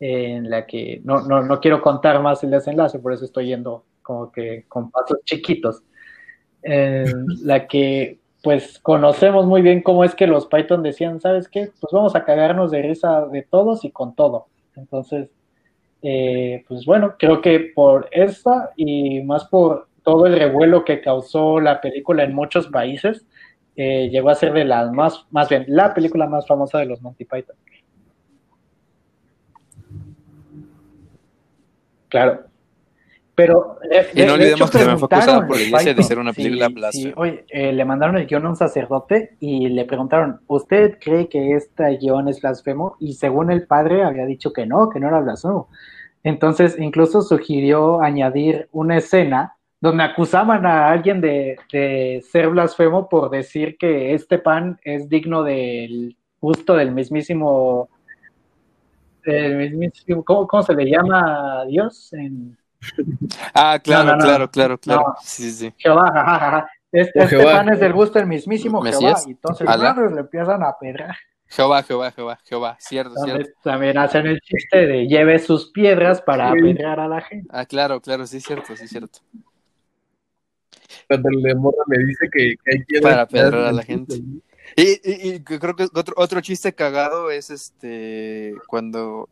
en 0.00 0.50
la 0.50 0.66
que 0.66 1.00
no, 1.04 1.20
no, 1.22 1.42
no 1.42 1.60
quiero 1.60 1.80
contar 1.80 2.20
más 2.20 2.42
el 2.42 2.50
desenlace, 2.50 2.98
por 2.98 3.12
eso 3.12 3.24
estoy 3.24 3.46
yendo 3.46 3.84
como 4.02 4.32
que 4.32 4.64
con 4.68 4.90
pasos 4.90 5.18
chiquitos, 5.24 5.84
en 6.62 7.26
la 7.44 7.66
que 7.66 8.18
pues 8.42 8.80
conocemos 8.80 9.46
muy 9.46 9.62
bien 9.62 9.82
cómo 9.82 10.02
es 10.02 10.16
que 10.16 10.26
los 10.26 10.46
Python 10.46 10.82
decían, 10.82 11.20
¿sabes 11.20 11.48
qué? 11.48 11.70
Pues 11.80 11.92
vamos 11.92 12.16
a 12.16 12.24
cagarnos 12.24 12.72
de 12.72 12.82
risa 12.82 13.26
de 13.26 13.42
todos 13.42 13.84
y 13.84 13.92
con 13.92 14.16
todo. 14.16 14.46
Entonces, 14.74 15.30
eh, 16.02 16.64
pues 16.66 16.84
bueno, 16.84 17.14
creo 17.16 17.40
que 17.40 17.70
por 17.72 18.08
esta 18.10 18.72
y 18.76 19.20
más 19.20 19.44
por 19.44 19.86
todo 20.02 20.26
el 20.26 20.36
revuelo 20.36 20.84
que 20.84 21.00
causó 21.00 21.60
la 21.60 21.80
película 21.80 22.24
en 22.24 22.34
muchos 22.34 22.66
países, 22.66 23.24
eh, 23.76 24.08
llegó 24.10 24.30
a 24.30 24.34
ser 24.34 24.52
de 24.52 24.64
las 24.64 24.92
más, 24.92 25.26
más 25.30 25.48
bien, 25.48 25.64
la 25.68 25.94
película 25.94 26.26
más 26.26 26.46
famosa 26.46 26.78
de 26.78 26.86
los 26.86 27.00
Monty 27.02 27.24
Python. 27.24 27.56
Claro. 32.08 32.40
Pero 33.34 33.78
de, 33.88 34.06
Y 34.22 34.26
no 34.26 34.32
de- 34.36 34.38
de 34.38 34.52
olvidemos 34.52 34.70
que 34.70 34.78
también 34.78 34.98
fue 34.98 35.08
acusada 35.10 35.46
por 35.46 35.56
la 35.56 35.62
iglesia 35.62 35.94
de 35.94 36.02
ser 36.02 36.18
una 36.18 36.34
película 36.34 36.68
oye, 37.16 37.46
eh, 37.48 37.72
le 37.72 37.84
mandaron 37.86 38.18
el 38.18 38.26
guion 38.26 38.44
a 38.44 38.50
un 38.50 38.56
sacerdote 38.56 39.36
y 39.40 39.68
le 39.70 39.86
preguntaron, 39.86 40.42
¿usted 40.48 40.98
cree 41.00 41.28
que 41.30 41.52
este 41.52 41.96
guion 41.96 42.28
es 42.28 42.42
blasfemo? 42.42 42.96
Y 43.00 43.14
según 43.14 43.50
el 43.50 43.66
padre 43.66 44.02
había 44.04 44.26
dicho 44.26 44.52
que 44.52 44.66
no, 44.66 44.90
que 44.90 45.00
no 45.00 45.08
era 45.08 45.20
blasfemo. 45.20 45.68
Entonces 46.22 46.76
incluso 46.78 47.22
sugirió 47.22 48.02
añadir 48.02 48.68
una 48.70 48.98
escena 48.98 49.56
donde 49.82 50.04
acusaban 50.04 50.64
a 50.64 50.88
alguien 50.90 51.20
de, 51.20 51.56
de 51.72 52.24
ser 52.30 52.48
blasfemo 52.48 53.08
por 53.08 53.28
decir 53.30 53.76
que 53.76 54.14
este 54.14 54.38
pan 54.38 54.78
es 54.84 55.08
digno 55.08 55.42
del 55.42 56.16
gusto 56.40 56.74
del 56.76 56.92
mismísimo, 56.92 57.88
del 59.24 59.56
mismísimo 59.56 60.24
¿cómo, 60.24 60.46
cómo 60.46 60.62
se 60.62 60.74
le 60.74 60.84
llama 60.88 61.62
a 61.62 61.64
Dios? 61.66 62.12
En, 62.12 62.56
Ah, 63.54 63.78
claro, 63.82 64.04
No, 64.04 64.10
no, 64.12 64.18
no. 64.18 64.24
claro, 64.24 64.50
claro, 64.50 64.78
claro. 64.78 65.00
No. 65.08 65.14
Sí, 65.22 65.50
sí. 65.50 65.72
Jehová, 65.78 66.10
ajá. 66.14 66.68
Este, 66.90 67.18
este 67.22 67.36
Jehová. 67.36 67.52
pan 67.52 67.68
es 67.70 67.80
del 67.80 67.92
gusto 67.92 68.18
del 68.18 68.28
mismísimo 68.28 68.80
Mesías. 68.82 69.00
Jehová. 69.00 69.22
Y 69.26 69.30
entonces, 69.32 69.66
bueno, 69.66 70.10
le 70.10 70.20
empiezan 70.20 70.62
a 70.62 70.72
pedrar. 70.80 71.16
Jehová, 71.46 71.82
Jehová, 71.82 72.10
Jehová, 72.12 72.38
Jehová, 72.44 72.76
cierto, 72.80 73.14
cierto. 73.24 73.50
también 73.62 73.98
hacen 73.98 74.26
el 74.26 74.40
chiste 74.40 74.86
de 74.86 75.06
lleve 75.06 75.38
sus 75.38 75.70
piedras 75.70 76.22
para 76.22 76.50
Sí. 76.52 76.58
apedrear 76.58 76.98
a 77.00 77.08
la 77.08 77.20
gente. 77.20 77.46
Ah, 77.52 77.66
claro, 77.66 78.00
claro, 78.00 78.26
sí, 78.26 78.40
cierto, 78.40 78.74
sí, 78.74 78.88
cierto. 78.88 79.18
Cuando 81.08 81.28
el 81.30 81.42
de 81.42 81.54
morra 81.54 81.84
le 81.88 82.04
dice 82.04 82.26
que, 82.32 82.54
que 82.64 82.70
hay 82.76 82.84
piedras 82.84 83.10
Para 83.12 83.22
apedrear 83.22 83.54
a 83.66 83.72
la 83.72 83.82
gente. 83.82 84.16
Y, 84.76 84.82
y- 84.82 85.34
y 85.34 85.40
creo 85.40 85.76
que 85.76 85.84
otro, 85.94 86.14
otro 86.16 86.40
chiste 86.40 86.72
cagado 86.72 87.30
es 87.30 87.50
este 87.50 88.54
cuando 88.66 89.28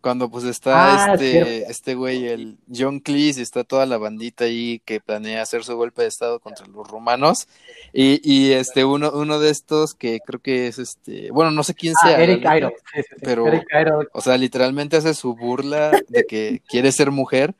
cuando 0.00 0.30
pues 0.30 0.44
está 0.44 1.06
Ah, 1.06 1.14
este 1.14 1.30
cierto. 1.32 1.70
este 1.70 1.94
güey 1.94 2.26
el 2.28 2.58
John 2.72 3.00
Cleese 3.00 3.40
y 3.40 3.42
está 3.42 3.64
toda 3.64 3.86
la 3.86 3.96
bandita 3.96 4.44
ahí 4.44 4.82
que 4.84 5.00
planea 5.00 5.40
hacer 5.40 5.64
su 5.64 5.74
golpe 5.76 6.02
de 6.02 6.08
estado 6.08 6.40
contra 6.40 6.66
los 6.66 6.86
romanos 6.86 7.48
y, 7.92 8.20
y 8.22 8.52
este 8.52 8.84
uno 8.84 9.10
uno 9.14 9.40
de 9.40 9.48
estos 9.50 9.94
que 9.94 10.20
creo 10.20 10.40
que 10.40 10.66
es 10.66 10.78
este 10.78 11.30
bueno 11.30 11.50
no 11.52 11.62
sé 11.64 11.72
quién 11.74 11.94
Ah, 12.02 12.06
sea 12.08 12.22
Eric 12.22 12.36
neta, 12.40 12.58
Idle. 12.58 12.74
Sí, 12.94 13.00
sí, 13.00 13.02
sí. 13.08 13.16
pero- 13.22 13.46
Eric 13.48 13.66
o 14.12 14.20
sea 14.20 14.36
literalmente 14.36 14.98
hace 14.98 15.14
su 15.14 15.34
burla 15.34 15.90
de 16.08 16.24
que 16.24 16.60
quiere 16.68 16.92
ser 16.92 17.10
mujer 17.10 17.54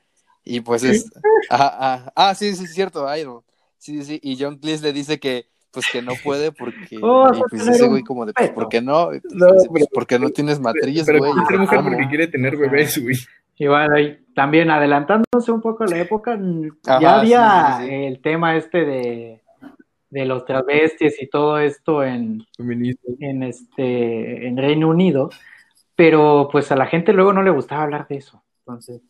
y 0.45 0.61
pues 0.61 0.85
es 0.85 1.11
ah, 1.51 1.77
ah, 2.07 2.13
ah, 2.15 2.35
sí 2.35 2.55
sí 2.55 2.65
es 2.65 2.75
cierto 2.75 3.07
Iron 3.17 3.43
sí 3.79 4.05
sí 4.05 4.21
y 4.23 4.37
John 4.43 4.59
Cleese 4.59 4.83
le 4.85 4.93
dice 4.93 5.19
que 5.19 5.47
pues 5.73 5.87
que 5.91 6.03
no 6.03 6.13
puede 6.23 6.53
porque 6.53 6.99
Oh, 7.03 7.31
y 7.35 7.41
pues 7.51 7.67
ese 7.67 7.89
güey 7.89 8.03
como 8.03 8.27
de 8.27 8.33
pues. 8.33 8.51
¿por 8.51 8.69
qué 8.69 8.81
no? 8.81 9.15
Y, 9.15 9.21
pues, 9.21 9.35
No, 9.35 9.47
pues, 9.49 9.69
pero- 9.73 9.87
porque 9.93 10.19
no 10.19 10.31
tienes 10.31 10.61
matriz, 10.61 11.03
Pero 11.07 11.19
güey. 11.19 11.33
Y 11.33 11.35
mujer 11.35 11.57
¿cómo? 11.77 11.91
porque 11.91 12.09
quiere 12.09 12.27
tener 12.29 12.57
bebés, 12.57 13.03
güey. 13.03 13.17
Igual 13.57 13.93
ahí, 13.93 14.19
también 14.35 14.71
adelantándose 14.71 15.51
un 15.53 15.61
poco 15.61 15.85
a 15.85 15.87
la 15.87 15.99
época, 15.99 16.39
Ajá, 16.87 17.01
ya 17.01 17.21
había 17.21 17.77
sí, 17.79 17.83
sí, 17.85 17.89
sí. 17.89 17.95
el 18.07 18.21
tema 18.21 18.57
este 18.57 18.85
de, 18.85 19.43
de 20.11 20.25
los 20.25 20.45
travestis 20.45 21.23
y 21.23 21.29
todo 21.29 21.59
esto 21.59 22.03
en, 22.05 22.45
en 22.59 23.43
este 23.45 24.47
en 24.49 24.57
Reino 24.57 24.89
Unido, 24.89 25.31
pero 25.95 26.49
pues 26.51 26.71
a 26.73 26.77
la 26.77 26.87
gente 26.87 27.13
luego 27.13 27.33
no 27.33 27.43
le 27.43 27.51
gustaba 27.51 27.85
hablar 27.85 28.09
de 28.09 28.17
eso. 28.17 28.43
Entonces, 28.61 29.03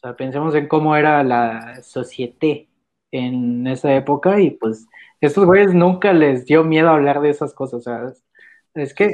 sea, 0.00 0.16
pensemos 0.16 0.54
en 0.54 0.68
cómo 0.68 0.96
era 0.96 1.22
la 1.22 1.82
société 1.82 2.68
en 3.12 3.66
esa 3.66 3.94
época 3.94 4.40
y 4.40 4.50
pues 4.52 4.86
estos 5.20 5.44
güeyes 5.44 5.74
nunca 5.74 6.12
les 6.12 6.46
dio 6.46 6.64
miedo 6.64 6.88
hablar 6.88 7.20
de 7.20 7.30
esas 7.30 7.52
cosas, 7.54 7.80
o 7.80 7.82
sea, 7.82 8.08
es, 8.08 8.24
es 8.74 8.94
que 8.94 9.12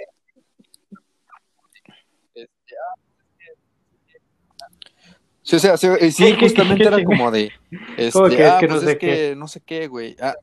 Sí, 5.42 5.54
o 5.54 5.58
sea, 5.60 5.76
sí, 5.76 5.86
y 6.00 6.10
sí, 6.10 6.24
¿Qué, 6.24 6.32
qué, 6.34 6.40
justamente 6.40 6.84
era 6.84 7.02
como 7.04 7.30
de, 7.30 7.52
este, 7.96 8.12
¿Cómo 8.12 8.28
que 8.28 8.44
es 8.44 8.50
ah, 8.50 8.58
que 8.58 8.66
pues 8.66 8.80
no 8.82 8.86
sé 8.86 8.92
es 8.92 8.98
que 8.98 9.34
no 9.36 9.48
sé 9.48 9.60
qué, 9.60 9.86
güey. 9.86 10.16
Ah, 10.20 10.34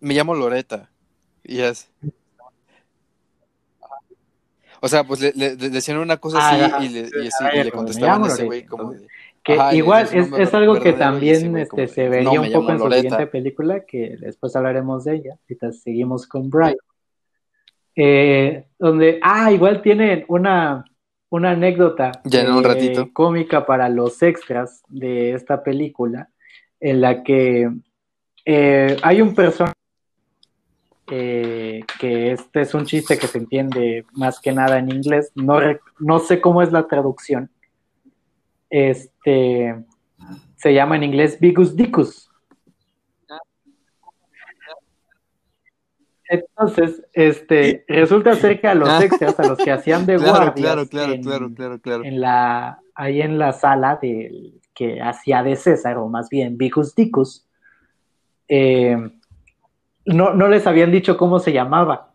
me 0.00 0.14
llamo 0.14 0.34
Loreta. 0.34 0.90
Y 1.44 1.60
es. 1.60 1.88
O 4.80 4.88
sea, 4.88 5.04
pues 5.04 5.20
le, 5.20 5.32
le- 5.36 5.54
le 5.54 5.70
decían 5.70 5.98
una 5.98 6.16
cosa 6.16 6.38
Ah, 6.40 6.76
así 6.76 6.86
y 6.86 6.88
le, 6.88 7.00
y 7.00 7.28
así, 7.28 7.44
y 7.52 7.56
ya, 7.56 7.64
le 7.64 7.70
como, 7.70 7.84
contestaban 7.84 8.24
a 8.24 8.26
ese 8.26 8.44
güey 8.44 8.64
como 8.64 8.92
de. 8.92 9.06
Que 9.44 9.54
Ajá, 9.54 9.74
igual 9.74 10.08
es, 10.12 10.30
es 10.32 10.54
algo 10.54 10.78
que 10.78 10.92
también 10.92 11.56
este, 11.56 11.88
se 11.88 12.04
"No, 12.04 12.10
vería 12.10 12.40
un 12.40 12.52
poco 12.52 12.70
en 12.72 12.78
su 12.78 12.84
Loreta". 12.84 13.00
siguiente 13.02 13.26
película, 13.26 13.80
que 13.84 14.16
después 14.20 14.54
hablaremos 14.54 15.04
de 15.04 15.16
ella. 15.16 15.38
Ahorita 15.42 15.72
seguimos 15.72 16.26
con 16.28 16.48
Brian. 16.48 16.76
Eh, 17.96 18.66
donde, 18.78 19.18
ah, 19.22 19.50
igual 19.52 19.82
tienen 19.82 20.24
una, 20.28 20.84
una 21.30 21.50
anécdota 21.50 22.12
Ya 22.24 22.42
en 22.42 22.52
un 22.52 22.64
eh, 22.64 22.68
ratito. 22.68 23.10
cómica 23.12 23.66
para 23.66 23.88
los 23.88 24.22
extras 24.22 24.82
de 24.88 25.32
esta 25.32 25.62
película, 25.62 26.28
en 26.80 27.00
la 27.00 27.22
que 27.22 27.68
eh, 28.44 28.96
hay 29.02 29.20
un 29.20 29.34
personaje 29.34 29.74
eh, 31.10 31.80
que 32.00 32.32
este 32.32 32.62
es 32.62 32.74
un 32.74 32.86
chiste 32.86 33.18
que 33.18 33.26
se 33.26 33.38
entiende 33.38 34.04
más 34.12 34.40
que 34.40 34.52
nada 34.52 34.78
en 34.78 34.90
inglés. 34.90 35.30
No, 35.34 35.58
no 35.98 36.18
sé 36.20 36.40
cómo 36.40 36.62
es 36.62 36.72
la 36.72 36.86
traducción. 36.86 37.50
Este 38.72 39.76
se 40.56 40.72
llama 40.72 40.96
en 40.96 41.02
inglés 41.04 41.38
Bigus 41.38 41.76
Dicus. 41.76 42.30
Entonces, 46.28 47.04
este, 47.12 47.84
resulta 47.86 48.34
ser 48.36 48.58
que 48.58 48.66
a 48.66 48.74
los 48.74 48.88
Ah. 48.88 49.04
extras, 49.04 49.38
a 49.38 49.46
los 49.48 49.58
que 49.58 49.70
hacían 49.70 50.06
de 50.06 50.16
guardias 50.16 50.54
claro, 50.54 50.88
claro, 50.88 51.12
en, 51.12 51.22
claro, 51.22 51.54
claro, 51.54 51.78
claro. 51.80 52.04
en 52.04 52.20
la, 52.20 52.80
ahí 52.94 53.20
en 53.20 53.38
la 53.38 53.52
sala 53.52 53.98
del 54.00 54.58
que 54.74 55.02
hacía 55.02 55.42
de 55.42 55.56
César, 55.56 55.98
o 55.98 56.08
más 56.08 56.30
bien 56.30 56.56
Vicus 56.56 56.94
Dicus, 56.94 57.46
eh, 58.48 58.96
no, 60.06 60.32
no 60.32 60.48
les 60.48 60.66
habían 60.66 60.90
dicho 60.90 61.18
cómo 61.18 61.38
se 61.38 61.52
llamaba. 61.52 62.14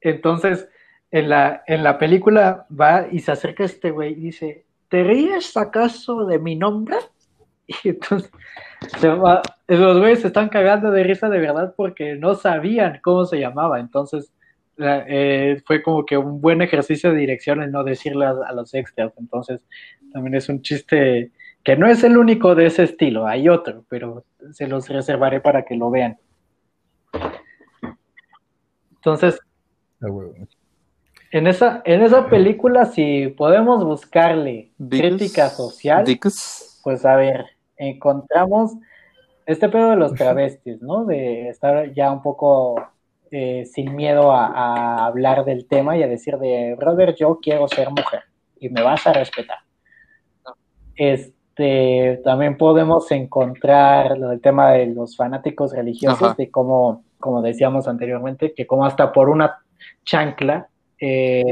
Entonces, 0.00 0.66
en 1.10 1.28
la, 1.28 1.62
en 1.66 1.84
la 1.84 1.98
película 1.98 2.66
va 2.70 3.06
y 3.10 3.18
se 3.18 3.32
acerca 3.32 3.64
este 3.64 3.90
güey 3.90 4.12
y 4.12 4.16
dice, 4.16 4.64
¿te 4.92 5.02
ríes 5.02 5.56
acaso 5.56 6.26
de 6.26 6.38
mi 6.38 6.54
nombre? 6.54 6.96
Y 7.84 7.88
entonces 7.88 8.30
los 9.68 9.98
güeyes 9.98 10.20
se 10.20 10.26
están 10.26 10.50
cagando 10.50 10.90
de 10.90 11.04
risa 11.04 11.30
de 11.30 11.38
verdad 11.38 11.72
porque 11.74 12.16
no 12.16 12.34
sabían 12.34 13.00
cómo 13.02 13.24
se 13.24 13.38
llamaba. 13.38 13.80
Entonces, 13.80 14.30
eh, 14.76 15.62
fue 15.64 15.82
como 15.82 16.04
que 16.04 16.18
un 16.18 16.42
buen 16.42 16.60
ejercicio 16.60 17.10
de 17.10 17.16
dirección 17.16 17.62
el 17.62 17.72
no 17.72 17.82
decirle 17.84 18.26
a, 18.26 18.34
a 18.46 18.52
los 18.52 18.74
extras. 18.74 19.12
Entonces, 19.16 19.64
también 20.12 20.34
es 20.34 20.50
un 20.50 20.60
chiste 20.60 21.30
que 21.64 21.76
no 21.76 21.86
es 21.86 22.04
el 22.04 22.18
único 22.18 22.54
de 22.54 22.66
ese 22.66 22.82
estilo, 22.82 23.26
hay 23.26 23.48
otro, 23.48 23.84
pero 23.88 24.24
se 24.50 24.66
los 24.66 24.86
reservaré 24.90 25.40
para 25.40 25.64
que 25.64 25.76
lo 25.76 25.90
vean. 25.90 26.18
Entonces, 28.96 29.40
Ah. 30.02 30.08
En 31.32 31.46
esa, 31.46 31.80
en 31.86 32.02
esa 32.02 32.28
película, 32.28 32.84
si 32.84 33.28
podemos 33.28 33.82
buscarle 33.84 34.70
crítica 34.90 35.48
social, 35.48 36.04
pues 36.82 37.06
a 37.06 37.16
ver, 37.16 37.46
encontramos 37.76 38.72
este 39.46 39.70
pedo 39.70 39.90
de 39.90 39.96
los 39.96 40.12
travestis, 40.12 40.82
¿no? 40.82 41.06
De 41.06 41.48
estar 41.48 41.92
ya 41.94 42.12
un 42.12 42.20
poco 42.20 42.76
eh, 43.30 43.64
sin 43.64 43.96
miedo 43.96 44.30
a, 44.30 44.46
a 44.46 45.06
hablar 45.06 45.46
del 45.46 45.66
tema 45.66 45.96
y 45.96 46.02
a 46.02 46.06
decir 46.06 46.36
de, 46.36 46.74
brother, 46.78 47.14
yo 47.14 47.38
quiero 47.42 47.66
ser 47.66 47.88
mujer 47.88 48.24
y 48.60 48.68
me 48.68 48.82
vas 48.82 49.06
a 49.06 49.14
respetar. 49.14 49.58
Este, 50.94 52.20
también 52.22 52.58
podemos 52.58 53.10
encontrar 53.10 54.18
lo 54.18 54.28
del 54.28 54.42
tema 54.42 54.72
de 54.72 54.88
los 54.88 55.16
fanáticos 55.16 55.72
religiosos, 55.72 56.22
Ajá. 56.22 56.34
de 56.36 56.50
cómo, 56.50 57.04
como 57.18 57.40
decíamos 57.40 57.88
anteriormente, 57.88 58.52
que 58.52 58.66
como 58.66 58.84
hasta 58.84 59.14
por 59.14 59.30
una 59.30 59.60
chancla, 60.04 60.68
eh, 61.04 61.42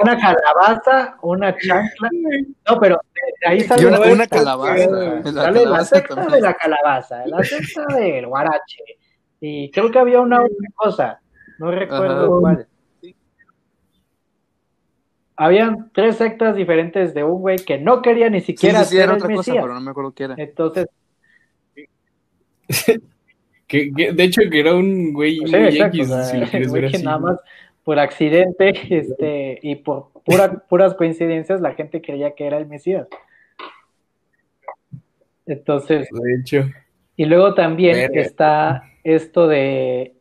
una 0.00 0.18
calabaza, 0.18 1.18
una 1.22 1.56
chancla, 1.56 2.08
no, 2.68 2.80
pero 2.80 3.00
de 3.42 3.48
ahí 3.48 3.60
sale 3.60 3.82
Y 3.82 3.86
una, 3.86 4.26
calabaza. 4.26 4.86
La 4.88 5.42
sale 5.42 5.66
la 5.66 5.84
secta 5.84 6.14
también. 6.16 6.32
de 6.32 6.40
la 6.40 6.54
calabaza, 6.54 7.26
la 7.26 7.44
secta 7.44 7.84
del 7.94 8.26
guarache, 8.26 8.82
y 9.40 9.70
creo 9.70 9.90
que 9.90 9.98
había 10.00 10.20
una 10.20 10.40
otra 10.40 10.68
cosa, 10.74 11.20
no 11.58 11.70
recuerdo 11.70 12.16
Ajá. 12.16 12.40
cuál. 12.40 12.66
Habían 15.36 15.90
tres 15.94 16.16
sectas 16.16 16.56
diferentes 16.56 17.14
de 17.14 17.22
un 17.22 17.40
güey 17.40 17.58
que 17.58 17.78
no 17.78 18.02
quería 18.02 18.28
ni 18.28 18.40
siquiera 18.40 18.80
sí, 18.80 18.90
sí, 18.90 18.96
ser 18.96 19.04
era 19.04 19.12
el 19.12 19.22
otra 19.22 19.34
cosa, 19.36 19.52
pero 19.52 19.74
no 19.74 19.80
me 19.80 19.90
acuerdo 19.92 20.12
qué 20.12 20.24
era. 20.24 20.34
Entonces, 20.36 20.86
Que, 23.70 23.90
que- 23.92 24.12
de 24.12 24.24
hecho, 24.24 24.42
que 24.50 24.60
era 24.60 24.74
un 24.74 25.12
güey 25.12 25.36
sí, 25.46 25.54
exacto, 25.56 26.04
si 26.24 26.36
lo 26.38 26.46
quieres 26.50 26.72
ver 26.72 26.84
así. 26.86 27.02
nada 27.04 27.18
más 27.18 27.38
por 27.84 27.98
accidente 27.98 28.72
este, 28.90 29.58
y 29.62 29.76
por 29.76 30.10
pura- 30.24 30.64
puras 30.68 30.94
coincidencias 30.94 31.60
la 31.60 31.72
gente 31.74 32.02
creía 32.02 32.34
que 32.34 32.46
era 32.46 32.58
el 32.58 32.66
Mesías. 32.66 33.06
Entonces, 35.46 36.08
De 36.12 36.34
hecho, 36.34 36.68
Y 37.16 37.24
luego 37.24 37.54
también 37.54 38.10
está 38.14 38.82
esto 39.04 39.48
de, 39.48 40.14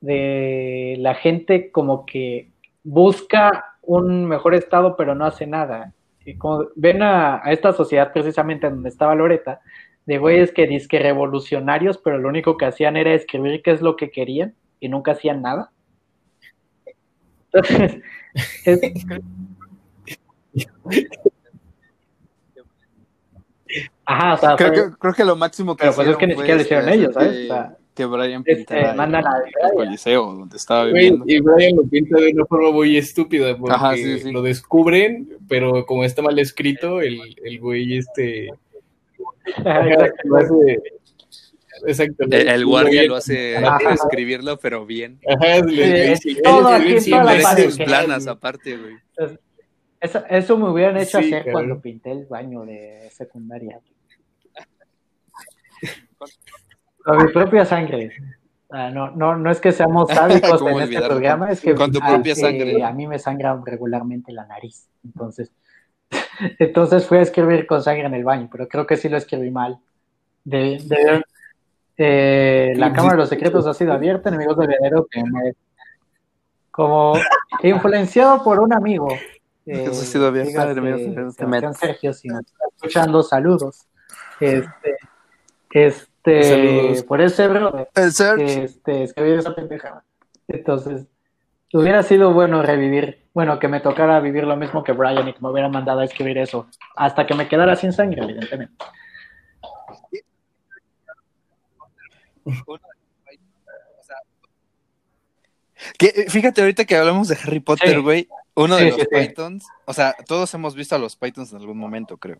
de 0.00 0.96
la 0.98 1.14
gente 1.14 1.70
como 1.70 2.06
que 2.06 2.50
busca 2.82 3.64
un 3.82 4.26
mejor 4.26 4.54
estado 4.54 4.96
pero 4.96 5.14
no 5.14 5.26
hace 5.26 5.46
nada. 5.46 5.92
Y 6.24 6.36
como 6.36 6.68
ven 6.76 7.02
a, 7.02 7.40
a 7.44 7.52
esta 7.52 7.72
sociedad 7.72 8.12
precisamente 8.12 8.70
donde 8.70 8.88
estaba 8.88 9.14
Loreta, 9.14 9.60
de 10.06 10.18
güeyes 10.18 10.52
que 10.52 10.66
disque 10.66 10.98
revolucionarios, 10.98 11.98
pero 11.98 12.18
lo 12.18 12.28
único 12.28 12.56
que 12.56 12.66
hacían 12.66 12.96
era 12.96 13.14
escribir 13.14 13.62
qué 13.62 13.70
es 13.72 13.80
lo 13.80 13.96
que 13.96 14.10
querían 14.10 14.54
y 14.80 14.88
nunca 14.88 15.12
hacían 15.12 15.40
nada. 15.42 15.70
Entonces, 17.52 18.02
es, 18.64 18.80
Ajá, 24.04 24.34
o 24.34 24.36
sea, 24.36 24.56
Creo 24.56 24.72
que, 24.72 24.96
creo 24.98 25.14
que 25.14 25.24
lo 25.24 25.36
máximo 25.36 25.74
que 25.74 25.80
Pero 25.84 25.94
pues 25.94 26.08
es 26.08 26.16
que 26.16 26.26
ni 26.26 26.34
siquiera 26.34 26.54
lo 26.56 26.60
este, 26.62 26.74
hicieron 26.74 26.88
ellos, 26.92 27.16
hacer 27.16 27.22
¿sabes? 27.32 27.38
Que, 27.38 27.44
O 27.44 27.54
sea, 27.54 27.76
que 27.94 28.04
Brian 28.06 28.42
este, 28.44 28.56
pintara 28.56 28.90
el- 28.90 28.96
mandan 28.96 29.26
a- 29.26 29.42
el, 29.68 29.74
coliseo 29.74 30.34
donde 30.34 30.56
estaba 30.56 30.84
viviendo. 30.84 31.24
y 31.26 31.40
Brian 31.40 31.76
lo 31.76 31.84
pinta 31.84 32.18
de 32.20 32.32
una 32.34 32.44
forma 32.44 32.70
muy 32.70 32.96
estúpida 32.96 33.56
porque 33.56 33.74
Ajá, 33.74 33.94
sí, 33.94 34.18
sí. 34.18 34.32
lo 34.32 34.42
descubren, 34.42 35.28
pero 35.48 35.86
como 35.86 36.04
está 36.04 36.20
mal 36.20 36.38
escrito, 36.38 37.00
el, 37.00 37.20
el 37.42 37.58
güey 37.60 37.96
este 37.96 38.50
exacto. 41.86 42.24
El, 42.30 42.48
el 42.48 42.66
guardia 42.66 43.02
Bien. 43.02 43.08
lo 43.08 43.16
hace 43.16 43.56
Ajá. 43.56 43.92
escribirlo, 43.92 44.58
pero 44.58 44.86
bien. 44.86 45.20
Ajá, 45.28 45.60
le- 45.64 46.16
Sí, 46.16 46.36
todo 46.42 46.68
aquí 46.68 46.96
toda 47.10 47.24
la 47.24 47.54
que- 47.56 47.84
planas 47.84 48.26
aparte, 48.26 48.76
güey. 48.76 48.96
Eso, 50.00 50.22
eso 50.28 50.58
me 50.58 50.68
hubieran 50.68 50.96
hecho 50.98 51.18
Sí, 51.20 51.32
hacer 51.32 51.50
cuando 51.50 51.80
pinté 51.80 52.12
el 52.12 52.26
baño 52.26 52.66
de 52.66 53.08
secundaria. 53.10 53.80
Con 57.04 57.24
mi 57.24 57.32
propia 57.32 57.64
sangre. 57.64 58.12
Ah, 58.70 58.90
no, 58.90 59.10
no, 59.12 59.36
no 59.36 59.50
es 59.50 59.60
que 59.60 59.72
seamos 59.72 60.08
sádicos 60.10 60.60
¿Cómo 60.60 60.80
en 60.80 60.92
este 60.92 61.06
programa, 61.06 61.50
es 61.50 61.60
que 61.60 61.74
Con 61.74 61.92
tu 61.92 62.00
ah, 62.02 62.14
propia 62.14 62.32
eh, 62.32 62.36
sangre. 62.36 62.82
a 62.82 62.92
mí 62.92 63.06
me 63.06 63.18
sangra 63.18 63.60
regularmente 63.64 64.32
la 64.32 64.46
nariz. 64.46 64.88
Entonces, 65.04 65.52
entonces 66.58 67.06
fui 67.06 67.18
a 67.18 67.22
escribir 67.22 67.66
con 67.66 67.82
sangre 67.82 68.06
en 68.06 68.14
el 68.14 68.24
baño, 68.24 68.48
pero 68.50 68.68
creo 68.68 68.86
que 68.86 68.96
sí 68.96 69.08
lo 69.08 69.16
escribí 69.16 69.50
mal. 69.50 69.78
De, 70.44 70.78
de- 70.84 71.22
eh, 71.96 72.74
la 72.76 72.92
Cámara 72.92 73.14
de 73.14 73.18
los 73.20 73.28
Secretos 73.28 73.66
ha 73.66 73.74
sido 73.74 73.92
abierta, 73.92 74.28
enemigos 74.28 74.56
de 74.58 74.66
Vedero, 74.66 75.06
que 75.10 75.22
me- 75.22 75.54
como 76.70 77.14
influenciado 77.62 78.42
por 78.42 78.58
un 78.60 78.72
amigo. 78.72 79.08
eh, 79.66 79.84
Eso 79.84 79.90
ha 79.92 80.04
sido 80.04 80.26
abierta, 80.26 80.70
enemigos 80.70 81.00
de 81.00 81.06
Vedero, 81.10 81.28
te 81.28 81.34
Sebastián 81.36 81.50
metes. 81.70 81.78
Sergio, 81.78 82.12
si 82.12 82.28
nos 82.28 82.40
está 82.44 82.64
escuchando, 82.74 83.22
saludos. 83.22 83.86
Este, 84.40 84.96
este, 85.70 86.42
Saludos. 86.42 87.02
por 87.04 87.20
ese 87.20 87.48
brother, 87.48 87.88
este, 88.38 89.04
escribir 89.04 89.38
esa 89.38 89.54
pendejada. 89.54 90.04
Entonces, 90.48 91.06
hubiera 91.78 92.02
sido 92.02 92.32
bueno 92.32 92.62
revivir, 92.62 93.24
bueno, 93.34 93.58
que 93.58 93.68
me 93.68 93.80
tocara 93.80 94.20
vivir 94.20 94.44
lo 94.44 94.56
mismo 94.56 94.84
que 94.84 94.92
Brian 94.92 95.28
y 95.28 95.32
que 95.32 95.40
me 95.40 95.50
hubiera 95.50 95.68
mandado 95.68 96.00
a 96.00 96.04
escribir 96.04 96.38
eso, 96.38 96.68
hasta 96.96 97.26
que 97.26 97.34
me 97.34 97.48
quedara 97.48 97.74
sin 97.76 97.92
sangre, 97.92 98.22
evidentemente. 98.22 98.74
Que, 105.98 106.26
fíjate, 106.28 106.60
ahorita 106.60 106.84
que 106.84 106.96
hablamos 106.96 107.28
de 107.28 107.36
Harry 107.42 107.60
Potter, 107.60 107.90
Sí. 107.90 107.96
güey, 107.96 108.28
uno 108.54 108.78
Sí, 108.78 108.84
de 108.84 108.90
los 108.90 109.00
sí. 109.00 109.06
Pythons, 109.10 109.66
o 109.84 109.92
sea, 109.92 110.14
todos 110.26 110.52
hemos 110.54 110.74
visto 110.74 110.94
a 110.94 110.98
los 110.98 111.16
Pythons 111.16 111.52
en 111.52 111.58
algún 111.58 111.78
momento, 111.78 112.16
creo. 112.16 112.38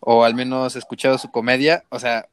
O 0.00 0.24
al 0.24 0.34
menos 0.34 0.76
escuchado 0.76 1.18
su 1.18 1.30
comedia. 1.30 1.84
O 1.88 1.98
sea, 1.98 2.28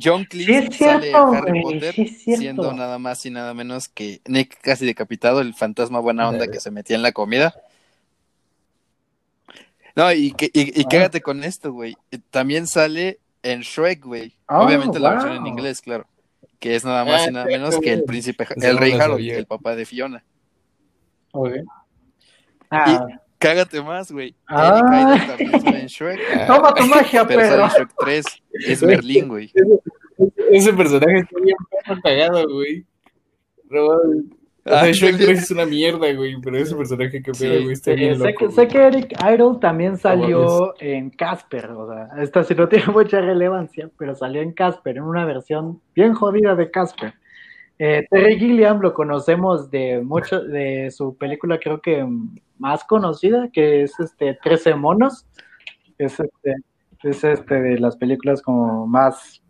John 0.00 0.24
Cleese 0.24 0.58
es 0.68 0.76
sale 0.76 1.02
cierto, 1.02 1.26
Harry 1.32 1.62
Potter 1.62 1.94
sí, 1.94 2.36
siendo 2.36 2.72
nada 2.72 2.98
más 2.98 3.24
y 3.26 3.30
nada 3.30 3.54
menos 3.54 3.88
que 3.88 4.20
Nick 4.26 4.60
casi 4.60 4.84
decapitado, 4.86 5.40
el 5.40 5.54
fantasma 5.54 6.00
buena 6.00 6.28
onda 6.28 6.48
que 6.48 6.58
se 6.60 6.70
metía 6.70 6.96
en 6.96 7.02
la 7.02 7.12
comida. 7.12 7.54
No, 9.96 10.12
y, 10.12 10.32
que, 10.32 10.46
y, 10.52 10.80
y 10.80 10.84
Ah. 10.84 10.88
cágate 10.90 11.20
con 11.20 11.44
esto, 11.44 11.72
güey. 11.72 11.96
También 12.30 12.66
sale 12.66 13.20
en 13.44 13.60
Shrek, 13.60 14.04
güey. 14.04 14.34
Ah, 14.48 14.60
Obviamente 14.62 14.98
la 14.98 15.10
versión 15.10 15.36
en 15.36 15.46
inglés, 15.46 15.80
claro. 15.80 16.06
Que 16.58 16.74
es 16.74 16.84
nada 16.84 17.04
más 17.04 17.22
Ah, 17.22 17.30
y 17.30 17.32
nada 17.32 17.46
sí, 17.46 17.52
menos 17.52 17.78
que 17.78 17.92
el 17.92 18.02
príncipe, 18.04 18.46
el 18.56 18.78
rey 18.78 18.92
Harold, 18.92 19.20
el 19.28 19.46
papá 19.46 19.76
de 19.76 19.86
Fiona. 19.86 20.24
Ok. 21.30 21.52
Ah, 22.70 23.06
Cágate 23.44 23.82
más, 23.82 24.10
güey. 24.10 24.34
Ah. 24.48 24.80
Eric 24.80 25.22
Idle 25.22 25.26
también 25.36 25.60
sale 25.62 25.80
en 25.80 25.86
Shrek. 25.86 26.46
toma 26.46 26.74
tu 26.74 26.86
magia, 26.86 27.26
Pero 27.26 27.40
sale 27.40 27.50
perro. 27.52 27.64
en 27.64 27.70
Shrek 27.70 27.90
3. 28.00 28.24
Es 28.68 28.82
Merlín, 28.82 29.28
güey. 29.28 29.52
Ese 30.50 30.72
personaje 30.72 31.18
está 31.18 31.40
bien 31.40 31.56
cagado, 32.02 32.44
güey. 32.48 32.84
Mames. 33.70 34.24
O 34.66 34.70
sea, 34.70 34.80
Ah, 34.80 34.86
Shrek 34.90 35.16
sí. 35.18 35.24
3 35.26 35.42
es 35.42 35.50
una 35.50 35.66
mierda, 35.66 36.10
güey, 36.14 36.36
pero 36.42 36.56
ese 36.56 36.74
personaje 36.74 37.22
que 37.22 37.32
pedo, 37.32 37.60
güey, 37.64 37.72
está 37.72 37.90
Eh, 37.92 37.96
bien 37.96 38.18
sé, 38.18 38.28
loco. 38.32 38.46
que, 38.46 38.50
sé 38.52 38.66
que 38.68 38.78
Eric 38.78 39.12
Idle 39.22 39.58
también 39.60 39.98
salió 39.98 40.74
en 40.80 41.10
Casper, 41.10 41.70
o 41.72 41.86
sea, 41.92 42.22
esta 42.22 42.44
sí 42.44 42.54
no 42.54 42.66
tiene 42.66 42.86
mucha 42.92 43.20
relevancia, 43.20 43.90
pero 43.98 44.14
salió 44.14 44.40
en 44.40 44.52
Casper, 44.52 44.96
en 44.96 45.02
una 45.02 45.26
versión 45.26 45.82
bien 45.94 46.14
jodida 46.14 46.54
de 46.54 46.70
Casper. 46.70 47.12
Eh, 47.78 48.06
Terry 48.10 48.38
Gilliam 48.38 48.80
lo 48.80 48.94
conocemos 48.94 49.70
de 49.70 50.00
mucho, 50.00 50.40
de 50.40 50.90
su 50.90 51.16
película 51.16 51.58
creo 51.58 51.80
que 51.80 52.06
más 52.58 52.84
conocida, 52.84 53.48
que 53.52 53.82
es 53.82 53.98
este 53.98 54.38
13 54.42 54.74
monos. 54.76 55.26
Es 55.98 56.18
este, 56.20 56.54
es 57.02 57.24
este 57.24 57.60
de 57.60 57.78
las 57.78 57.96
películas 57.96 58.42
como 58.42 58.86
más 58.86 59.42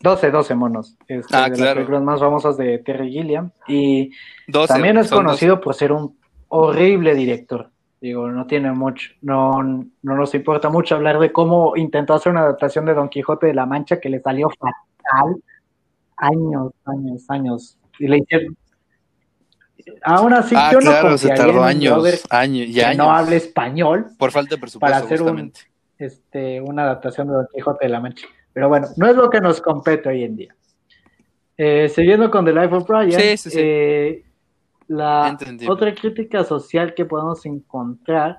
12, 0.00 0.30
12 0.30 0.54
monos. 0.54 0.96
Este, 1.06 1.36
Ah, 1.36 1.44
de 1.44 1.50
las 1.50 1.58
claro. 1.58 1.74
películas 1.76 2.02
más 2.02 2.20
famosas 2.20 2.56
de 2.56 2.78
Terry 2.78 3.10
Gilliam. 3.12 3.52
Y 3.68 4.10
12, 4.48 4.74
también 4.74 4.98
es 4.98 5.10
conocido 5.10 5.60
por 5.60 5.74
ser 5.74 5.92
un 5.92 6.18
horrible 6.48 7.14
director. 7.14 7.70
Digo, 8.00 8.28
no 8.28 8.46
tiene 8.48 8.72
mucho, 8.72 9.10
no, 9.20 9.62
no 9.62 10.16
nos 10.16 10.34
importa 10.34 10.68
mucho 10.68 10.96
hablar 10.96 11.20
de 11.20 11.30
cómo 11.30 11.76
intentó 11.76 12.14
hacer 12.14 12.32
una 12.32 12.40
adaptación 12.40 12.84
de 12.84 12.94
Don 12.94 13.08
Quijote 13.08 13.46
de 13.46 13.54
la 13.54 13.64
Mancha 13.64 14.00
que 14.00 14.08
le 14.08 14.20
salió 14.20 14.50
fatal. 14.50 15.36
Años, 16.22 16.72
años, 16.84 17.24
años. 17.28 17.78
Y 17.98 18.06
le 18.08 18.18
hicieron. 18.18 18.56
Aún 20.04 20.32
así, 20.32 20.54
Ah, 20.56 20.70
yo 20.72 20.78
no 20.80 20.90
claro, 20.90 21.18
se 21.18 21.26
confiaría 21.28 21.34
en 21.34 21.48
tardó 21.50 21.64
años, 21.64 22.24
años 22.30 22.68
y 22.68 22.74
que 22.74 22.84
años. 22.84 22.98
no 22.98 23.12
hable 23.12 23.36
español 23.36 24.06
Por 24.16 24.30
falta 24.30 24.54
de 24.54 24.60
presupuesto, 24.60 24.94
para 24.94 25.04
hacer 25.04 25.22
un- 25.22 25.52
este, 25.98 26.60
una 26.60 26.82
adaptación 26.84 27.26
de 27.28 27.34
Don 27.34 27.46
Quijote 27.52 27.86
de 27.86 27.92
la 27.92 28.00
Mancha. 28.00 28.26
Pero 28.52 28.68
bueno, 28.68 28.86
no 28.96 29.06
es 29.08 29.16
lo 29.16 29.28
que 29.30 29.40
nos 29.40 29.60
compete 29.60 30.08
hoy 30.08 30.22
en 30.24 30.36
día. 30.36 30.54
Eh, 31.56 31.88
siguiendo 31.88 32.30
con 32.30 32.44
The 32.44 32.52
Life 32.52 32.74
of 32.74 32.86
Brian, 32.86 33.20
Sí, 33.20 33.36
sí, 33.36 33.50
sí. 33.50 33.58
eh, 33.60 34.24
la 34.88 35.36
otra 35.68 35.94
crítica 35.94 36.44
social 36.44 36.94
que 36.94 37.04
podemos 37.04 37.44
encontrar, 37.46 38.38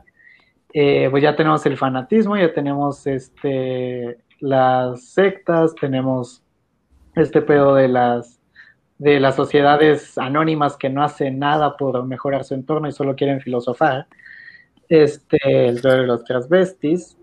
eh, 0.74 1.08
pues 1.12 1.24
ya 1.24 1.36
tenemos 1.36 1.66
el 1.66 1.78
fanatismo, 1.78 2.38
ya 2.38 2.54
tenemos 2.54 3.06
este 3.08 4.18
las 4.40 5.04
sectas, 5.14 5.74
tenemos 5.76 6.43
este 7.16 7.42
pedo 7.42 7.76
de 7.76 7.88
las 7.88 8.40
de 9.00 9.20
las 9.20 9.36
sociedades 9.36 10.18
anónimas 10.18 10.78
que 10.78 10.90
no 10.90 11.04
hacen 11.04 11.40
nada 11.40 11.76
por 11.76 12.06
mejorar 12.06 12.46
su 12.46 12.54
entorno 12.54 12.88
y 12.88 12.92
solo 12.94 13.16
quieren 13.16 13.42
filosofar. 13.42 14.08
Este, 14.88 15.68
el 15.68 15.82
de 15.82 16.04
los 16.08 16.24
transvestis. 16.24 17.18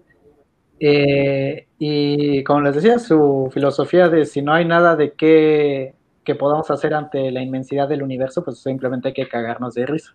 Eh, 0.78 1.68
y 1.78 2.42
como 2.44 2.62
les 2.62 2.74
decía, 2.74 2.98
su 2.98 3.50
filosofía 3.52 4.08
de 4.08 4.26
si 4.26 4.42
no 4.42 4.52
hay 4.52 4.64
nada 4.64 4.96
de 4.96 5.12
qué 5.12 5.94
que 6.24 6.34
podamos 6.34 6.70
hacer 6.70 6.94
ante 6.94 7.30
la 7.30 7.42
inmensidad 7.42 7.88
del 7.88 8.02
universo, 8.02 8.44
pues 8.44 8.58
simplemente 8.58 9.08
hay 9.08 9.14
que 9.14 9.28
cagarnos 9.28 9.74
de 9.74 9.86
risa. 9.86 10.14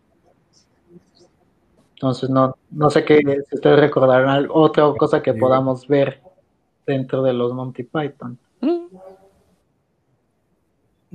Entonces, 1.96 2.30
no, 2.30 2.56
no 2.72 2.90
sé 2.90 3.04
qué, 3.06 3.20
si 3.20 3.56
ustedes 3.56 3.80
recordarán 3.80 4.48
otra 4.52 4.84
cosa 4.98 5.22
que 5.22 5.34
podamos 5.34 5.88
ver 5.88 6.22
dentro 6.86 7.24
de 7.24 7.34
los 7.34 7.54
Monty 7.54 7.84
Python. 7.84 8.38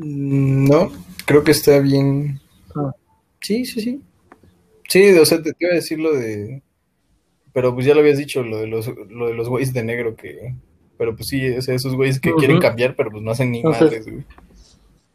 Mm, 0.04 0.68
No, 0.68 0.90
creo 1.26 1.44
que 1.44 1.50
está 1.52 1.78
bien. 1.80 2.40
Ah. 2.74 2.92
Sí, 3.40 3.64
sí, 3.64 3.80
sí. 3.80 4.02
Sí, 4.88 5.12
o 5.18 5.24
sea, 5.24 5.42
te, 5.42 5.52
te 5.52 5.64
iba 5.64 5.72
a 5.72 5.76
decir 5.76 5.98
lo 5.98 6.12
de. 6.14 6.62
Pero 7.52 7.74
pues 7.74 7.86
ya 7.86 7.94
lo 7.94 8.00
habías 8.00 8.18
dicho, 8.18 8.42
lo 8.42 8.58
de 8.58 8.66
los, 8.66 8.86
lo 9.08 9.28
de 9.28 9.34
los 9.34 9.48
güeyes 9.48 9.72
de 9.72 9.82
negro 9.84 10.14
que. 10.16 10.54
Pero 10.98 11.16
pues 11.16 11.28
sí, 11.28 11.48
o 11.56 11.62
sea, 11.62 11.74
esos 11.74 11.94
güeyes 11.94 12.20
que 12.20 12.32
quieren 12.34 12.60
cambiar, 12.60 12.94
pero 12.94 13.10
pues 13.10 13.22
no 13.22 13.30
hacen 13.30 13.50
ni 13.50 13.58
Entonces- 13.58 13.82
madres, 13.82 14.06
güey. 14.10 14.24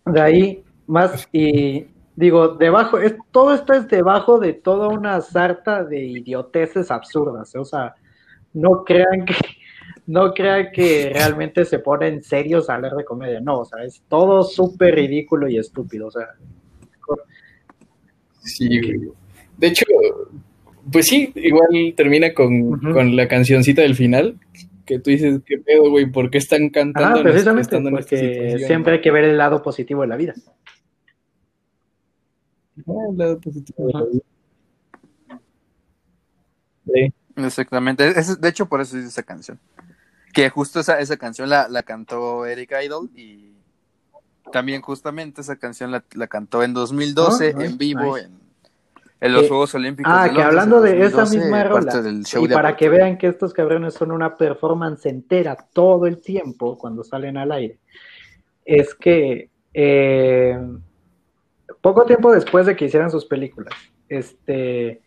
De 0.07 0.21
ahí, 0.21 0.63
más, 0.85 1.27
y 1.31 1.87
digo, 2.15 2.49
debajo, 2.49 2.99
es, 2.99 3.15
todo 3.31 3.53
esto 3.55 3.73
es 3.73 3.87
debajo 3.87 4.39
de 4.39 4.53
toda 4.53 4.87
una 4.87 5.19
sarta 5.21 5.83
de 5.83 5.99
idioteces 6.05 6.91
absurdas, 6.91 7.55
¿eh? 7.55 7.59
o 7.59 7.65
sea, 7.65 7.95
no 8.53 8.83
crean 8.83 9.25
que, 9.25 9.33
no 10.07 10.33
crean 10.33 10.67
que 10.71 11.09
realmente 11.13 11.65
se 11.65 11.79
ponen 11.79 12.21
serios 12.23 12.69
a 12.69 12.75
hablar 12.75 12.93
de 12.95 13.03
comedia, 13.05 13.39
no, 13.41 13.59
o 13.59 13.65
sea, 13.65 13.83
es 13.83 14.01
todo 14.07 14.43
súper 14.43 14.95
ridículo 14.95 15.47
y 15.49 15.57
estúpido, 15.57 16.07
o 16.07 16.11
sea, 16.11 16.27
Sí, 18.41 18.79
güey. 18.79 19.09
De 19.57 19.67
hecho, 19.67 19.85
pues 20.91 21.07
sí, 21.07 21.31
igual 21.33 21.93
termina 21.97 22.31
con, 22.33 22.79
con 22.79 23.15
la 23.15 23.27
cancioncita 23.27 23.81
del 23.81 23.95
final, 23.95 24.37
que 24.85 24.99
tú 24.99 25.09
dices, 25.09 25.39
¿qué 25.43 25.57
pedo, 25.57 25.89
güey? 25.89 26.05
¿Por 26.05 26.29
qué 26.29 26.37
están 26.37 26.69
cantando 26.69 27.17
ah, 27.17 27.21
en 27.21 27.27
esta- 27.35 27.53
precisamente, 27.55 27.75
en 27.77 27.89
porque 27.89 28.57
siempre 28.67 28.93
hay 28.93 29.01
que 29.01 29.09
ver 29.09 29.23
el 29.23 29.37
lado 29.37 29.63
positivo 29.63 30.01
de 30.03 30.07
la 30.07 30.15
vida. 30.15 30.35
Ah, 32.87 32.93
el 33.11 33.17
lado 33.17 33.39
positivo 33.39 33.87
de 33.87 33.93
la 33.93 34.03
vida. 34.03 34.21
Sí. 36.93 37.13
Exactamente. 37.37 38.07
Es- 38.07 38.39
de 38.39 38.49
hecho, 38.49 38.67
por 38.67 38.79
eso 38.81 38.97
hice 38.97 39.07
esa 39.07 39.23
canción. 39.23 39.59
Que 40.35 40.49
justo 40.49 40.79
esa, 40.81 40.99
esa 40.99 41.17
canción 41.17 41.49
la, 41.49 41.67
la 41.69 41.81
cantó 41.83 42.45
Eric 42.45 42.71
Idle 42.83 43.09
y 43.15 43.53
también 44.51 44.81
justamente 44.81 45.41
esa 45.41 45.55
canción 45.55 45.91
la, 45.91 46.03
la 46.13 46.27
cantó 46.27 46.61
en 46.61 46.73
2012 46.73 47.53
Oh, 47.55 47.57
nice, 47.57 47.65
en 47.71 47.77
vivo 47.77 48.15
nice. 48.17 48.27
en, 48.27 48.39
en 49.21 49.33
los 49.33 49.45
Eh, 49.45 49.47
Juegos 49.47 49.73
Olímpicos. 49.75 50.11
Ah, 50.13 50.25
de 50.27 50.33
que 50.35 50.43
hablando 50.43 50.81
de 50.81 50.91
esa 51.05 51.21
2012, 51.21 51.37
misma 51.39 51.63
rola, 51.63 52.01
del 52.01 52.25
show 52.25 52.43
y 52.43 52.47
de 52.49 52.53
para 52.53 52.75
que 52.75 52.89
vean 52.89 53.17
que 53.17 53.27
estos 53.27 53.53
cabrones 53.53 53.93
son 53.93 54.11
una 54.11 54.35
performance 54.35 55.05
entera 55.07 55.55
todo 55.73 56.05
el 56.05 56.19
tiempo 56.21 56.77
cuando 56.77 57.03
salen 57.03 57.37
al 57.37 57.51
aire, 57.53 57.79
es 58.65 58.93
que 58.93 59.49
eh, 59.73 60.59
poco 61.81 62.03
tiempo 62.05 62.31
después 62.33 62.65
de 62.65 62.75
que 62.75 62.85
hicieran 62.85 63.09
sus 63.09 63.25
películas, 63.25 63.73
este 64.09 65.01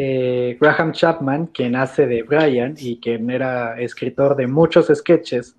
eh, 0.00 0.56
Graham 0.60 0.92
Chapman, 0.92 1.48
quien 1.48 1.74
hace 1.74 2.06
de 2.06 2.22
Brian 2.22 2.76
y 2.78 3.00
quien 3.00 3.28
era 3.30 3.80
escritor 3.80 4.36
de 4.36 4.46
muchos 4.46 4.86
sketches, 4.94 5.56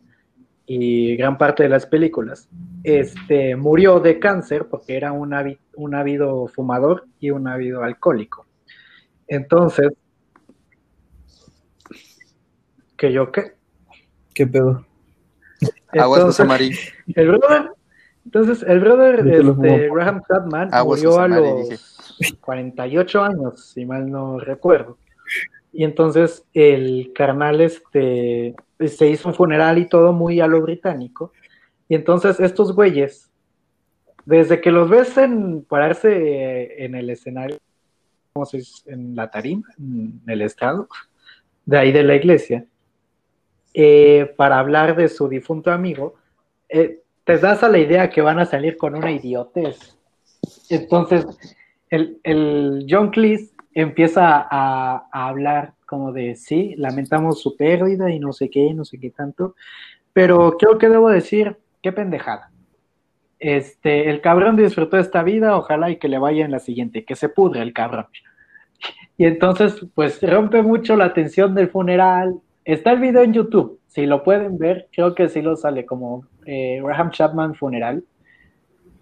y 0.66 1.18
gran 1.18 1.38
parte 1.38 1.64
de 1.64 1.70
las 1.70 1.86
películas, 1.86 2.48
este, 2.86 3.58
murió 3.58 4.00
de 4.00 4.18
cáncer 4.18 4.68
porque 4.70 4.96
era 4.96 5.12
un, 5.12 5.36
un 5.76 5.96
ávido 5.96 6.48
fumador 6.48 7.06
y 7.20 7.32
un 7.32 7.50
ávido 7.50 7.84
alcohólico. 7.84 8.46
Entonces, 9.28 9.92
¿que 12.96 13.12
yo 13.12 13.34
qué? 13.34 13.56
¿Qué 14.34 14.48
pedo? 14.48 14.86
Aguas 15.90 16.40
Marín. 16.46 16.72
el 17.14 17.28
brother, 17.28 17.72
entonces, 18.24 18.64
el 18.66 18.80
brother, 18.80 19.28
este. 19.28 19.90
Graham 19.90 20.22
Chapman, 20.30 20.70
Aguas, 20.72 21.04
murió 21.04 21.20
a 21.20 21.28
los 21.28 21.99
48 22.40 23.24
años, 23.24 23.72
si 23.74 23.86
mal 23.86 24.10
no 24.10 24.40
recuerdo. 24.40 24.98
Y 25.72 25.84
entonces 25.84 26.46
el 26.54 27.12
carnal 27.14 27.62
este, 27.62 28.56
se 28.80 29.08
hizo 29.08 29.30
un 29.30 29.36
funeral 29.36 29.78
y 29.78 29.88
todo 29.88 30.14
muy 30.14 30.40
a 30.40 30.48
lo 30.48 30.62
británico. 30.62 31.32
Y 31.88 31.96
entonces 31.96 32.40
estos 32.40 32.74
güeyes, 32.74 33.32
desde 34.26 34.62
que 34.62 34.72
los 34.72 34.90
ves 34.90 35.18
en 35.18 35.64
pararse 35.64 36.84
en 36.84 36.96
el 36.96 37.10
escenario. 37.10 37.58
En 38.86 39.16
la 39.16 39.30
tarima, 39.30 39.68
en 39.78 40.22
el 40.28 40.42
estrado, 40.42 40.88
de 41.66 41.78
ahí 41.78 41.92
de 41.92 42.04
la 42.04 42.16
iglesia, 42.16 42.66
eh, 43.74 44.34
para 44.38 44.60
hablar 44.60 44.96
de 44.96 45.10
su 45.10 45.28
difunto 45.28 45.72
amigo, 45.72 46.16
eh, 46.70 47.02
te 47.24 47.38
das 47.38 47.64
a 47.64 47.70
la 47.70 47.80
idea 47.80 48.10
que 48.10 48.22
van 48.22 48.40
a 48.40 48.46
salir 48.46 48.78
con 48.78 48.96
una 48.96 49.12
idiotez. 49.12 49.98
Entonces, 50.70 51.26
el, 51.90 52.20
el 52.24 52.86
John 52.90 53.10
Cleese 53.10 53.54
empieza 53.74 54.48
a, 54.50 55.08
a 55.12 55.28
hablar 55.28 55.74
como 55.86 56.12
de, 56.12 56.36
sí, 56.36 56.76
lamentamos 56.78 57.42
su 57.42 57.56
pérdida 57.56 58.12
y 58.12 58.20
no 58.20 58.32
sé 58.32 58.50
qué, 58.50 58.74
no 58.74 58.86
sé 58.86 59.00
qué 59.00 59.10
tanto, 59.10 59.56
pero 60.14 60.58
creo 60.58 60.78
que 60.78 60.90
debo 60.90 61.10
decir, 61.10 61.58
qué 61.82 61.92
pendejada. 61.92 62.52
Este, 63.40 64.10
el 64.10 64.22
cabrón 64.22 64.58
disfrutó 64.58 64.98
esta 64.98 65.24
vida, 65.24 65.58
ojalá 65.58 65.90
y 65.90 65.96
que 65.96 66.10
le 66.10 66.20
vaya 66.20 66.46
en 66.46 66.52
la 66.52 66.60
siguiente, 66.60 67.06
que 67.06 67.16
se 67.16 67.30
pudre 67.30 67.62
el 67.62 67.74
cabrón. 67.74 68.08
Y 69.18 69.26
entonces, 69.26 69.86
pues 69.96 70.22
rompe 70.22 70.62
mucho 70.62 70.96
la 70.96 71.14
tensión 71.14 71.54
del 71.54 71.68
funeral. 71.68 72.40
Está 72.64 72.94
el 72.94 73.02
video 73.02 73.22
en 73.22 73.34
YouTube, 73.34 73.78
si 73.88 74.06
lo 74.06 74.24
pueden 74.24 74.58
ver, 74.58 74.88
creo 74.94 75.14
que 75.14 75.28
sí 75.28 75.42
lo 75.42 75.58
sale 75.58 75.86
como 75.86 76.24
eh, 76.46 76.80
Graham 76.82 77.12
Chapman 77.12 77.54
funeral. 77.54 78.06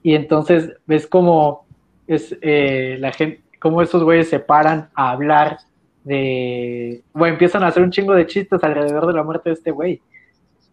Y 0.02 0.16
entonces 0.16 0.74
ves 0.88 1.06
como 1.06 1.66
es 2.08 2.38
eh, 2.41 2.97
la 2.99 3.12
gente, 3.12 3.41
como 3.60 3.82
estos 3.82 4.03
güeyes 4.03 4.30
se 4.30 4.39
paran 4.39 4.89
a 4.95 5.12
hablar 5.12 5.60
de, 6.03 7.03
bueno, 7.14 7.34
empiezan 7.34 7.64
a 7.64 7.68
hacer 7.68 7.84
un 7.84 7.91
chingo 7.91 8.14
de 8.14 8.28
chistes 8.28 8.64
alrededor 8.64 9.08
de 9.08 9.14
la 9.14 9.24
muerte 9.24 9.49
de 9.49 9.55
este 9.55 9.72
güey. 9.72 10.01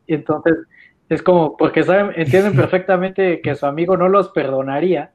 Y 0.07 0.14
entonces 0.14 0.55
es 1.09 1.22
como, 1.22 1.57
porque 1.57 1.82
saben, 1.82 2.12
entienden 2.16 2.57
perfectamente 2.57 3.41
que 3.41 3.55
su 3.55 3.66
amigo 3.66 3.97
no 3.97 4.09
los 4.09 4.28
perdonaría 4.30 5.12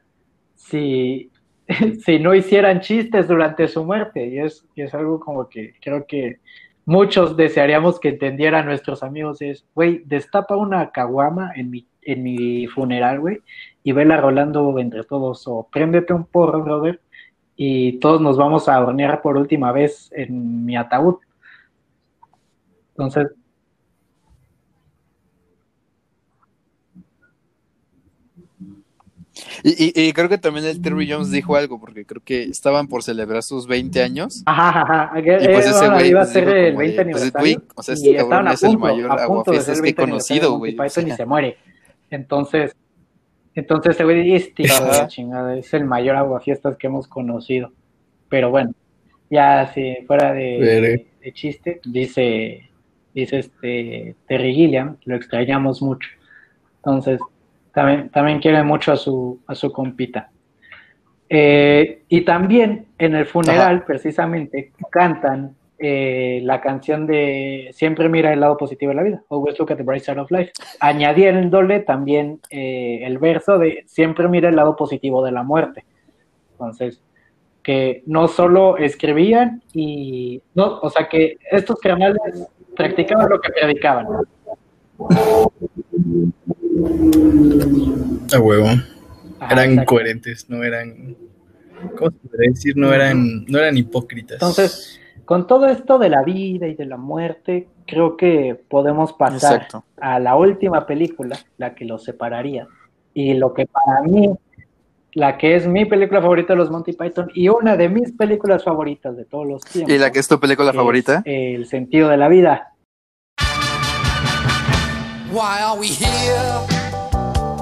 si, 0.55 1.31
si 2.05 2.19
no 2.19 2.35
hicieran 2.35 2.81
chistes 2.81 3.27
durante 3.27 3.67
su 3.67 3.85
muerte. 3.85 4.27
Y 4.27 4.39
es, 4.39 4.65
y 4.75 4.81
es 4.81 4.93
algo 4.93 5.19
como 5.19 5.47
que 5.47 5.73
creo 5.81 6.05
que 6.05 6.39
muchos 6.85 7.37
desearíamos 7.37 7.99
que 7.99 8.09
entendieran 8.09 8.65
nuestros 8.65 9.03
amigos. 9.03 9.41
Es, 9.41 9.65
güey, 9.73 10.01
destapa 10.05 10.57
una 10.57 10.91
caguama 10.91 11.53
en 11.55 11.69
mi, 11.69 11.87
en 12.01 12.23
mi 12.23 12.67
funeral, 12.67 13.19
güey, 13.19 13.41
y 13.83 13.91
vela 13.91 14.17
rolando 14.17 14.77
entre 14.79 15.03
todos. 15.03 15.43
O 15.47 15.67
préndete 15.71 16.13
un 16.13 16.25
porro, 16.25 16.63
brother, 16.63 16.99
y 17.55 17.93
todos 17.99 18.21
nos 18.21 18.37
vamos 18.37 18.67
a 18.69 18.79
hornear 18.79 19.21
por 19.21 19.37
última 19.37 19.71
vez 19.71 20.09
en 20.13 20.65
mi 20.65 20.75
ataúd. 20.77 21.15
Entonces, 22.91 23.27
Y, 29.63 29.85
y- 30.01 30.07
y 30.09 30.13
creo 30.13 30.27
que 30.27 30.37
también 30.37 30.65
el 30.65 30.81
Terry 30.81 31.09
Jones 31.09 31.31
dijo 31.31 31.55
algo, 31.55 31.79
porque 31.79 32.05
creo 32.05 32.21
que 32.23 32.43
estaban 32.43 32.87
por 32.87 33.03
celebrar 33.03 33.41
sus 33.43 33.67
20 33.67 34.01
años. 34.03 34.43
Ajá, 34.45 34.69
ajá, 34.81 35.03
ajá. 35.03 35.19
Y 35.19 35.23
pues 35.23 35.43
Eh, 35.45 35.69
ese 35.69 35.71
bueno, 35.79 35.93
güey 35.95 36.09
iba 36.09 36.19
a 36.19 36.23
pues, 36.23 36.33
ser 36.33 36.49
el 36.49 36.71
como 36.73 36.81
de, 36.81 36.87
20 36.87 36.95
pues, 36.95 36.99
aniversario. 37.05 37.39
güey, 37.39 37.67
o 37.75 37.83
sea, 37.83 37.95
y 37.95 37.97
este 37.97 38.15
cabrón 38.17 38.47
es 38.49 38.63
el 38.63 38.69
punto, 38.71 38.79
mayor 38.85 39.07
punto 39.09 39.15
de 39.17 39.23
aguafiestas 39.23 39.73
que 39.75 39.79
he 39.79 39.81
20 39.93 40.01
conocido, 40.01 40.57
güey. 40.57 40.73
o 40.77 40.83
Python 40.83 41.03
y 41.03 41.07
sea. 41.07 41.15
se 41.15 41.25
muere. 41.25 41.57
Entonces, 42.09 42.75
entonces 43.59 44.01
güey 44.01 44.23
dice, 44.23 44.35
"Este 44.35 44.63
de 44.63 44.97
la 44.97 45.07
chingada, 45.07 45.57
es 45.57 45.73
el 45.73 45.85
mayor 45.85 46.15
aguafiestas 46.15 46.77
que 46.77 46.87
hemos 46.87 47.07
conocido. 47.07 47.71
Pero 48.29 48.49
bueno, 48.49 48.73
ya 49.29 49.71
si 49.73 49.97
fuera 50.07 50.33
de 50.33 51.33
chiste, 51.33 51.81
dice, 51.85 52.69
dice 53.13 53.39
este 53.39 54.15
Terry 54.27 54.53
Gilliam, 54.53 54.97
lo 55.05 55.15
extrañamos 55.15 55.81
mucho. 55.81 56.09
Entonces, 56.77 57.19
también, 57.73 58.09
también 58.09 58.39
quiere 58.39 58.63
mucho 58.63 58.91
a 58.91 58.97
su, 58.97 59.39
a 59.47 59.55
su 59.55 59.71
compita. 59.71 60.31
Eh, 61.29 62.01
y 62.09 62.21
también 62.21 62.87
en 62.97 63.15
el 63.15 63.25
funeral, 63.25 63.83
precisamente, 63.85 64.71
cantan 64.89 65.55
eh, 65.79 66.41
la 66.43 66.59
canción 66.61 67.07
de 67.07 67.69
Siempre 67.71 68.09
mira 68.09 68.33
el 68.33 68.41
lado 68.41 68.57
positivo 68.57 68.89
de 68.89 68.95
la 68.95 69.03
vida, 69.03 69.23
Always 69.29 69.57
look 69.57 69.71
at 69.71 69.77
the 69.77 69.83
bright 69.83 70.03
side 70.03 70.19
of 70.19 70.29
life. 70.29 70.51
Añadiéndole 70.79 71.79
también 71.79 72.41
eh, 72.49 72.99
el 73.03 73.17
verso 73.17 73.57
de 73.57 73.83
Siempre 73.87 74.27
mira 74.27 74.49
el 74.49 74.55
lado 74.55 74.75
positivo 74.75 75.23
de 75.23 75.31
la 75.31 75.43
muerte. 75.43 75.85
Entonces, 76.51 77.01
que 77.63 78.03
no 78.05 78.27
solo 78.27 78.77
escribían 78.77 79.63
y, 79.73 80.41
no, 80.53 80.79
o 80.81 80.89
sea, 80.89 81.07
que 81.07 81.37
estos 81.51 81.79
canales 81.79 82.19
practicaban 82.75 83.29
lo 83.29 83.39
que 83.39 83.49
predicaban. 83.51 84.07
A 88.33 88.39
huevo. 88.39 88.67
Ajá, 89.39 89.53
Eran 89.53 89.85
coherentes, 89.85 90.49
no 90.49 90.63
eran. 90.63 91.15
¿Cómo 91.97 92.11
se 92.11 92.27
podría 92.27 92.51
decir? 92.51 92.75
No 92.75 92.93
eran, 92.93 93.45
no 93.45 93.59
eran 93.59 93.77
hipócritas. 93.77 94.35
Entonces, 94.35 94.98
con 95.29 95.45
todo 95.45 95.67
esto 95.67 95.99
de 95.99 96.09
la 96.09 96.23
vida 96.23 96.65
y 96.65 96.73
de 96.73 96.87
la 96.87 96.97
muerte, 96.97 97.67
creo 97.85 98.17
que 98.17 98.59
podemos 98.67 99.13
pasar 99.13 99.57
Exacto. 99.57 99.83
a 100.01 100.17
la 100.17 100.35
última 100.35 100.87
película, 100.87 101.37
la 101.59 101.75
que 101.75 101.85
los 101.85 102.03
separaría, 102.03 102.67
y 103.13 103.35
lo 103.35 103.53
que 103.53 103.67
para 103.67 104.01
mí, 104.01 104.31
la 105.13 105.37
que 105.37 105.55
es 105.55 105.67
mi 105.67 105.85
película 105.85 106.19
favorita 106.19 106.53
de 106.53 106.57
los 106.57 106.71
Monty 106.71 106.93
Python 106.93 107.29
y 107.35 107.47
una 107.47 107.77
de 107.77 107.89
mis 107.89 108.11
películas 108.13 108.63
favoritas 108.63 109.15
de 109.15 109.25
todos 109.25 109.45
los 109.45 109.61
tiempos. 109.61 109.93
¿Y 109.93 109.99
la 109.99 110.11
que 110.11 110.17
es 110.17 110.27
tu 110.27 110.39
película 110.39 110.71
es 110.71 110.75
favorita? 110.75 111.21
El 111.25 111.67
sentido 111.67 112.09
de 112.09 112.17
la 112.17 112.27
vida. 112.27 112.73
Why 115.31 115.61
are 115.61 115.79
we 115.79 115.89
here? 115.89 116.57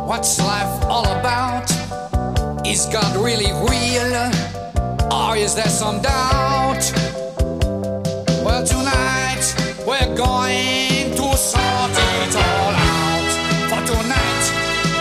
What's 0.07 0.39
life 0.39 0.86
all 0.88 1.05
about? 1.05 1.70
Is 2.65 2.88
God 2.89 3.13
really 3.22 3.51
real? 3.68 4.32
Or 5.11 5.36
is 5.36 5.53
there 5.53 5.68
some 5.68 6.01
doubt? 6.01 7.07
Well, 8.48 8.64
tonight 8.64 9.43
we're 9.86 10.16
going 10.16 11.12
to 11.20 11.28
sort 11.36 11.91
it 11.91 12.34
all 12.34 12.76
out. 12.80 13.30
For 13.68 13.82
tonight, 13.91 14.45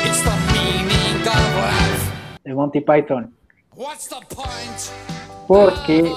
it's 0.05 0.21
the 0.27 0.37
meaning 0.53 1.23
of 1.23 1.55
life. 1.55 2.11
de 2.45 2.55
Monty 2.55 2.81
Python. 2.81 3.33
What's 3.77 4.09
the 4.09 4.17
point? 4.35 4.91
Porque, 5.47 6.13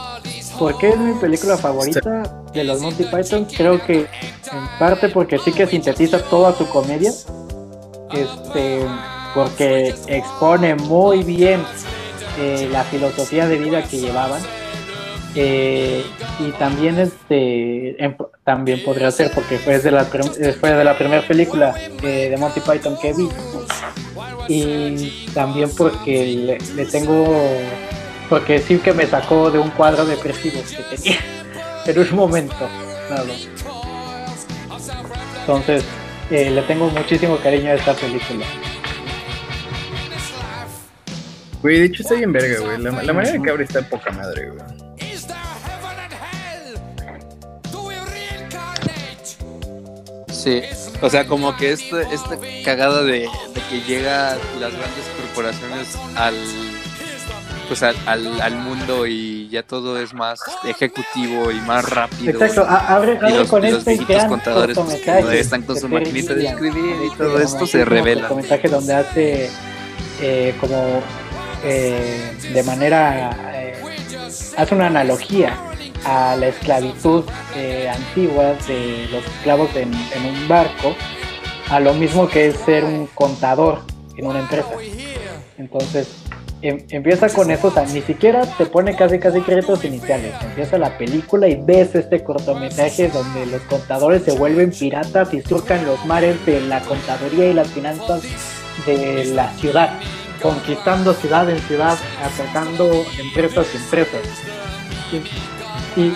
porque 0.58 0.90
es 0.90 0.98
mi 0.98 1.14
película 1.20 1.56
favorita 1.56 2.24
de 2.52 2.64
los 2.64 2.82
Monty 2.82 3.04
Python. 3.04 3.46
Creo 3.46 3.80
que 3.86 4.08
en 4.52 4.80
parte 4.80 5.10
porque 5.10 5.38
sí 5.38 5.52
que 5.52 5.68
sintetiza 5.68 6.24
toda 6.24 6.52
su 6.56 6.68
comedia. 6.68 7.12
Este, 8.12 8.88
porque 9.36 9.94
expone 10.08 10.74
muy 10.74 11.22
bien 11.22 11.64
eh, 12.40 12.68
la 12.72 12.84
filosofía 12.86 13.48
de 13.48 13.60
vida 13.60 13.84
que 13.84 14.00
llevaban. 14.00 14.42
Eh, 15.36 16.04
y 16.40 16.52
también 16.54 16.98
este 16.98 17.96
también 18.44 18.84
podría 18.84 19.12
ser 19.12 19.30
porque 19.30 19.60
fue 19.60 19.78
de 19.78 19.92
la 19.92 20.08
eh, 20.40 20.56
fue 20.60 20.72
de 20.72 20.84
la 20.84 20.98
primera 20.98 21.22
película 21.28 21.76
eh, 22.02 22.30
de 22.32 22.38
Monty 22.38 22.62
Python 22.62 22.98
que 23.00 23.14
vi 23.14 23.30
y 24.48 25.28
también 25.36 25.70
porque 25.78 26.58
le, 26.76 26.86
tengo 26.88 27.32
porque 28.28 28.58
sí 28.60 28.80
que 28.80 28.92
me 28.92 29.06
sacó 29.06 29.52
de 29.52 29.60
un 29.60 29.70
cuadro 29.70 30.04
depresivo 30.04 30.64
que 30.64 30.96
tenía 30.96 31.20
en 31.86 32.00
un 32.00 32.16
momento 32.16 32.68
dado. 33.08 33.32
entonces 35.42 35.84
eh, 36.32 36.50
le 36.50 36.64
tengo 36.64 36.90
muchísimo 36.90 37.38
cariño 37.38 37.70
a 37.70 37.76
esta 37.76 37.94
película 37.94 38.46
Güey, 41.62 41.80
de 41.82 41.86
hecho 41.88 42.04
está 42.04 42.16
bien 42.16 42.32
verga, 42.32 42.62
güey. 42.62 42.78
La 42.82 43.12
manera 43.12 43.38
que 43.38 43.50
abre 43.50 43.66
está 43.66 43.82
poca 43.82 44.12
madre, 44.12 44.50
güey. 44.50 44.89
Sí. 50.50 50.62
O 51.02 51.10
sea, 51.10 51.26
como 51.28 51.56
que 51.56 51.72
esta, 51.72 52.02
esta 52.02 52.38
cagada 52.66 53.04
de, 53.04 53.20
de 53.22 53.62
que 53.70 53.82
llega 53.88 54.36
las 54.60 54.72
grandes 54.74 55.06
corporaciones 55.22 55.95
al 56.16 56.36
pues 57.68 57.84
al, 57.84 57.95
al, 58.08 58.41
al 58.41 58.56
mundo 58.56 59.06
y, 59.06 59.47
ya 59.50 59.62
todo 59.62 60.02
es 60.02 60.12
más 60.16 60.39
ejecutivo 60.66 61.52
y 61.52 61.62
más 61.62 61.86
rápido. 61.88 62.32
Exacto, 62.32 62.66
a- 62.68 62.95
abre, 62.95 63.14
Y 63.14 63.18
abre 63.18 63.36
los, 63.38 63.47
con 63.47 63.64
y 63.64 63.70
los 63.70 63.80
este 63.80 63.91
viejitos 63.91 64.26
contadores 64.26 64.76
pues, 64.78 64.95
que 65.02 65.22
no 65.22 65.30
están 65.32 65.62
con 65.62 65.80
su 65.80 65.88
maquinita 65.88 66.34
de 66.34 66.47
escribir 66.47 66.95
y 67.04 67.06
este 67.08 67.18
todo 67.24 67.39
esto 67.39 67.68
se 67.68 67.86
revela. 67.86 68.22
cortometraje 68.22 68.70
donde 68.70 68.93
hace 68.95 69.50
eh, 70.20 70.56
como 70.60 71.02
eh, 71.64 72.32
de 72.54 72.64
manera 72.64 73.38
eh, 73.54 73.76
hace 74.58 74.74
una 74.74 74.88
analogía 74.88 75.56
a 76.06 76.36
la 76.36 76.47
esclavitud 76.47 77.24
antigua 77.93 78.56
de 78.68 79.08
los 79.12 79.26
esclavos 79.26 79.70
en, 79.76 79.93
un 79.93 80.47
barco 80.47 80.95
a 81.70 81.80
lo 81.80 81.93
mismo 81.93 82.28
que 82.28 82.47
es 82.47 82.56
ser 82.58 82.84
un 82.84 83.08
contador 83.08 83.82
en 84.18 84.26
una 84.28 84.39
empresa 84.39 84.72
entonces 85.60 86.08
em- 86.62 86.86
empieza 86.89 87.30
con 87.30 87.52
eso, 87.52 87.72
ni 87.93 88.02
siquiera 88.02 88.41
te 88.58 88.66
pone 88.66 88.95
casi 88.95 89.20
casi 89.20 89.41
créditos 89.41 89.84
iniciales. 89.84 90.34
Empieza 90.41 90.78
la 90.78 90.97
película 90.97 91.47
y 91.47 91.56
ves 91.62 91.93
este 91.95 92.24
cortometraje 92.24 93.10
donde 93.10 93.45
los 93.45 93.62
contadores 93.64 94.24
se 94.24 94.32
vuelven 94.32 94.72
piratas 94.72 95.34
y 95.34 95.41
surcan 95.41 95.86
los 95.86 96.04
mares 96.06 96.43
de 96.45 96.62
la 96.62 96.80
contaduría 96.82 97.50
y 97.50 97.54
las 97.54 97.68
finanzas 97.68 98.22
de 98.86 99.26
la 99.26 99.52
ciudad, 99.58 100.00
conquistando 100.41 101.14
ciudad 101.14 101.50
en 101.50 101.60
ciudad, 101.60 101.97
atacando 102.24 102.89
empresas 103.20 103.68
y 103.74 103.78
empresas. 103.78 104.22
Y, 105.96 106.14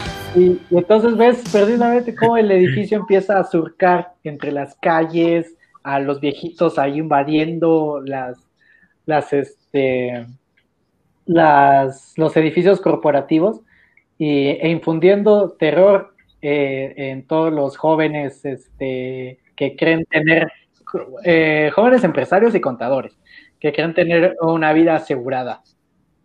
entonces 0.72 1.18
ves 1.18 1.44
perdidamente 1.52 2.16
cómo 2.16 2.38
el 2.38 2.52
edificio 2.52 2.98
empieza 2.98 3.40
a 3.40 3.44
surcar 3.44 4.14
entre 4.24 4.52
las 4.52 4.76
calles, 4.76 5.56
a 5.84 6.00
los 6.00 6.20
viejitos 6.20 6.80
ahí 6.80 6.98
invadiendo 6.98 8.02
las, 8.04 8.38
las, 9.06 9.34
este, 9.34 10.26
las, 11.26 12.14
los 12.18 12.36
edificios 12.38 12.82
corporativos 12.82 13.62
y, 14.18 14.48
e 14.48 14.70
infundiendo 14.70 15.52
terror 15.52 16.16
eh, 16.42 16.94
en 16.98 17.28
todos 17.28 17.54
los 17.54 17.78
jóvenes 17.78 18.44
este, 18.46 19.40
que 19.56 19.76
creen 19.76 20.06
tener, 20.06 20.52
eh, 21.24 21.72
jóvenes 21.74 22.04
empresarios 22.04 22.56
y 22.56 22.62
contadores, 22.62 23.18
que 23.60 23.72
creen 23.72 23.94
tener 23.94 24.36
una 24.42 24.74
vida 24.74 24.96
asegurada. 24.96 25.64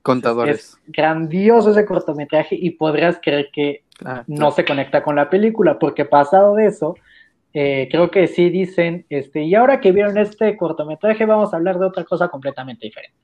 Contadores. 0.09 0.56
Es 0.56 0.78
grandioso 0.86 1.70
ese 1.70 1.84
cortometraje 1.84 2.56
y 2.59 2.70
podrías 2.70 3.18
creer 3.22 3.50
que 3.52 3.82
Ah, 4.04 4.22
no 4.28 4.50
se 4.52 4.64
conecta 4.64 5.02
con 5.02 5.16
la 5.16 5.28
película, 5.28 5.78
porque 5.78 6.04
pasado 6.04 6.54
de 6.54 6.66
eso, 6.66 6.96
eh, 7.52 7.88
creo 7.90 8.11
que 8.11 8.28
sí 8.28 8.48
dicen, 8.48 9.06
este, 9.09 9.42
y 9.42 9.54
ahora 9.54 9.80
que 9.80 9.90
vieron 9.92 10.16
este 10.18 10.56
cortometraje, 10.56 11.26
vamos 11.26 11.52
a 11.52 11.56
hablar 11.56 11.78
de 11.78 11.86
otra 11.86 12.04
cosa 12.04 12.28
completamente 12.28 12.86
diferente. 12.86 13.16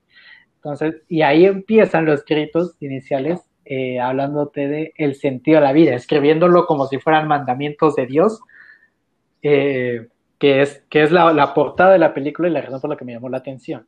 Entonces, 0.57 1.03
y 1.09 1.23
ahí 1.23 1.45
empiezan 1.45 2.07
los 2.07 2.25
créditos 2.25 2.75
iniciales 2.81 3.41
eh, 3.67 4.01
hablándote 4.01 4.67
de 4.67 4.93
el 4.97 5.15
sentido 5.15 5.61
de 5.61 5.67
la 5.67 5.73
vida, 5.73 5.95
escribiéndolo 5.95 6.67
como 6.67 6.87
si 6.87 6.99
fueran 6.99 7.29
mandamientos 7.29 7.95
de 7.95 8.07
Dios, 8.07 8.41
eh, 9.43 10.09
que 10.39 10.63
es, 10.63 10.83
que 10.91 11.03
es 11.03 11.13
la, 11.13 11.33
la 11.33 11.55
portada 11.55 11.93
de 11.93 11.99
la 11.99 12.15
película 12.15 12.49
y 12.49 12.51
la 12.51 12.63
razón 12.63 12.81
por 12.81 12.91
la 12.91 12.97
que 12.97 13.05
me 13.05 13.13
llamó 13.13 13.29
la 13.29 13.39
atención, 13.39 13.87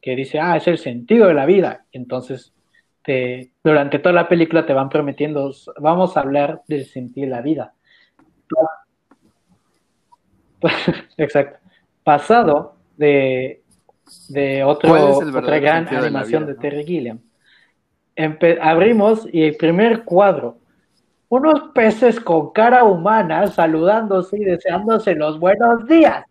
que 0.00 0.14
dice, 0.16 0.38
ah, 0.38 0.56
es 0.56 0.66
el 0.68 0.78
sentido 0.78 1.26
de 1.28 1.34
la 1.34 1.46
vida. 1.46 1.84
Entonces, 1.92 2.52
te- 3.02 3.52
durante 3.64 3.98
toda 3.98 4.12
la 4.14 4.28
película 4.28 4.66
te 4.66 4.72
van 4.72 4.88
prometiendo, 4.88 5.52
vamos 5.78 6.16
a 6.16 6.20
hablar 6.20 6.62
del 6.68 6.84
sentido 6.84 7.26
de 7.26 7.30
la 7.30 7.42
vida. 7.42 7.72
Exacto. 11.16 11.58
Pasado 12.04 12.76
de, 12.96 13.62
de 14.28 14.64
otro, 14.64 14.90
¿Cuál 14.90 15.10
es 15.10 15.20
el 15.20 15.36
otra 15.36 15.58
gran 15.58 15.84
de 15.86 15.96
animación 15.96 16.42
vida, 16.42 16.52
de 16.52 16.54
no? 16.54 16.60
Terry 16.60 16.84
Gilliam. 16.84 17.20
Empe- 18.16 18.58
abrimos 18.60 19.28
y 19.32 19.42
el 19.42 19.56
primer 19.56 20.04
cuadro, 20.04 20.58
unos 21.28 21.70
peces 21.74 22.20
con 22.20 22.52
cara 22.52 22.84
humana 22.84 23.48
saludándose 23.48 24.38
y 24.38 24.44
deseándose 24.44 25.14
los 25.14 25.38
buenos 25.40 25.86
días. 25.86 26.24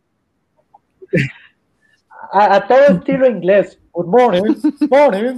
A, 2.35 2.55
a 2.55 2.67
todo 2.67 2.79
estilo 2.97 3.25
inglés. 3.27 3.79
Good 3.93 4.07
morning, 4.07 4.55
morning, 4.89 5.37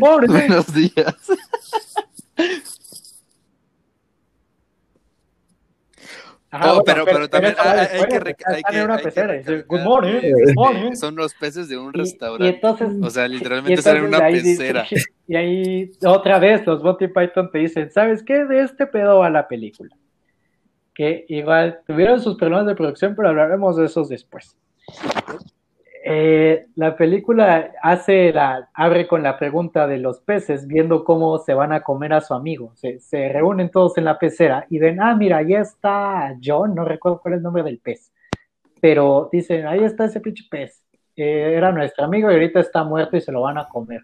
morning. 0.00 0.28
Buenos 0.32 0.66
días. 0.74 1.14
Ajá, 6.50 6.72
Oh, 6.72 6.82
bueno, 6.84 6.84
pero, 6.84 7.04
pero 7.04 7.28
también 7.28 7.54
va 7.58 7.72
hay, 7.72 7.78
hay 7.78 7.86
que, 8.06 8.36
hay 8.46 8.62
en 8.68 8.74
que, 8.78 8.84
una 8.84 8.94
hay 8.94 8.98
que 8.98 9.04
pecera 9.04 9.62
Good 9.66 9.80
morning, 9.80 10.20
good 10.20 10.54
morning. 10.54 10.92
son 10.94 11.16
los 11.16 11.34
peces 11.34 11.68
de 11.68 11.76
un 11.78 11.90
Y- 11.94 11.98
restaurante. 11.98 12.44
Y, 12.46 12.48
entonces, 12.54 12.88
o 13.02 13.10
sea, 13.10 13.26
literalmente 13.26 13.74
están 13.74 13.96
en 13.96 14.04
una 14.04 14.18
ahí 14.24 14.34
pecera. 14.40 14.86
y 15.26 15.34
ahí 15.34 15.92
otra 16.06 16.38
vez 16.38 16.64
los 16.66 16.82
Monty 16.82 17.08
Python 17.08 17.50
te 17.50 17.58
dicen, 17.58 17.90
¿sabes 17.90 18.22
qué? 18.22 18.44
De 18.44 18.60
este 18.60 18.86
pedo 18.86 19.18
va 19.18 19.30
la 19.30 19.48
película. 19.48 19.96
Que 20.94 21.24
igual 21.28 21.80
tuvieron 21.88 22.20
sus 22.20 22.36
problemas 22.36 22.66
de 22.66 22.76
producción, 22.76 23.16
pero 23.16 23.30
hablaremos 23.30 23.76
de 23.76 23.86
esos 23.86 24.08
después. 24.08 24.56
Eh, 26.06 26.66
la 26.76 26.96
película 26.96 27.72
hace 27.82 28.30
la, 28.32 28.68
abre 28.74 29.06
con 29.06 29.22
la 29.22 29.38
pregunta 29.38 29.86
de 29.86 29.96
los 29.98 30.20
peces, 30.20 30.66
viendo 30.66 31.02
cómo 31.02 31.38
se 31.38 31.54
van 31.54 31.72
a 31.72 31.82
comer 31.82 32.12
a 32.12 32.20
su 32.20 32.34
amigo. 32.34 32.72
Se, 32.76 33.00
se 33.00 33.30
reúnen 33.30 33.70
todos 33.70 33.96
en 33.96 34.04
la 34.04 34.18
pecera 34.18 34.66
y 34.68 34.78
ven, 34.78 35.00
ah, 35.00 35.14
mira, 35.16 35.38
ahí 35.38 35.54
está 35.54 36.36
John, 36.44 36.74
no 36.74 36.84
recuerdo 36.84 37.20
cuál 37.20 37.34
es 37.34 37.38
el 37.38 37.42
nombre 37.44 37.62
del 37.62 37.78
pez, 37.78 38.12
pero 38.80 39.28
dicen, 39.32 39.66
ahí 39.66 39.84
está 39.84 40.06
ese 40.06 40.20
pinche 40.20 40.44
pez. 40.50 40.84
Eh, 41.16 41.54
era 41.56 41.72
nuestro 41.72 42.04
amigo 42.06 42.30
y 42.30 42.34
ahorita 42.34 42.60
está 42.60 42.84
muerto 42.84 43.16
y 43.16 43.20
se 43.22 43.32
lo 43.32 43.42
van 43.42 43.58
a 43.58 43.68
comer. 43.68 44.02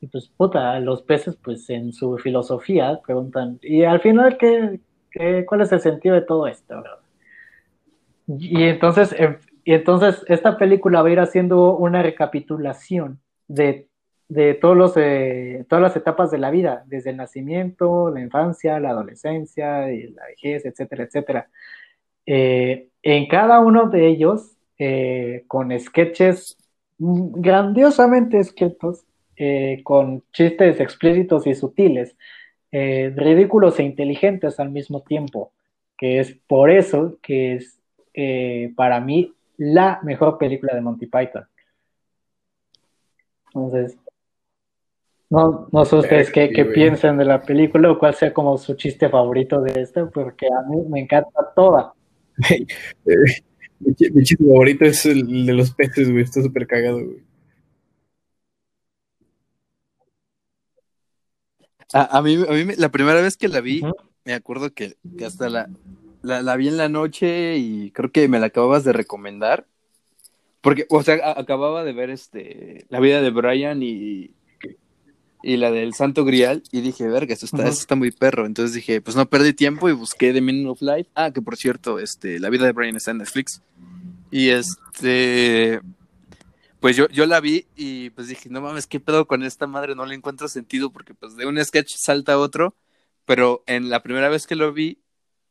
Y 0.00 0.08
pues, 0.08 0.28
puta, 0.36 0.80
los 0.80 1.02
peces, 1.02 1.36
pues 1.42 1.68
en 1.70 1.92
su 1.92 2.18
filosofía 2.18 3.00
preguntan, 3.06 3.58
¿y 3.62 3.84
al 3.84 4.00
final 4.00 4.38
qué, 4.38 4.80
qué- 5.10 5.44
cuál 5.46 5.62
es 5.62 5.72
el 5.72 5.80
sentido 5.80 6.14
de 6.16 6.22
todo 6.22 6.46
esto? 6.48 6.76
verdad?". 6.76 6.98
Y 8.26 8.62
entonces, 8.64 9.14
em, 9.18 9.36
y 9.64 9.72
entonces 9.72 10.22
esta 10.28 10.58
película 10.58 11.00
va 11.02 11.08
a 11.08 11.12
ir 11.12 11.20
haciendo 11.20 11.76
una 11.76 12.02
recapitulación 12.02 13.20
de, 13.48 13.88
de 14.28 14.54
todos 14.54 14.76
los, 14.76 14.92
eh, 14.96 15.64
todas 15.68 15.82
las 15.82 15.96
etapas 15.96 16.30
de 16.30 16.38
la 16.38 16.50
vida, 16.50 16.84
desde 16.86 17.10
el 17.10 17.16
nacimiento, 17.16 18.10
la 18.10 18.20
infancia, 18.20 18.78
la 18.78 18.90
adolescencia, 18.90 19.86
la 19.86 20.26
vejez, 20.26 20.66
etcétera, 20.66 21.04
etcétera. 21.04 21.48
Eh, 22.26 22.88
en 23.02 23.26
cada 23.26 23.60
uno 23.60 23.88
de 23.88 24.06
ellos, 24.06 24.56
eh, 24.78 25.44
con 25.46 25.78
sketches 25.78 26.58
grandiosamente 26.98 28.38
escritos, 28.38 29.04
con 29.82 30.22
chistes 30.32 30.78
explícitos 30.78 31.46
y 31.48 31.54
sutiles, 31.54 32.16
ridículos 32.70 33.80
e 33.80 33.82
inteligentes 33.82 34.60
al 34.60 34.70
mismo 34.70 35.02
tiempo, 35.02 35.52
que 35.98 36.20
es 36.20 36.38
por 36.46 36.70
eso 36.70 37.18
que 37.20 37.56
es 37.56 37.80
para 38.76 39.00
mí 39.00 39.34
la 39.56 40.00
mejor 40.02 40.38
película 40.38 40.74
de 40.74 40.80
Monty 40.80 41.06
Python. 41.06 41.44
Entonces, 43.54 43.96
no, 45.30 45.68
no 45.72 45.84
sé 45.84 45.96
ustedes 45.96 46.30
qué, 46.30 46.50
qué 46.50 46.64
piensan 46.64 47.16
de 47.18 47.24
la 47.24 47.42
película 47.42 47.90
o 47.90 47.98
cuál 47.98 48.14
sea 48.14 48.32
como 48.32 48.56
su 48.58 48.74
chiste 48.74 49.08
favorito 49.08 49.60
de 49.60 49.80
esta, 49.80 50.06
porque 50.08 50.46
a 50.46 50.68
mí 50.68 50.76
me 50.88 51.00
encanta 51.00 51.52
toda. 51.54 51.92
Mi, 53.80 53.92
chi- 53.94 54.10
mi 54.12 54.22
chiste 54.22 54.44
favorito 54.44 54.84
es 54.84 55.04
el 55.04 55.44
de 55.46 55.52
los 55.52 55.72
peces, 55.74 56.10
güey. 56.10 56.22
Está 56.22 56.40
súper 56.40 56.66
cagado, 56.66 57.04
güey. 57.04 57.22
A, 61.92 62.18
a 62.18 62.22
mí, 62.22 62.34
a 62.48 62.52
mí 62.52 62.64
me- 62.64 62.76
la 62.76 62.88
primera 62.90 63.20
vez 63.20 63.36
que 63.36 63.48
la 63.48 63.60
vi, 63.60 63.82
me 64.24 64.32
acuerdo 64.34 64.72
que, 64.72 64.96
que 65.18 65.24
hasta 65.26 65.48
la, 65.48 65.68
la, 66.24 66.42
la 66.42 66.56
vi 66.56 66.68
en 66.68 66.76
la 66.76 66.88
noche 66.88 67.56
y 67.58 67.90
creo 67.92 68.10
que 68.10 68.26
me 68.28 68.40
la 68.40 68.46
acababas 68.46 68.82
de 68.84 68.92
recomendar. 68.92 69.66
Porque, 70.60 70.86
o 70.88 71.02
sea, 71.02 71.16
a- 71.22 71.38
acababa 71.40 71.84
de 71.84 71.92
ver 71.92 72.10
este 72.10 72.86
la 72.88 72.98
vida 72.98 73.20
de 73.20 73.30
Brian 73.30 73.82
y, 73.82 74.30
y 75.42 75.56
la 75.58 75.70
del 75.70 75.92
Santo 75.92 76.24
Grial 76.24 76.62
y 76.72 76.80
dije, 76.80 77.06
verga, 77.06 77.34
esto 77.34 77.44
está, 77.44 77.68
esto 77.68 77.80
está 77.82 77.94
muy 77.96 78.10
perro. 78.10 78.46
Entonces 78.46 78.74
dije, 78.74 79.00
pues 79.02 79.14
no 79.14 79.26
perdí 79.28 79.52
tiempo 79.52 79.88
y 79.88 79.92
busqué 79.92 80.32
The 80.32 80.40
Meaning 80.40 80.66
of 80.68 80.80
Life. 80.80 81.10
Ah, 81.14 81.30
que 81.32 81.42
por 81.42 81.56
cierto, 81.56 81.98
este, 81.98 82.40
la 82.40 82.48
vida 82.48 82.64
de 82.64 82.72
Brian 82.72 82.96
está 82.96 83.10
en 83.10 83.18
Netflix. 83.18 83.60
Y 84.30 84.48
este, 84.48 85.80
pues 86.80 86.96
yo, 86.96 87.08
yo 87.08 87.26
la 87.26 87.40
vi 87.40 87.66
y 87.76 88.10
pues 88.10 88.28
dije, 88.28 88.48
no 88.48 88.62
mames, 88.62 88.86
¿qué 88.86 89.00
pedo 89.00 89.26
con 89.26 89.42
esta 89.42 89.66
madre? 89.66 89.94
No 89.94 90.06
le 90.06 90.14
encuentro 90.14 90.48
sentido 90.48 90.90
porque 90.90 91.12
pues 91.14 91.36
de 91.36 91.46
un 91.46 91.62
sketch 91.62 91.94
salta 91.96 92.32
a 92.32 92.38
otro, 92.38 92.74
pero 93.26 93.62
en 93.66 93.90
la 93.90 94.02
primera 94.02 94.30
vez 94.30 94.46
que 94.46 94.56
lo 94.56 94.72
vi, 94.72 94.98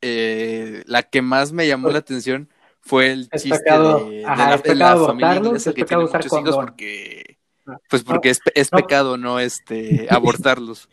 eh, 0.03 0.83
la 0.85 1.03
que 1.03 1.21
más 1.21 1.51
me 1.51 1.67
llamó 1.67 1.89
la 1.89 1.99
atención 1.99 2.49
fue 2.81 3.11
el 3.13 3.29
Es 3.31 3.43
chiste 3.43 3.57
pecado- 3.59 4.05
de, 4.09 4.17
de 4.17 4.25
ajá, 4.25 4.49
la, 4.49 4.55
es 4.55 4.63
de 4.63 4.75
la 4.75 4.97
familia 4.97 5.35
inglesa 5.37 5.69
es 5.69 5.75
que 5.75 5.85
tiene 5.85 6.03
muchos 6.03 6.25
hijos 6.25 6.55
porque 6.55 7.37
Ah. 7.65 7.77
pues 7.89 8.03
porque 8.03 8.29
es, 8.29 8.41
es 8.55 8.73
No. 8.73 8.77
pecado 8.79 9.17
no 9.17 9.39
este 9.39 10.07
abortarlos. 10.11 10.89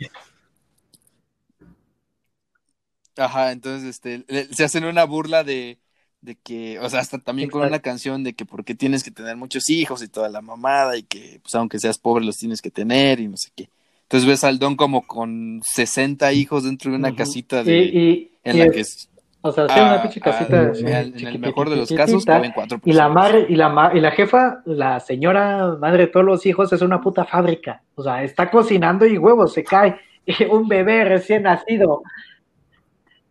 Ajá, 3.16 3.52
entonces 3.52 3.88
este 3.88 4.24
le- 4.28 4.46
se 4.54 4.64
hacen 4.64 4.84
una 4.84 5.04
burla 5.04 5.44
de 5.44 5.78
de 6.22 6.36
que, 6.36 6.78
o 6.80 6.90
sea, 6.90 7.00
hasta 7.00 7.18
también 7.18 7.48
con 7.48 7.62
una 7.66 7.78
canción 7.80 8.22
de 8.24 8.34
que 8.34 8.44
porque 8.44 8.74
tienes 8.74 9.02
que 9.02 9.10
tener 9.10 9.36
muchos 9.36 9.70
hijos 9.70 10.02
y 10.02 10.08
toda 10.08 10.28
la 10.28 10.42
mamada 10.42 10.98
y 10.98 11.02
que 11.02 11.40
pues 11.42 11.54
aunque 11.54 11.78
seas 11.78 11.98
pobre 11.98 12.24
los 12.26 12.36
tienes 12.36 12.60
que 12.60 12.70
tener 12.70 13.20
y 13.20 13.26
no 13.28 13.38
sé 13.38 13.50
qué. 13.56 13.70
Entonces 14.10 14.28
ves 14.28 14.42
al 14.42 14.58
Don 14.58 14.74
como 14.74 15.06
con 15.06 15.60
60 15.64 16.32
hijos 16.32 16.64
dentro 16.64 16.90
de 16.90 16.96
una 16.96 17.14
casita 17.14 17.62
de, 17.62 17.78
y- 17.78 18.32
en 18.42 18.56
y 18.56 18.58
la 18.58 18.64
es- 18.64 18.72
que 18.72 18.80
es, 18.80 19.08
o 19.40 19.52
sea, 19.52 19.68
sí, 19.68 19.74
ah, 19.76 19.84
una 19.86 20.02
pinche 20.02 20.20
casita. 20.20 20.62
ah, 20.62 20.72
en 20.76 20.88
el- 20.88 21.20
en 21.20 21.26
el 21.28 21.38
mejor 21.38 21.70
de 21.70 21.76
los 21.76 21.92
casos 21.92 22.24
caben 22.24 22.50
cuatro 22.52 22.80
Y 22.84 22.92
la 22.92 23.08
madre, 23.08 23.46
y 23.48 23.54
la 23.54 23.68
ma- 23.68 23.92
y 23.94 24.00
la 24.00 24.10
jefa, 24.10 24.62
la 24.66 24.98
señora 24.98 25.76
madre 25.80 26.06
de 26.06 26.06
todos 26.08 26.26
los 26.26 26.44
hijos, 26.44 26.72
es 26.72 26.82
una 26.82 27.00
puta 27.00 27.24
fábrica. 27.24 27.84
O 27.94 28.02
sea, 28.02 28.24
está 28.24 28.50
cocinando 28.50 29.06
y 29.06 29.16
huevos, 29.16 29.52
se 29.52 29.62
cae. 29.62 29.96
Y 30.26 30.32
un 30.50 30.66
bebé 30.66 31.04
recién 31.04 31.44
nacido. 31.44 32.02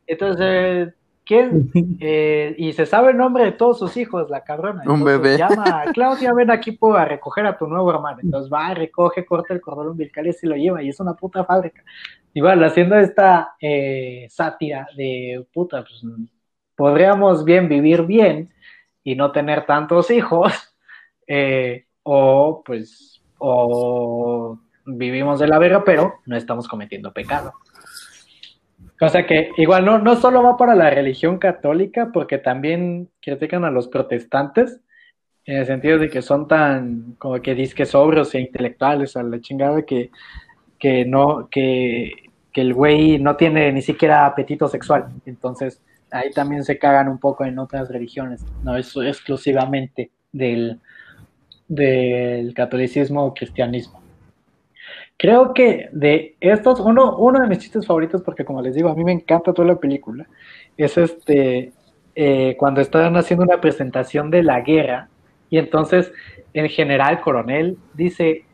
Entonces, 0.08 0.94
¿quién? 1.30 1.70
Eh, 2.00 2.56
y 2.58 2.74
se 2.74 2.88
sabe 2.88 3.12
el 3.12 3.18
nombre 3.18 3.46
de 3.46 3.52
todos 3.52 3.78
sus 3.78 3.96
hijos, 3.98 4.32
la 4.32 4.44
cabrona. 4.44 4.82
Un 4.88 5.04
bebé. 5.04 5.38
Llama, 5.38 5.84
Claudia, 5.94 6.34
ven 6.34 6.50
aquí 6.50 6.76
a 6.82 7.06
recoger 7.06 7.46
a 7.46 7.56
tu 7.56 7.68
nuevo 7.68 7.92
hermano. 7.92 8.18
Entonces 8.24 8.52
va, 8.52 8.74
recoge, 8.74 9.24
corta 9.28 9.54
el 9.54 9.62
cordón 9.62 9.90
umbilical 9.90 10.26
y 10.26 10.34
se 10.34 10.48
lo 10.48 10.56
lleva. 10.56 10.82
Y 10.82 10.90
es 10.90 11.00
una 11.00 11.14
puta 11.14 11.46
fábrica. 11.46 11.84
Igual, 12.34 12.64
haciendo 12.64 12.96
esta 12.96 13.56
eh, 13.62 14.26
sátira 14.32 14.88
de 14.98 15.46
puta, 15.54 15.84
pues 15.84 16.02
podríamos 16.76 17.46
bien 17.46 17.70
vivir 17.70 18.08
bien 18.08 18.50
y 19.04 19.14
no 19.14 19.32
tener 19.32 19.68
tantos 19.68 20.10
hijos, 20.10 20.52
eh, 21.28 21.86
o 22.02 22.64
pues, 22.66 23.22
o 23.38 24.58
vivimos 24.84 25.40
de 25.40 25.48
la 25.48 25.60
verga, 25.60 25.84
pero 25.84 26.22
no 26.26 26.36
estamos 26.36 26.68
cometiendo 26.68 27.14
pecado. 27.14 27.54
Cosa 29.00 29.26
que 29.26 29.52
igual 29.56 29.86
no, 29.86 29.98
no 29.98 30.18
solo 30.18 30.44
va 30.44 30.58
para 30.58 30.76
la 30.76 30.90
religión 30.90 31.38
católica, 31.38 32.10
porque 32.14 32.38
también 32.38 33.10
critican 33.22 33.64
a 33.64 33.72
los 33.72 33.88
protestantes, 33.88 34.82
en 35.46 35.58
el 35.58 35.66
sentido 35.66 35.98
de 35.98 36.10
que 36.10 36.22
son 36.22 36.50
tan, 36.50 37.14
como 37.18 37.42
que 37.42 37.56
disque 37.56 37.86
sobrios 37.86 38.36
e 38.36 38.42
intelectuales 38.42 39.16
a 39.16 39.24
la 39.24 39.40
chingada 39.40 39.84
que, 39.84 40.12
que 40.78 41.06
no, 41.06 41.48
que, 41.50 42.12
que 42.52 42.62
el 42.62 42.74
güey 42.74 43.20
no 43.20 43.38
tiene 43.38 43.72
ni 43.72 43.82
siquiera 43.82 44.26
apetito 44.26 44.68
sexual. 44.68 45.08
Entonces, 45.26 45.82
ahí 46.12 46.32
también 46.32 46.66
se 46.66 46.78
cagan 46.78 47.08
un 47.08 47.20
poco 47.20 47.46
en 47.46 47.58
otras 47.58 47.90
religiones, 47.90 48.46
no 48.64 48.76
es 48.76 48.94
exclusivamente 48.98 50.12
del, 50.34 50.78
del 51.70 52.54
catolicismo 52.54 53.24
o 53.24 53.34
cristianismo. 53.34 53.99
Creo 55.20 55.54
que 55.54 55.90
de 55.92 56.38
estos, 56.40 56.80
uno, 56.80 57.18
uno 57.18 57.42
de 57.42 57.48
mis 57.48 57.58
chistes 57.58 57.86
favoritos, 57.86 58.22
porque 58.22 58.46
como 58.46 58.62
les 58.62 58.74
digo, 58.74 58.88
a 58.88 58.96
mí 58.96 59.04
me 59.04 59.12
encanta 59.12 59.52
toda 59.52 59.68
la 59.68 59.76
película, 59.76 60.26
es 60.78 60.98
este, 60.98 61.74
eh, 62.16 62.56
cuando 62.58 62.80
están 62.80 63.18
haciendo 63.18 63.44
una 63.44 63.60
presentación 63.60 64.32
de 64.32 64.44
la 64.44 64.62
guerra, 64.62 65.10
y 65.50 65.58
entonces 65.58 66.14
el 66.54 66.70
general 66.70 67.20
coronel 67.20 67.78
dice, 67.96 68.46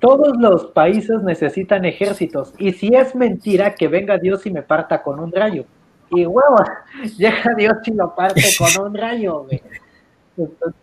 todos 0.00 0.36
los 0.38 0.66
países 0.72 1.22
necesitan 1.22 1.84
ejércitos, 1.84 2.52
y 2.58 2.72
si 2.72 2.88
es 2.96 3.14
mentira, 3.14 3.76
que 3.76 3.86
venga 3.86 4.18
Dios 4.18 4.44
y 4.44 4.50
me 4.50 4.62
parta 4.62 5.04
con 5.04 5.20
un 5.20 5.30
rayo. 5.30 5.66
Y 6.10 6.26
huevo, 6.26 6.64
llega 7.16 7.54
Dios 7.56 7.74
y 7.86 7.92
lo 7.92 8.12
parte 8.12 8.42
con 8.58 8.86
un 8.86 8.94
rayo, 8.96 9.44
güey. 9.44 9.62
Entonces, 10.36 10.81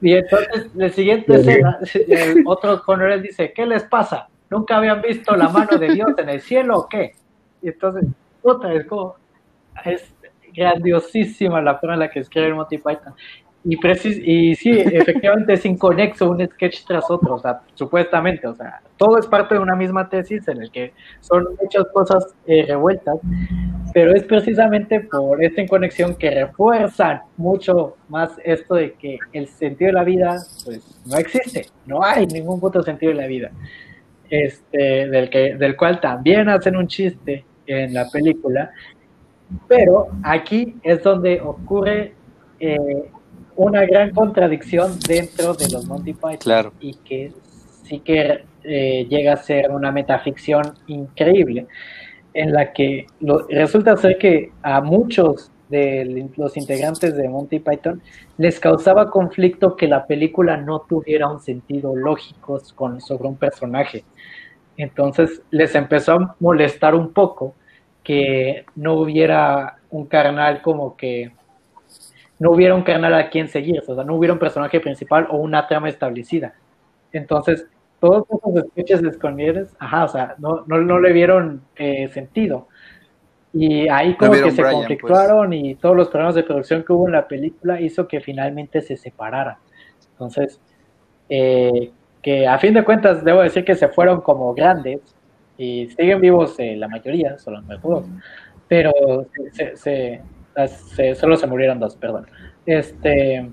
y 0.00 0.12
entonces, 0.12 0.74
la 0.74 0.88
siguiente 0.90 1.34
escena, 1.34 1.78
el 2.08 2.42
otro 2.46 2.82
coronel 2.82 3.22
dice, 3.22 3.52
¿qué 3.52 3.66
les 3.66 3.84
pasa? 3.84 4.28
¿Nunca 4.50 4.76
habían 4.76 5.02
visto 5.02 5.34
la 5.34 5.48
mano 5.48 5.78
de 5.78 5.88
Dios 5.88 6.10
en 6.18 6.28
el 6.28 6.40
cielo 6.40 6.78
o 6.78 6.88
qué? 6.88 7.14
Y 7.62 7.68
entonces, 7.68 8.04
puta, 8.42 8.72
es 8.72 8.86
como, 8.86 9.16
es 9.84 10.14
grandiosísima 10.52 11.60
la 11.60 11.78
forma 11.78 11.94
en 11.94 12.00
la 12.00 12.10
que 12.10 12.20
escribe 12.20 12.48
el 12.48 12.54
Monty 12.54 12.78
Python. 12.78 13.14
Y, 13.68 13.76
precis 13.78 14.20
y 14.22 14.54
sí, 14.54 14.70
efectivamente 14.70 15.54
es 15.54 15.66
inconexo 15.66 16.30
un 16.30 16.46
sketch 16.46 16.84
tras 16.86 17.10
otro, 17.10 17.34
o 17.34 17.38
sea, 17.40 17.62
supuestamente, 17.74 18.46
o 18.46 18.54
sea, 18.54 18.80
todo 18.96 19.18
es 19.18 19.26
parte 19.26 19.56
de 19.56 19.60
una 19.60 19.74
misma 19.74 20.08
tesis 20.08 20.46
en 20.46 20.62
el 20.62 20.70
que 20.70 20.92
son 21.18 21.44
muchas 21.60 21.84
cosas 21.92 22.36
eh, 22.46 22.64
revueltas, 22.68 23.16
pero 23.92 24.14
es 24.14 24.22
precisamente 24.22 25.00
por 25.00 25.42
esta 25.42 25.62
inconexión 25.62 26.14
que 26.14 26.30
refuerzan 26.30 27.22
mucho 27.36 27.96
más 28.08 28.30
esto 28.44 28.76
de 28.76 28.92
que 28.92 29.18
el 29.32 29.48
sentido 29.48 29.88
de 29.88 29.94
la 29.94 30.04
vida, 30.04 30.36
pues, 30.64 31.02
no 31.04 31.16
existe, 31.16 31.66
no 31.86 32.04
hay 32.04 32.24
ningún 32.28 32.60
puto 32.60 32.84
sentido 32.84 33.10
de 33.10 33.18
la 33.18 33.26
vida, 33.26 33.50
este, 34.30 35.08
del, 35.08 35.28
que, 35.28 35.56
del 35.56 35.76
cual 35.76 36.00
también 36.00 36.48
hacen 36.48 36.76
un 36.76 36.86
chiste 36.86 37.44
en 37.66 37.94
la 37.94 38.08
película, 38.10 38.70
pero 39.66 40.06
aquí 40.22 40.76
es 40.84 41.02
donde 41.02 41.40
ocurre 41.40 42.14
eh, 42.60 43.10
una 43.56 43.84
gran 43.86 44.10
contradicción 44.10 44.98
dentro 45.08 45.54
de 45.54 45.68
los 45.70 45.86
Monty 45.86 46.12
Python 46.12 46.36
Claro. 46.38 46.72
y 46.80 46.94
que 46.94 47.32
sí 47.84 48.00
que 48.00 48.44
eh, 48.64 49.06
llega 49.08 49.32
a 49.34 49.36
ser 49.36 49.70
una 49.70 49.92
metaficción 49.92 50.74
increíble 50.86 51.66
en 52.34 52.52
la 52.52 52.72
que 52.72 53.06
lo- 53.20 53.46
resulta 53.48 53.96
ser 53.96 54.18
que 54.18 54.50
a 54.62 54.80
muchos 54.80 55.50
de 55.68 56.28
los 56.36 56.56
integrantes 56.56 57.16
de 57.16 57.28
Monty 57.28 57.58
Python 57.60 58.00
les 58.38 58.60
causaba 58.60 59.10
conflicto 59.10 59.74
que 59.76 59.88
la 59.88 60.06
película 60.06 60.56
no 60.56 60.80
tuviera 60.80 61.28
un 61.28 61.40
sentido 61.40 61.96
lógico 61.96 62.60
con, 62.76 63.00
sobre 63.00 63.26
un 63.28 63.36
personaje. 63.36 64.04
Entonces 64.76 65.42
les 65.50 65.74
empezó 65.74 66.12
a 66.12 66.36
molestar 66.40 66.94
un 66.94 67.12
poco 67.12 67.54
que 68.04 68.64
no 68.76 68.94
hubiera 68.94 69.78
un 69.90 70.06
carnal 70.06 70.62
como 70.62 70.96
que 70.96 71.32
no 72.38 72.50
hubiera 72.50 72.74
un 72.74 72.82
canal 72.82 73.14
a 73.14 73.30
quien 73.30 73.48
seguir, 73.48 73.82
o 73.86 73.94
sea, 73.94 74.04
no 74.04 74.14
hubiera 74.14 74.32
un 74.32 74.38
personaje 74.38 74.80
principal 74.80 75.26
o 75.30 75.36
una 75.38 75.66
trama 75.66 75.88
establecida. 75.88 76.54
Entonces, 77.12 77.66
todos 78.00 78.24
esos 78.28 78.68
sketches 78.70 79.02
de 79.02 79.66
ajá, 79.78 80.04
o 80.04 80.08
sea, 80.08 80.34
no, 80.38 80.64
no, 80.66 80.80
no 80.80 81.00
le 81.00 81.12
vieron 81.12 81.62
eh, 81.76 82.08
sentido. 82.08 82.68
Y 83.52 83.88
ahí 83.88 84.14
como 84.16 84.32
que 84.32 84.50
se 84.50 84.60
Brian, 84.60 84.74
conflictuaron 84.74 85.52
y 85.54 85.76
todos 85.76 85.96
los 85.96 86.08
problemas 86.08 86.34
de 86.34 86.42
producción 86.42 86.84
que 86.84 86.92
hubo 86.92 87.06
en 87.06 87.12
la 87.12 87.26
película 87.26 87.80
hizo 87.80 88.06
que 88.06 88.20
finalmente 88.20 88.82
se 88.82 88.96
separaran. 88.98 89.56
Entonces, 90.12 90.60
eh, 91.30 91.90
que 92.20 92.46
a 92.46 92.58
fin 92.58 92.74
de 92.74 92.84
cuentas 92.84 93.24
debo 93.24 93.40
decir 93.40 93.64
que 93.64 93.74
se 93.74 93.88
fueron 93.88 94.20
como 94.20 94.52
grandes 94.52 95.00
y 95.56 95.88
siguen 95.88 96.20
vivos 96.20 96.54
eh, 96.58 96.76
la 96.76 96.88
mayoría, 96.88 97.38
solo 97.38 97.62
no 97.62 97.78
dos, 97.78 98.04
pero 98.68 98.92
se, 99.32 99.50
se, 99.52 99.76
se, 99.76 100.22
se- 100.66 101.14
solo 101.14 101.36
se 101.36 101.46
murieron 101.46 101.78
dos, 101.78 101.96
perdón. 101.96 102.26
Este, 102.64 103.48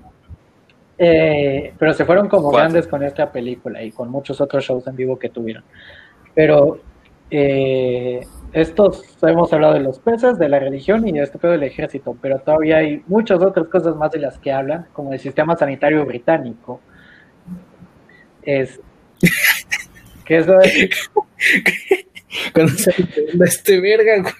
eh, 0.98 1.72
pero 1.78 1.92
se 1.92 2.04
fueron 2.04 2.28
como 2.28 2.50
grandes 2.50 2.86
con 2.86 3.02
esta 3.02 3.30
película 3.32 3.82
y 3.82 3.90
con 3.90 4.10
muchos 4.10 4.40
otros 4.40 4.64
shows 4.64 4.86
en 4.86 4.96
vivo 4.96 5.18
que 5.18 5.28
tuvieron. 5.28 5.64
Pero 6.34 6.80
eh, 7.30 8.20
estos 8.52 9.02
hemos 9.22 9.52
hablado 9.52 9.74
de 9.74 9.80
los 9.80 9.98
peces, 9.98 10.38
de 10.38 10.48
la 10.48 10.58
religión 10.60 11.06
y 11.08 11.12
de 11.12 11.22
este 11.22 11.38
pedo 11.38 11.52
del 11.52 11.64
ejército, 11.64 12.16
pero 12.20 12.38
todavía 12.38 12.78
hay 12.78 13.02
muchas 13.08 13.40
otras 13.42 13.66
cosas 13.68 13.96
más 13.96 14.12
de 14.12 14.20
las 14.20 14.38
que 14.38 14.52
hablan, 14.52 14.86
como 14.92 15.12
el 15.12 15.18
sistema 15.18 15.56
sanitario 15.56 16.04
británico. 16.06 16.80
Es 18.42 18.78
que 20.24 20.36
eso 20.38 20.60
es, 20.60 21.10
Cuando 22.52 22.72
se 22.72 22.92
este 23.44 23.80
verga, 23.80 24.20
güey. 24.22 24.34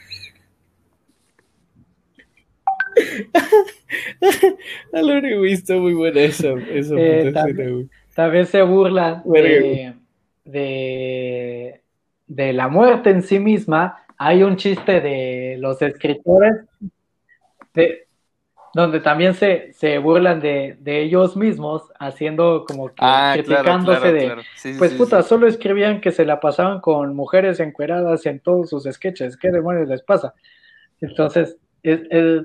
A 4.92 5.02
lo 5.02 5.44
está 5.44 5.74
muy 5.76 5.94
buena 5.94 6.20
esa, 6.20 6.52
esa 6.72 6.94
Eh, 6.96 7.30
también- 7.32 7.36
escena, 7.60 7.70
güey. 7.70 7.88
también 8.14 8.46
se 8.46 8.62
burlan 8.62 9.22
Verga, 9.24 9.48
de, 9.48 9.94
de, 10.44 11.80
de 12.26 12.52
la 12.52 12.68
muerte 12.68 13.10
en 13.10 13.22
sí 13.22 13.38
misma. 13.38 13.98
Hay 14.16 14.42
un 14.42 14.56
chiste 14.56 15.00
de 15.00 15.56
los 15.58 15.80
escritores 15.82 16.54
de, 17.74 18.06
donde 18.72 19.00
también 19.00 19.34
se, 19.34 19.72
se 19.72 19.98
burlan 19.98 20.40
de, 20.40 20.76
de 20.80 21.02
ellos 21.02 21.36
mismos, 21.36 21.82
haciendo 21.98 22.64
como 22.66 22.88
que 22.88 22.94
Ah, 22.98 23.32
criticándose 23.34 24.00
claro, 24.00 24.12
de, 24.14 24.24
claro. 24.24 24.42
Sí, 24.56 24.72
sí, 24.72 24.78
pues 24.78 24.92
sí, 24.92 24.98
puta, 24.98 25.22
sí. 25.22 25.28
solo 25.28 25.46
escribían 25.46 26.00
que 26.00 26.10
se 26.12 26.24
la 26.24 26.40
pasaban 26.40 26.80
con 26.80 27.14
mujeres 27.14 27.60
encueradas 27.60 28.26
en 28.26 28.40
todos 28.40 28.70
sus 28.70 28.84
sketches. 28.84 29.36
¿Qué 29.36 29.50
demonios 29.50 29.88
les 29.88 30.02
pasa? 30.02 30.34
Entonces, 31.00 31.56
es- 31.82 32.00
es- 32.10 32.42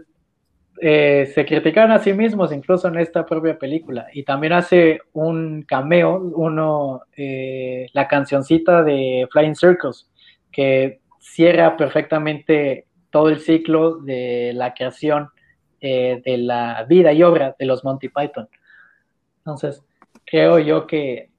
eh, 0.82 1.32
se 1.34 1.46
criticaron 1.46 1.92
a 1.92 2.00
sí 2.00 2.14
mismos 2.14 2.54
incluso 2.54 2.88
en 2.88 2.98
esta 2.98 3.26
propia 3.26 3.58
película. 3.58 4.08
Y 4.14 4.24
también 4.24 4.54
hace 4.54 5.02
un 5.14 5.64
cameo, 5.64 6.18
uno, 6.18 7.02
eh, 7.16 7.88
la 7.94 8.08
cancioncita 8.08 8.84
de 8.84 9.28
Flying 9.32 9.56
Circles, 9.56 10.10
que 10.52 11.02
cierra 11.20 11.76
perfectamente 11.78 12.86
todo 13.10 13.30
el 13.30 13.40
ciclo 13.40 13.98
de 13.98 14.52
la 14.54 14.74
creación 14.74 15.30
eh, 15.82 16.22
de 16.26 16.38
la 16.38 16.86
vida 16.88 17.14
y 17.14 17.24
obra 17.24 17.56
de 17.58 17.66
los 17.66 17.84
Monty 17.84 18.10
Python. 18.10 18.50
Entonces, 19.40 19.84
creo 20.26 20.60
yo 20.60 20.86
que 20.86 21.30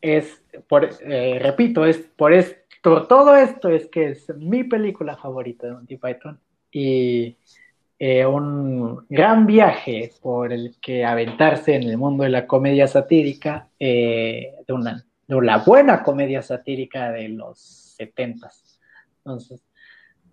es, 0.00 0.42
por, 0.68 0.90
eh, 1.02 1.38
repito, 1.40 1.86
es 1.86 1.98
por 1.98 2.32
esto, 2.32 3.06
todo 3.06 3.36
esto 3.36 3.68
es 3.68 3.86
que 3.86 4.10
es 4.10 4.28
mi 4.36 4.64
película 4.64 5.16
favorita 5.16 5.66
de 5.66 5.72
Monty 5.72 5.96
Python 5.96 6.40
y 6.70 7.36
eh, 8.06 8.26
un 8.26 9.06
gran 9.08 9.46
viaje 9.46 10.12
por 10.20 10.52
el 10.52 10.76
que 10.82 11.06
aventarse 11.06 11.74
en 11.74 11.84
el 11.84 11.96
mundo 11.96 12.24
de 12.24 12.28
la 12.28 12.46
comedia 12.46 12.86
satírica 12.86 13.68
eh, 13.80 14.56
de 14.66 14.74
una 14.74 15.06
de 15.26 15.40
la 15.40 15.64
buena 15.64 16.02
comedia 16.02 16.42
satírica 16.42 17.10
de 17.12 17.30
los 17.30 17.58
setentas. 17.58 18.78
Entonces, 19.16 19.64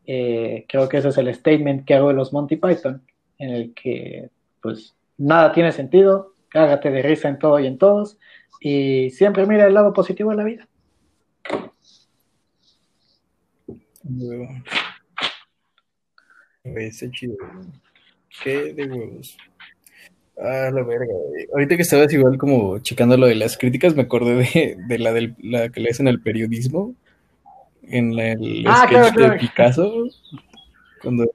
eh, 0.06 0.66
creo 0.68 0.90
que 0.90 0.98
ese 0.98 1.08
es 1.08 1.18
el 1.18 1.34
statement 1.34 1.86
que 1.86 1.94
hago 1.94 2.10
de 2.10 2.16
los 2.16 2.34
Monty 2.34 2.58
Python, 2.58 3.02
en 3.38 3.50
el 3.52 3.74
que 3.74 4.30
pues 4.62 4.94
nada 5.18 5.54
tiene 5.54 5.72
sentido, 5.72 6.34
cágate 6.50 6.92
de 6.92 7.02
risa 7.02 7.30
en 7.30 7.40
todo 7.40 7.58
y 7.58 7.68
en 7.68 7.78
todos, 7.78 8.18
y 8.60 9.12
siempre 9.12 9.46
mira 9.46 9.66
el 9.66 9.74
lado 9.74 9.94
positivo 9.94 10.32
de 10.32 10.36
la 10.36 10.44
vida. 10.44 10.68
Ese 16.64 17.10
chido. 17.12 17.36
Qué 18.44 18.74
de 18.74 18.86
huevos. 18.86 19.38
Ah, 20.38 20.70
la 20.74 20.84
verga, 20.84 21.14
güey. 21.14 21.48
Ahorita 21.54 21.76
que 21.76 21.82
estabas 21.82 22.12
igual 22.14 22.38
como 22.38 22.80
checando 22.80 23.18
lo 23.18 23.28
de 23.28 23.36
las 23.36 23.58
críticas, 23.58 23.96
me 23.96 24.04
acordé 24.04 24.36
de, 24.36 24.78
de 24.88 25.00
la, 25.00 25.12
del, 25.14 25.36
la 25.42 25.70
que 25.70 25.82
le 25.82 25.90
hacen 25.90 26.08
al 26.08 26.22
periodismo 26.22 26.94
en 27.84 28.16
la- 28.16 28.32
el 28.34 28.64
Ah, 28.68 28.78
sketch 28.86 28.90
claro, 28.90 29.14
claro. 29.16 29.34
de 29.34 29.40
Picasso. 29.40 30.08
Cuando, 31.02 31.32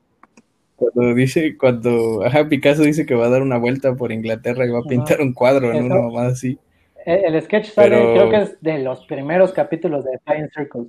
cuando 0.77 1.15
dice, 1.15 1.57
cuando, 1.57 2.25
ajá, 2.25 2.49
Picasso 2.49 2.83
dice 2.83 3.05
que 3.05 3.15
va 3.15 3.27
a 3.27 3.31
dar 3.31 3.43
una 3.43 3.59
vuelta 3.59 3.95
por 3.95 4.13
Inglaterra 4.13 4.65
y 4.67 4.71
va 4.71 4.79
a 4.81 4.89
pintar 4.89 5.21
un 5.21 5.33
cuadro 5.35 5.73
en 5.73 5.87
Eso. 5.87 6.01
una 6.09 6.27
así. 6.27 6.59
El, 7.05 7.35
el 7.35 7.43
sketch 7.43 7.67
sale, 7.71 7.91
Pero- 7.91 8.13
creo 8.15 8.31
que 8.31 8.37
es 8.43 8.61
de 8.61 8.79
los 8.79 9.05
primeros 9.07 9.53
capítulos 9.53 10.05
de 10.05 10.19
Flying 10.25 10.49
Circles. 10.55 10.87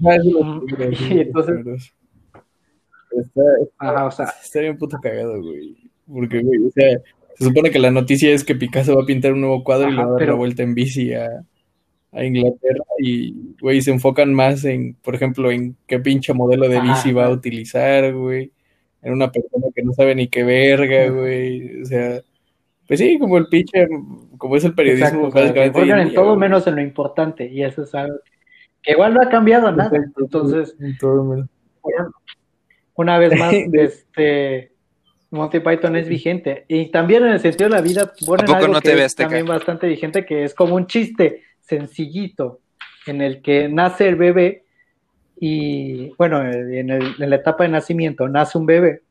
Ajá, 0.00 0.16
eso 0.16 0.30
lo- 0.30 0.40
Ujú. 0.40 0.66
eso 0.66 0.76
lo- 0.78 0.90
Y 1.16 1.20
entonces- 1.20 1.92
Está, 3.12 3.42
Ajá, 3.78 4.06
o 4.06 4.10
sea, 4.10 4.26
Está 4.42 4.60
bien 4.60 4.76
puto 4.78 4.98
cagado, 5.02 5.40
güey. 5.42 5.76
Porque, 6.06 6.40
güey, 6.40 6.58
o 6.66 6.70
sea, 6.70 6.98
se 7.34 7.44
supone 7.44 7.70
que 7.70 7.78
la 7.78 7.90
noticia 7.90 8.30
es 8.30 8.44
que 8.44 8.54
Picasso 8.54 8.96
va 8.96 9.02
a 9.02 9.06
pintar 9.06 9.32
un 9.32 9.40
nuevo 9.40 9.64
cuadro 9.64 9.88
y 9.88 9.92
le 9.92 9.98
va 9.98 10.04
a 10.04 10.10
dar 10.10 10.18
pero- 10.18 10.32
la 10.32 10.38
vuelta 10.38 10.62
en 10.62 10.74
bici 10.74 11.12
a, 11.14 11.28
a 12.12 12.24
Inglaterra 12.24 12.84
y, 12.98 13.34
güey, 13.60 13.82
se 13.82 13.90
enfocan 13.90 14.32
más 14.32 14.64
en, 14.64 14.94
por 14.94 15.14
ejemplo, 15.14 15.50
en 15.50 15.76
qué 15.86 15.98
pinche 15.98 16.32
modelo 16.32 16.68
de 16.68 16.78
Ajá, 16.78 16.94
bici 16.94 17.12
va 17.12 17.26
a 17.26 17.30
utilizar, 17.30 18.12
güey. 18.14 18.52
En 19.02 19.12
una 19.12 19.30
persona 19.30 19.66
que 19.74 19.82
no 19.82 19.92
sabe 19.92 20.14
ni 20.14 20.28
qué 20.28 20.42
verga, 20.42 21.08
güey. 21.10 21.82
O 21.82 21.84
sea, 21.84 22.20
pues 22.86 23.00
sí, 23.00 23.18
como 23.18 23.38
el 23.38 23.46
pinche, 23.48 23.86
como 24.38 24.56
es 24.56 24.64
el 24.64 24.74
periodismo, 24.74 25.28
exacto, 25.28 25.60
en 25.60 25.72
día, 25.72 26.14
todo 26.14 26.36
menos 26.36 26.66
en 26.66 26.76
lo 26.76 26.82
importante, 26.82 27.46
y 27.46 27.62
eso 27.62 27.82
es 27.82 27.94
algo 27.94 28.18
que 28.82 28.92
igual 28.92 29.14
no 29.14 29.20
ha 29.20 29.28
cambiado 29.28 29.70
nada. 29.72 29.90
Entonces, 30.16 30.76
en 30.80 30.96
todo 30.98 31.24
menos. 31.24 31.48
Una 32.96 33.18
vez 33.18 33.38
más, 33.38 33.52
De- 33.70 33.84
este 33.84 34.72
Monty 35.30 35.60
Python 35.60 35.96
es 35.96 36.08
vigente. 36.08 36.64
Y 36.68 36.90
también 36.90 37.24
en 37.24 37.32
el 37.32 37.40
sentido 37.40 37.68
de 37.68 37.76
la 37.76 37.80
vida, 37.82 38.12
bueno, 38.26 38.42
¿A 38.42 38.46
poco 38.46 38.56
algo 38.56 38.74
no 38.74 38.80
que 38.80 38.92
es 38.92 39.14
también 39.16 39.46
bastante 39.46 39.86
vigente, 39.88 40.24
que 40.24 40.44
es 40.44 40.54
como 40.54 40.74
un 40.76 40.86
chiste 40.86 41.42
sencillito, 41.60 42.60
en 43.06 43.20
el 43.22 43.42
que 43.42 43.68
nace 43.68 44.08
el 44.08 44.16
bebé, 44.16 44.64
y 45.38 46.10
bueno, 46.16 46.40
en, 46.48 46.90
el- 46.90 47.14
en 47.18 47.30
la 47.30 47.36
etapa 47.36 47.64
de 47.64 47.70
nacimiento 47.70 48.28
nace 48.28 48.56
un 48.56 48.66
bebé, 48.66 49.02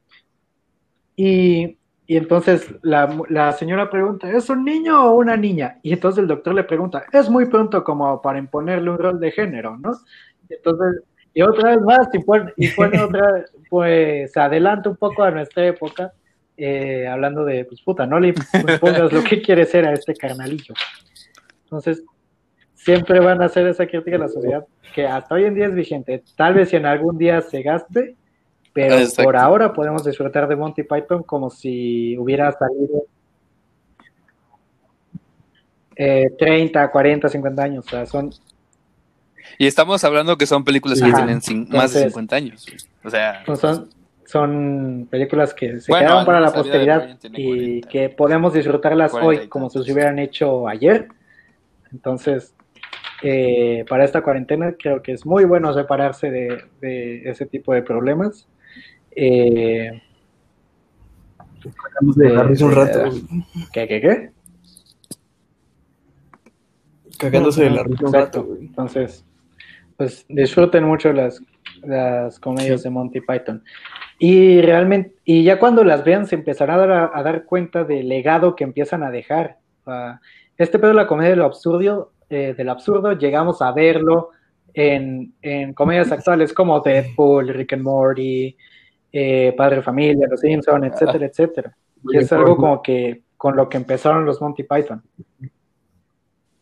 y, 1.16 1.78
y 2.08 2.18
entonces 2.18 2.68
la, 2.82 3.18
la 3.30 3.52
señora 3.54 3.90
pregunta, 3.90 4.30
¿es 4.32 4.50
un 4.50 4.64
niño 4.66 5.06
o 5.12 5.16
una 5.16 5.38
niña? 5.38 5.80
Y 5.84 5.94
entonces 5.94 6.22
el 6.22 6.28
doctor 6.28 6.54
le 6.54 6.64
pregunta, 6.64 7.06
es 7.12 7.30
muy 7.30 7.46
pronto 7.48 7.84
como 7.84 8.22
para 8.22 8.40
imponerle 8.40 8.90
un 8.90 8.98
rol 8.98 9.20
de 9.20 9.32
género, 9.32 9.78
¿no? 9.78 9.92
Y 10.50 10.54
entonces, 10.56 11.04
y 11.36 11.42
otra 11.42 11.72
vez 11.72 11.82
más, 11.82 12.08
y 12.14 12.20
pone, 12.20 12.54
y 12.56 12.70
pone 12.70 13.00
otra, 13.04 13.46
pues 13.70 14.32
se 14.32 14.40
adelanta 14.40 14.90
un 14.90 14.96
poco 14.96 15.22
a 15.22 15.32
nuestra 15.32 15.68
época, 15.68 16.14
eh, 16.56 17.06
hablando 17.06 17.44
de, 17.44 17.66
pues 17.66 17.82
puta, 17.82 18.08
no 18.08 18.20
le 18.20 18.30
impongas 18.30 19.12
lo 19.12 19.22
que 19.22 19.42
quiere 19.42 19.66
ser 19.66 19.86
a 19.86 19.92
este 19.92 20.16
carnalillo. 20.16 20.74
Entonces, 21.66 22.04
siempre 22.74 23.20
van 23.20 23.42
a 23.42 23.46
hacer 23.46 23.68
esa 23.68 23.86
crítica 23.86 24.16
a 24.16 24.20
la 24.20 24.30
sociedad 24.30 24.66
que 24.94 25.06
hasta 25.06 25.36
hoy 25.36 25.44
en 25.44 25.56
día 25.56 25.66
es 25.66 25.76
vigente. 25.76 26.24
Tal 26.38 26.54
vez 26.54 26.70
si 26.70 26.78
en 26.78 26.86
algún 26.86 27.18
día 27.18 27.42
se 27.42 27.62
gaste, 27.62 28.16
pero 28.72 28.96
Exacto. 28.96 29.24
por 29.24 29.36
ahora 29.36 29.74
podemos 29.74 30.06
disfrutar 30.06 30.48
de 30.48 30.56
Monty 30.56 30.84
Python 30.84 31.24
como 31.24 31.50
si 31.50 32.18
hubiera 32.18 32.50
salido 32.54 33.04
eh, 35.98 36.30
30, 36.40 36.90
40, 36.90 37.28
50 37.28 37.62
años. 37.62 37.86
O 37.88 37.90
sea, 37.90 38.06
son 38.06 38.32
Y 39.58 39.68
estamos 39.68 40.04
hablando 40.04 40.38
que 40.38 40.46
son 40.46 40.64
películas 40.64 41.00
que 41.00 41.06
Ajá. 41.08 41.18
tienen 41.18 41.38
más 41.38 41.46
de 41.46 41.60
Entonces- 41.64 42.04
50 42.04 42.36
años. 42.36 42.66
O 43.04 43.10
sea, 43.10 43.44
No 43.48 43.56
son, 43.56 43.90
son 44.26 45.08
películas 45.10 45.54
que 45.54 45.80
se 45.80 45.92
Bueno, 45.92 46.08
quedaron 46.08 46.26
para 46.26 46.40
la 46.42 46.52
posteridad 46.54 47.18
y 47.34 47.82
40. 47.82 47.90
que 47.90 48.10
podemos 48.10 48.54
disfrutarlas 48.54 49.12
40 49.12 49.34
y 49.34 49.38
hoy 49.44 49.48
como 49.48 49.70
si 49.70 49.84
se 49.84 49.92
hubieran 49.94 50.20
hecho 50.20 50.68
ayer. 50.68 51.08
Entonces, 51.92 52.54
eh, 53.24 53.86
para 53.88 54.04
esta 54.04 54.22
cuarentena 54.22 54.74
creo 54.78 55.02
que 55.02 55.14
es 55.14 55.26
muy 55.26 55.46
bueno 55.46 55.74
separarse 55.74 56.30
de, 56.32 56.64
de 56.82 57.30
ese 57.30 57.46
tipo 57.46 57.74
de 57.74 57.82
problemas. 57.82 58.48
Eh, 59.16 60.02
Cagándose 61.82 62.24
de 62.24 62.30
la 62.30 62.44
risa 62.44 62.66
un 62.66 62.72
rato, 62.76 63.06
Eh. 63.08 63.22
¿Qué, 63.74 63.88
qué, 63.88 64.02
qué? 64.02 64.30
Cagándose 67.18 67.64
de 67.64 67.70
la 67.70 67.84
risa 67.84 68.06
un 68.06 68.14
rato, 68.14 68.44
güey. 68.44 68.60
Entonces, 68.66 69.26
pues 69.98 70.26
disfruten 70.28 70.84
mucho 70.84 71.14
las, 71.14 71.42
las 71.84 72.40
comedias 72.40 72.84
de 72.84 72.90
Monty 72.90 73.22
Python. 73.22 73.64
Y 74.20 74.62
realmente, 74.62 75.16
y 75.24 75.44
ya 75.44 75.60
cuando 75.60 75.84
las 75.84 76.04
vean 76.04 76.26
se 76.26 76.36
empezarán 76.36 76.80
a 76.80 76.88
dar, 76.88 77.12
a 77.14 77.24
dar 77.24 77.46
cuenta 77.46 77.84
del 77.84 78.08
legado 78.08 78.56
que 78.56 78.64
empiezan 78.64 79.04
a 79.04 79.12
dejar. 79.12 79.58
Ah, 79.86 80.20
este 80.58 80.80
pedo 80.80 80.90
de 80.90 80.96
la 80.96 81.08
comedia 81.08 81.32
de 81.32 81.36
lo 81.38 81.46
absurdo, 81.46 82.12
eh, 82.30 82.54
del 82.58 82.70
absurdo, 82.70 83.14
llegamos 83.14 83.62
a 83.62 83.72
verlo 83.72 84.30
en, 84.74 85.34
en 85.42 85.74
comedias 85.74 86.12
actuales 86.12 86.54
como 86.54 86.80
Deadpool, 86.80 87.50
Rick 87.50 87.74
and 87.74 87.84
Morty, 87.84 88.56
eh, 89.12 89.54
Padre 89.58 89.82
Familia, 89.82 90.28
Los 90.30 90.42
Simpson, 90.42 90.84
etcétera, 90.86 91.26
etcétera. 91.26 91.78
Y 92.04 92.18
es 92.18 92.32
algo 92.32 92.56
como 92.56 92.82
que 92.82 93.24
con 93.38 93.56
lo 93.56 93.68
que 93.70 93.78
empezaron 93.78 94.26
los 94.26 94.42
Monty 94.42 94.64
Python. 94.64 95.02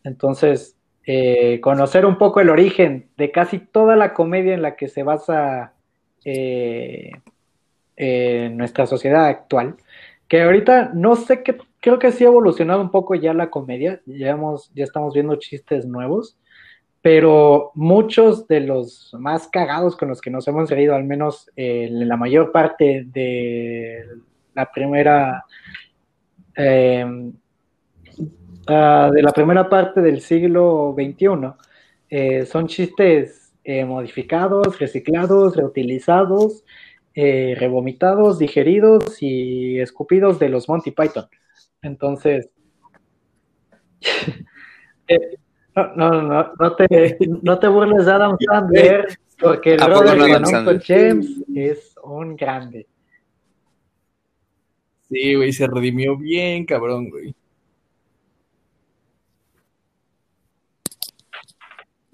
Entonces, 0.02 0.76
eh, 1.06 1.60
conocer 1.60 2.06
un 2.06 2.16
poco 2.16 2.40
el 2.40 2.50
origen 2.50 3.08
de 3.16 3.30
casi 3.30 3.58
toda 3.58 3.96
la 3.96 4.14
comedia 4.14 4.54
en 4.54 4.62
la 4.62 4.76
que 4.76 4.88
se 4.88 5.02
basa 5.02 5.74
eh, 6.24 7.10
eh, 7.96 8.50
nuestra 8.52 8.86
sociedad 8.86 9.26
actual, 9.26 9.76
que 10.28 10.42
ahorita 10.42 10.92
no 10.94 11.16
sé 11.16 11.42
qué, 11.42 11.56
creo 11.80 11.98
que 11.98 12.12
sí 12.12 12.24
ha 12.24 12.28
evolucionado 12.28 12.80
un 12.80 12.90
poco 12.90 13.14
ya 13.14 13.34
la 13.34 13.50
comedia, 13.50 14.00
ya, 14.06 14.30
hemos, 14.30 14.72
ya 14.74 14.84
estamos 14.84 15.12
viendo 15.12 15.36
chistes 15.36 15.84
nuevos, 15.86 16.38
pero 17.02 17.70
muchos 17.74 18.48
de 18.48 18.60
los 18.60 19.14
más 19.18 19.46
cagados 19.48 19.96
con 19.96 20.08
los 20.08 20.22
que 20.22 20.30
nos 20.30 20.48
hemos 20.48 20.70
reído, 20.70 20.94
al 20.94 21.04
menos 21.04 21.50
eh, 21.54 21.84
en 21.84 22.08
la 22.08 22.16
mayor 22.16 22.50
parte 22.50 23.04
de 23.06 24.06
la 24.54 24.72
primera... 24.72 25.44
eh, 26.56 27.04
ah, 28.66 29.10
de 29.12 29.22
la 29.22 29.32
primera 29.32 29.68
parte 29.68 30.00
del 30.00 30.20
siglo 30.20 30.94
XXI. 30.96 31.52
Eh, 32.10 32.46
son 32.46 32.66
chistes 32.66 33.52
eh, 33.64 33.84
modificados, 33.84 34.78
reciclados, 34.78 35.56
reutilizados, 35.56 36.64
eh, 37.14 37.56
revomitados, 37.58 38.38
digeridos 38.38 39.22
y 39.22 39.80
escupidos 39.80 40.38
de 40.38 40.48
los 40.48 40.68
Monty 40.68 40.90
Python. 40.90 41.26
Entonces, 41.82 42.50
no, 45.74 45.94
no, 45.96 46.22
no, 46.22 46.52
no 46.58 46.76
te, 46.76 47.18
no 47.42 47.58
te 47.58 47.68
burles 47.68 48.06
de 48.06 48.12
Adam 48.12 48.36
Sandler, 48.50 49.06
porque 49.40 49.74
el 49.74 49.82
¿A 49.82 49.86
poco 49.86 50.00
brother 50.00 50.40
no 50.40 50.48
de 50.48 50.56
Uncle? 50.58 50.80
James 50.84 51.44
es 51.54 51.94
un 52.02 52.36
grande. 52.36 52.86
Sí, 55.08 55.34
güey, 55.34 55.52
se 55.52 55.66
redimió 55.66 56.16
bien, 56.16 56.64
cabrón, 56.64 57.10
güey. 57.10 57.34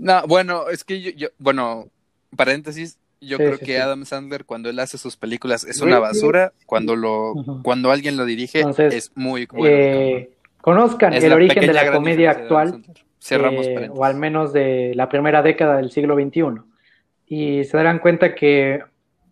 No, 0.01 0.27
bueno, 0.27 0.69
es 0.69 0.83
que 0.85 1.01
yo, 1.01 1.11
yo- 1.13 1.29
bueno, 1.39 1.89
paréntesis, 2.37 2.99
yo 3.21 3.37
Sí, 3.37 3.43
creo 3.45 3.59
sí, 3.59 3.65
que 3.67 3.73
sí. 3.73 3.79
Adam 3.79 4.05
Sandler 4.07 4.45
cuando 4.47 4.71
él 4.71 4.79
hace 4.79 4.97
sus 4.97 5.17
películas 5.17 5.65
es 5.65 5.81
una 5.81 5.99
basura, 5.99 6.53
cuando 6.67 6.97
lo, 6.97 7.35
cuando 7.63 7.91
alguien 7.91 8.17
lo 8.17 8.25
dirige 8.25 8.59
Entonces, 8.61 8.95
es 8.95 9.13
muy 9.15 9.47
bueno. 9.47 9.77
Eh, 9.77 10.31
conozcan 10.63 11.13
Es 11.13 11.25
el 11.25 11.33
origen 11.35 11.67
de 11.67 11.73
la 11.73 11.93
comedia 11.93 12.31
actual. 12.31 12.83
Cerramos 13.23 13.67
eh, 13.67 13.91
o 13.93 14.05
al 14.05 14.17
menos 14.17 14.55
de 14.55 14.93
la 14.95 15.11
primera 15.11 15.43
década 15.43 15.77
del 15.77 15.91
siglo 15.91 16.15
XXI. 16.15 16.63
Y 17.27 17.65
se 17.65 17.77
darán 17.77 17.99
cuenta 17.99 18.35
que 18.35 18.83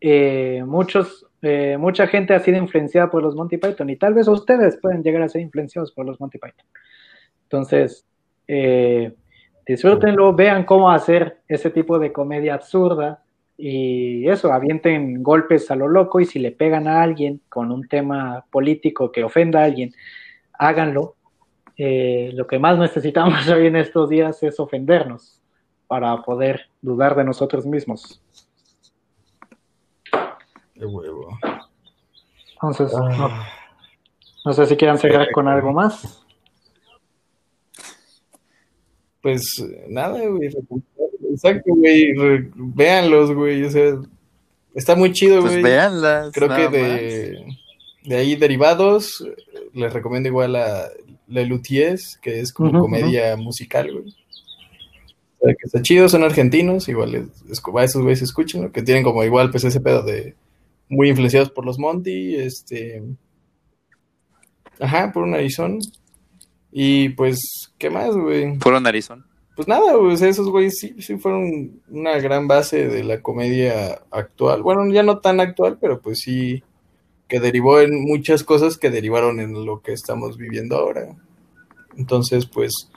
eh, 0.03 0.62
muchos, 0.66 1.24
eh, 1.40 1.77
mucha 1.78 2.07
gente 2.07 2.35
ha 2.35 2.40
sido 2.40 2.59
influenciada 2.59 3.11
por 3.11 3.23
los 3.23 3.35
Monty 3.35 3.57
Python 3.57 3.89
y 3.89 3.97
tal 3.97 4.12
vez 4.12 4.28
ustedes 4.28 4.77
pueden 4.77 5.03
llegar 5.03 5.23
a 5.23 5.28
ser 5.31 5.40
influenciados 5.40 5.93
por 5.93 6.05
los 6.05 6.20
Monty 6.20 6.36
Python. 6.39 6.66
Entonces, 7.45 8.05
eh, 8.47 9.15
disfrútenlo, 9.69 10.35
vean 10.35 10.65
cómo 10.65 10.90
hacer 10.90 11.43
ese 11.47 11.70
tipo 11.70 11.99
de 11.99 12.12
comedia 12.12 12.55
absurda 12.55 13.23
y 13.57 14.28
eso, 14.28 14.53
avienten 14.53 15.23
golpes 15.23 15.70
a 15.70 15.77
lo 15.77 15.89
loco 15.89 16.20
y 16.20 16.24
si 16.24 16.39
le 16.39 16.53
pegan 16.53 16.89
a 16.89 17.03
alguien 17.03 17.40
con 17.49 17.70
un 17.70 17.86
tema 17.86 18.45
político 18.51 19.12
que 19.12 19.24
ofenda 19.24 19.61
a 19.61 19.65
alguien, 19.65 19.93
háganlo 20.55 21.16
eh, 21.77 22.31
lo 22.35 22.47
que 22.47 22.59
más 22.59 22.77
necesitamos 22.77 23.49
hoy 23.49 23.69
en 23.69 23.77
estos 23.77 24.09
días 24.09 24.43
es 24.43 24.59
ofendernos 24.59 25.40
para 25.86 26.16
poder 26.23 26.69
dudar 26.82 27.15
de 27.15 27.24
nosotros 27.24 27.65
mismos. 27.65 28.20
De 30.74 30.86
huevo. 30.86 31.39
Entonces, 32.55 32.93
no, 32.93 33.27
Ah, 33.27 33.49
no 34.45 34.53
sé 34.53 34.66
si 34.66 34.77
quieran 34.77 34.99
cerrar 34.99 35.31
con 35.31 35.47
algo 35.47 35.73
más. 35.73 36.24
Pues 39.23 39.43
nada, 39.89 40.24
güey. 40.27 40.51
Exacto, 41.31 41.74
güey. 41.74 42.12
Véanlos, 42.55 43.32
güey. 43.32 43.65
O 43.65 43.70
sea, 43.70 43.99
está 44.74 44.95
muy 44.95 45.12
chido, 45.12 45.40
Pues 45.40 45.53
güey. 45.55 45.62
véanlas. 45.65 46.32
Creo 46.32 46.49
que 46.49 46.69
de, 46.69 47.45
de 48.05 48.16
ahí 48.16 48.36
derivados, 48.36 49.24
les 49.74 49.93
recomiendo 49.93 50.28
igual 50.28 50.57
a 50.57 50.89
La 51.27 51.43
Luties, 51.43 52.19
que 52.23 52.40
es 52.40 52.53
como 52.53 52.70
comedia 52.81 53.36
musical, 53.36 53.90
güey. 53.93 54.15
O 55.40 55.45
sea, 55.47 55.55
que 55.55 55.66
está 55.66 55.82
chido, 55.82 56.09
son 56.09 56.24
argentinos, 56.24 56.89
igual 56.89 57.15
es, 57.15 57.27
es- 57.51 57.62
a 57.77 57.85
esos 57.85 58.03
güeyes 58.03 58.23
escuchen, 58.23 58.70
que 58.70 58.82
tienen 58.82 59.05
como 59.05 59.23
igual 59.23 59.51
pues 59.51 59.62
ese 59.65 59.81
pedo 59.81 60.03
de 60.03 60.35
muy 60.89 61.11
influenciados 61.11 61.51
por 61.51 61.65
los 61.66 61.78
Monty, 61.78 62.35
este... 62.36 63.03
Ajá, 64.81 65.12
por 65.12 65.24
un 65.24 65.32
narizón. 65.32 65.78
Y 66.81 67.09
pues, 67.09 67.73
¿qué 67.77 67.91
más, 67.91 68.17
güey? 68.17 68.47
más. 68.47 68.59
Puro 68.59 68.79
narizón. 68.79 69.25
Pues 69.57 69.67
nada, 69.67 69.97
güey, 69.97 70.15
esos 70.15 70.49
güeyes 70.49 70.79
sí, 70.79 70.95
sí 71.01 71.17
fueron 71.17 71.81
una 71.89 72.21
gran 72.21 72.47
base 72.47 72.87
de 72.87 73.03
la 73.03 73.21
comedia 73.21 74.03
actual. 74.13 74.63
Bueno, 74.63 74.89
ya 74.93 75.03
no 75.03 75.19
tan 75.19 75.41
actual, 75.41 75.79
pero 75.81 76.01
pues 76.01 76.21
sí, 76.21 76.63
que 77.27 77.41
derivó 77.41 77.81
en 77.81 78.01
muchas 78.03 78.45
cosas 78.45 78.79
que 78.79 78.91
derivaron 78.91 79.41
en 79.41 79.67
lo 79.67 79.83
que 79.83 79.93
estamos 79.93 80.37
viviendo 80.37 80.77
ahora. 80.77 81.17
Entonces, 81.97 82.47
pues, 82.47 82.93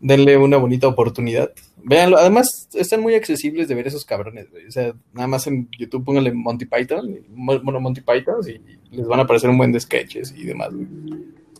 denle 0.00 0.36
una 0.36 0.56
bonita 0.56 0.88
oportunidad. 0.88 1.52
Véanlo, 1.84 2.18
además 2.18 2.68
están 2.74 3.00
muy 3.00 3.14
accesibles 3.14 3.68
de 3.68 3.76
ver 3.76 3.86
esos 3.86 4.04
cabrones, 4.04 4.50
güey. 4.50 4.66
O 4.66 4.72
sea, 4.72 4.92
nada 5.12 5.28
más 5.28 5.46
en 5.46 5.68
YouTube 5.78 6.04
pónganle 6.04 6.32
Monty 6.32 6.66
Python, 6.66 7.16
bueno, 7.28 7.78
Monty 7.78 8.00
Python, 8.00 8.40
y 8.48 8.96
les 8.96 9.06
van 9.06 9.20
a 9.20 9.22
aparecer 9.22 9.48
un 9.48 9.58
buen 9.58 9.70
de 9.70 9.78
sketches 9.78 10.34
y 10.36 10.46
demás, 10.46 10.74
güey. 10.74 10.88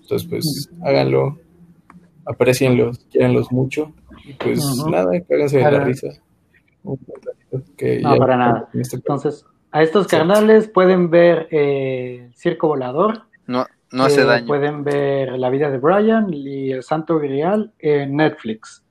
Entonces, 0.02 0.28
pues, 0.28 0.68
háganlo, 0.82 1.38
aprecienlos, 2.26 2.98
quieranlos 3.10 3.50
mucho. 3.52 3.92
Y 4.24 4.34
pues 4.34 4.60
nada, 4.90 5.10
cáganse 5.28 5.58
de 5.58 5.70
la 5.70 5.80
risa. 5.84 6.08
Que 7.76 8.00
No, 8.00 8.14
ya- 8.14 8.18
para 8.18 8.36
nada. 8.36 8.68
en 8.72 8.80
este- 8.80 8.96
Entonces, 8.96 9.44
a 9.72 9.82
estos 9.82 10.06
carnales 10.06 10.68
pueden 10.68 11.10
ver 11.10 11.48
eh, 11.50 12.30
Circo 12.34 12.68
Volador, 12.68 13.22
No, 13.46 13.66
no 13.92 14.04
hace 14.04 14.22
eh, 14.22 14.24
daño. 14.24 14.46
pueden 14.46 14.84
ver 14.84 15.38
La 15.38 15.50
vida 15.50 15.70
de 15.70 15.78
Brian 15.78 16.32
y 16.32 16.72
El 16.72 16.82
Santo 16.82 17.18
Grial 17.18 17.72
en 17.78 18.16
Netflix. 18.16 18.84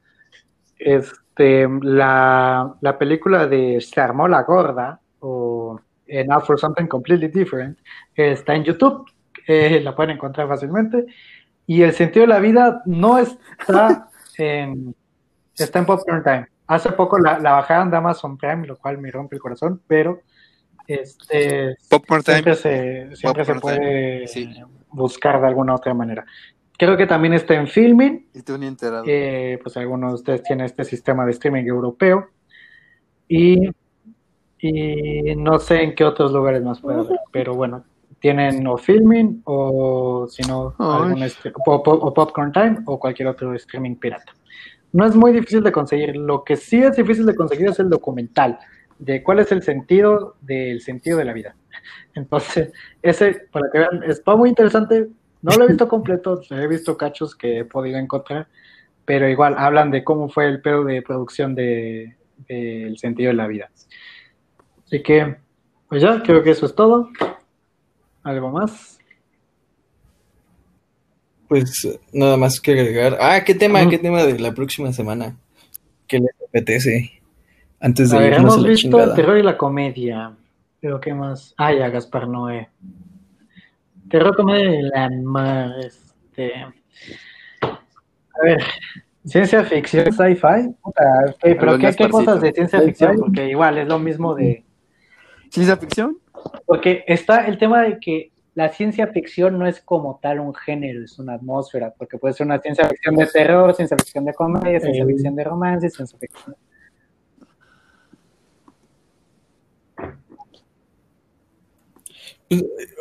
Este, 0.78 1.68
la, 1.82 2.76
la 2.82 2.98
película 2.98 3.48
de 3.48 3.80
Se 3.82 4.00
armó 4.02 4.28
la 4.28 4.44
gorda 4.44 5.00
o 5.20 5.80
eh, 6.08 6.26
Now 6.26 6.42
for 6.42 6.60
Something 6.60 6.88
Completely 6.88 7.28
Different 7.30 7.78
está 8.16 8.56
en 8.56 8.64
YouTube, 8.64 9.06
eh, 9.48 9.82
la 9.84 9.96
pueden 9.96 10.16
encontrar 10.16 10.48
fácilmente. 10.48 11.06
Y 11.72 11.84
El 11.84 11.94
sentido 11.94 12.26
de 12.26 12.34
la 12.34 12.40
vida 12.40 12.82
no 12.88 13.20
está 13.20 14.10
en, 14.40 14.96
está 15.56 15.78
en 15.78 15.86
Popcorn 15.86 16.24
Time. 16.24 16.48
Hace 16.66 16.92
poco 16.94 17.20
la, 17.20 17.38
la 17.38 17.52
bajaron 17.52 17.92
de 17.92 17.98
Amazon 17.98 18.40
Prime, 18.40 18.66
lo 18.66 18.76
cual 18.76 18.98
me 18.98 19.12
rompe 19.12 19.36
el 19.36 19.42
corazón, 19.42 19.80
pero 19.86 20.20
este, 20.88 21.76
Popcorn 21.88 22.24
Time. 22.24 22.38
siempre 22.38 22.56
se, 22.56 23.16
siempre 23.16 23.46
se 23.46 23.54
puede 23.56 24.28
sí. 24.28 24.52
buscar 24.90 25.40
de 25.40 25.46
alguna 25.46 25.76
otra 25.76 25.94
manera. 25.94 26.26
Creo 26.76 26.98
que 26.98 27.06
también 27.06 27.34
está 27.34 27.54
en 27.54 27.68
Filming, 27.68 28.30
Y 28.34 28.42
tú 28.42 28.58
ni 28.58 28.66
enterado. 28.66 29.04
eh, 29.06 29.60
pues 29.62 29.78
algunos 29.78 30.10
de 30.10 30.16
ustedes 30.16 30.42
tienen 30.42 30.66
este 30.66 30.84
sistema 30.84 31.24
de 31.24 31.34
streaming 31.34 31.66
europeo 31.66 32.30
y, 33.28 33.70
y 34.58 35.36
no 35.36 35.60
sé 35.60 35.84
en 35.84 35.94
qué 35.94 36.04
otros 36.04 36.32
lugares 36.32 36.64
más 36.64 36.82
puede 36.82 36.98
haber, 37.02 37.20
pero 37.32 37.54
bueno, 37.54 37.84
tienen 38.20 38.66
o 38.68 38.78
Filming 38.78 39.42
o 39.46 40.28
si 40.28 40.44
no, 40.44 40.76
este- 41.24 41.52
o, 41.66 42.14
Popcorn 42.14 42.52
Time 42.52 42.78
o 42.86 43.00
cualquier 43.00 43.30
otro 43.30 43.54
streaming 43.56 43.96
pirata. 43.96 44.34
No 44.92 45.06
es 45.06 45.16
muy 45.16 45.32
difícil 45.32 45.64
de 45.64 45.72
conseguir, 45.72 46.16
lo 46.16 46.44
que 46.44 46.56
sí 46.56 46.82
es 46.82 46.96
difícil 46.96 47.26
de 47.26 47.36
conseguir 47.36 47.70
es 47.70 47.80
el 47.80 47.90
documental 47.90 48.60
de 48.98 49.24
cuál 49.24 49.40
es 49.40 49.52
el 49.52 49.64
sentido 49.64 50.36
del 50.42 50.82
sentido 50.82 51.18
de 51.18 51.26
la 51.26 51.34
vida. 51.34 51.56
Entonces, 52.16 52.72
ese, 53.02 53.48
para 53.52 53.70
que 53.72 53.80
vean, 53.80 54.04
está 54.04 54.36
muy 54.36 54.50
interesante. 54.50 55.08
No 55.42 55.56
lo 55.56 55.64
he 55.64 55.68
visto 55.68 55.88
completo, 55.88 56.42
he 56.52 56.68
visto 56.68 56.98
cachos 56.98 57.36
que 57.36 57.60
he 57.60 57.66
podido 57.66 57.98
encontrar, 57.98 58.48
pero 59.06 59.28
igual 59.28 59.56
hablan 59.58 59.90
de 59.90 60.04
cómo 60.04 60.30
fue 60.30 60.48
el 60.48 60.62
pedo 60.62 60.84
de 60.84 61.02
producción 61.02 61.56
de, 61.56 62.18
del 62.48 62.98
sentido 62.98 63.30
de 63.30 63.36
la 63.36 63.48
vida. 63.48 63.72
Así 64.86 65.02
que, 65.02 65.38
pues 65.88 66.02
ya, 66.02 66.22
creo 66.22 66.44
que 66.44 66.52
eso 66.52 66.66
es 66.66 66.76
todo. 66.76 67.10
¿Algo 68.24 68.50
más? 68.50 69.00
Pues 71.48 72.00
nada 72.14 72.38
más 72.38 72.60
que 72.60 72.72
agregar. 72.72 73.18
Ah, 73.20 73.44
¿qué 73.44 73.56
tema? 73.56 73.88
¿Qué 73.90 73.98
tema 73.98 74.24
de 74.24 74.38
la 74.40 74.54
próxima 74.54 74.94
semana? 74.94 75.36
¿Qué 76.08 76.20
les 76.20 76.30
apetece? 76.48 77.22
Antes 77.80 78.12
de 78.12 78.18
A 78.18 78.20
ver, 78.20 78.34
irnos 78.34 78.54
a 78.54 78.56
hemos 78.56 78.62
la 78.64 78.70
visto 78.70 78.90
chingada. 78.90 79.10
el 79.10 79.16
terror 79.16 79.38
y 79.38 79.44
la 79.44 79.58
comedia. 79.58 80.34
Pero 80.80 81.00
¿qué 81.00 81.14
más? 81.14 81.54
Ah, 81.58 81.74
ya, 81.74 81.90
Gaspar 81.90 82.28
Noé. 82.28 82.70
Terror, 84.10 84.36
comedia 84.36 84.80
y 84.80 84.82
la 84.84 85.10
mar, 85.24 85.72
este. 85.80 86.54
A 87.64 88.44
ver, 88.44 88.64
ciencia 89.26 89.64
ficción, 89.64 90.12
sci-fi. 90.12 90.76
Pero 91.42 91.78
¿qué, 91.80 91.96
qué 91.96 92.10
cosas 92.10 92.42
de 92.42 92.52
ciencia 92.52 92.82
ficción? 92.82 93.18
Porque 93.18 93.50
igual 93.50 93.78
es 93.80 93.88
lo 93.88 93.98
mismo 94.00 94.36
de. 94.36 94.64
¿Ciencia 95.50 95.78
ficción? 95.78 96.18
Porque 96.66 97.04
está 97.08 97.46
el 97.48 97.58
tema 97.58 97.82
de 97.84 98.00
que 98.00 98.32
la 98.56 98.70
ciencia 98.70 99.08
ficción 99.08 99.58
no 99.58 99.68
es 99.68 99.80
como 99.82 100.20
tal 100.22 100.40
un 100.40 100.54
género, 100.54 101.04
es 101.04 101.18
una 101.20 101.36
atmósfera, 101.36 101.94
porque 101.98 102.18
puede 102.18 102.34
ser 102.34 102.46
una 102.48 102.60
ciencia 102.60 102.88
ficción 102.90 103.16
de 103.16 103.26
terror, 103.28 103.74
ciencia 103.74 103.98
ficción 103.98 104.26
de 104.26 104.34
comedia, 104.34 104.80
ciencia 104.80 105.06
ficción 105.06 105.36
de 105.36 105.44
romance, 105.44 105.90
ciencia 105.90 106.18
ficción. 106.20 106.56